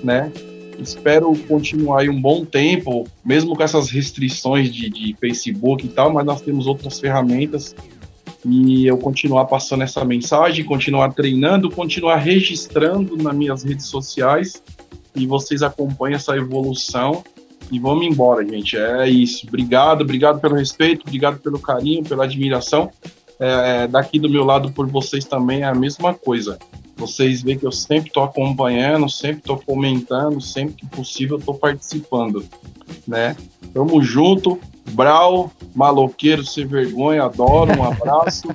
[0.02, 0.32] né?
[0.78, 6.12] Espero continuar aí um bom tempo, mesmo com essas restrições de, de Facebook e tal,
[6.12, 7.74] mas nós temos outras ferramentas
[8.44, 14.62] e eu continuar passando essa mensagem, continuar treinando, continuar registrando nas minhas redes sociais
[15.19, 17.23] e vocês acompanhem essa evolução
[17.70, 18.77] e vamos embora, gente.
[18.77, 19.47] É isso.
[19.47, 22.90] Obrigado, obrigado pelo respeito, obrigado pelo carinho, pela admiração.
[23.39, 26.59] É, daqui do meu lado por vocês também é a mesma coisa.
[26.97, 32.45] Vocês veem que eu sempre estou acompanhando, sempre estou comentando, sempre que possível estou participando,
[33.07, 33.36] né?
[33.73, 34.59] Tamo junto.
[34.89, 38.48] Brau, maloqueiro sem vergonha, adoro, um abraço.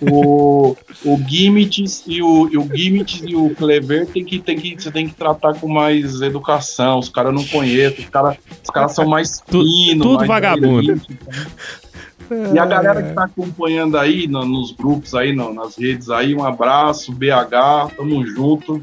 [0.00, 4.90] o, o Gimmits e o, o Gimmits e o Clever tem que, tem que, você
[4.90, 6.98] tem que tratar com mais educação.
[6.98, 10.06] Os caras não conhecem, os caras os cara são mais finos.
[10.06, 11.00] Tudo mais vagabundo.
[12.54, 16.34] E a galera que tá acompanhando aí no, nos grupos aí, no, nas redes aí,
[16.34, 18.80] um abraço, BH, tamo junto.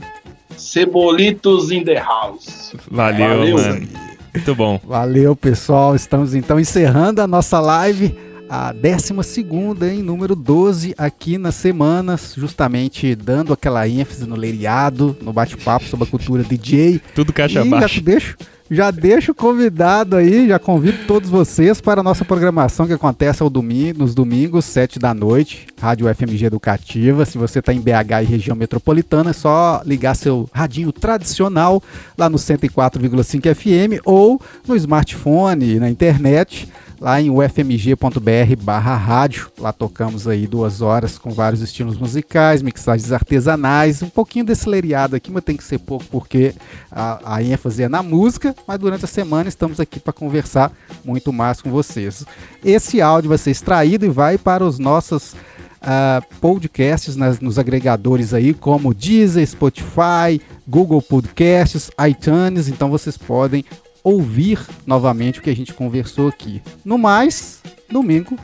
[0.55, 2.73] Cebolitos in the house.
[2.91, 3.57] Valeu, Valeu.
[3.57, 4.09] mano.
[4.34, 4.80] Muito bom.
[4.84, 5.95] Valeu, pessoal.
[5.95, 8.15] Estamos então encerrando a nossa live,
[8.49, 9.45] a 12
[9.93, 16.07] em número 12, aqui nas semanas, justamente dando aquela ênfase no leiriado, no bate-papo sobre
[16.07, 16.99] a cultura DJ.
[17.13, 17.95] Tudo caixa e baixo.
[17.95, 18.38] Já deixo,
[18.71, 23.49] já deixo convidado aí, já convido todos vocês para a nossa programação que acontece ao
[23.49, 27.26] domingo, nos domingos, 7 da noite, Rádio FMG Educativa.
[27.26, 31.84] Se você está em BH e região metropolitana, é só ligar seu radinho tradicional
[32.17, 36.67] lá no 104,5 FM ou no smartphone, na internet
[36.99, 39.51] lá em ufmg.br barra rádio.
[39.57, 45.15] Lá tocamos aí duas horas com vários estilos musicais, mixagens artesanais, um pouquinho desse leiriado
[45.15, 46.53] aqui, mas tem que ser pouco porque
[46.91, 50.71] a, a ênfase é na música, mas durante a semana estamos aqui para conversar
[51.03, 52.26] muito mais com vocês.
[52.63, 55.35] Esse áudio vai ser extraído e vai para os nossos
[55.80, 63.63] Uh, podcasts nas, nos agregadores aí como Deezer, Spotify, Google Podcasts, iTunes, então vocês podem
[64.10, 66.61] ouvir novamente o que a gente conversou aqui.
[66.84, 68.38] No mais, domingo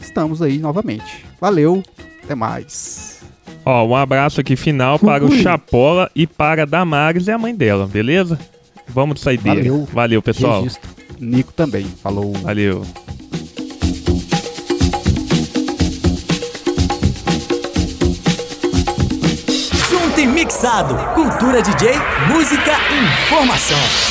[0.00, 1.24] estamos aí novamente.
[1.40, 1.82] Valeu,
[2.22, 3.20] até mais.
[3.64, 7.54] Ó, um abraço aqui final para o Chapola e para a Damares e a mãe
[7.54, 8.38] dela, beleza?
[8.88, 9.56] Vamos sair dele.
[9.68, 10.62] Valeu, Valeu pessoal.
[10.62, 10.90] Registro.
[11.20, 11.84] Nico também.
[11.84, 12.32] Falou.
[12.34, 12.84] Valeu.
[19.90, 20.96] Junto e mixado.
[21.14, 21.90] Cultura DJ,
[22.28, 24.07] música e informação.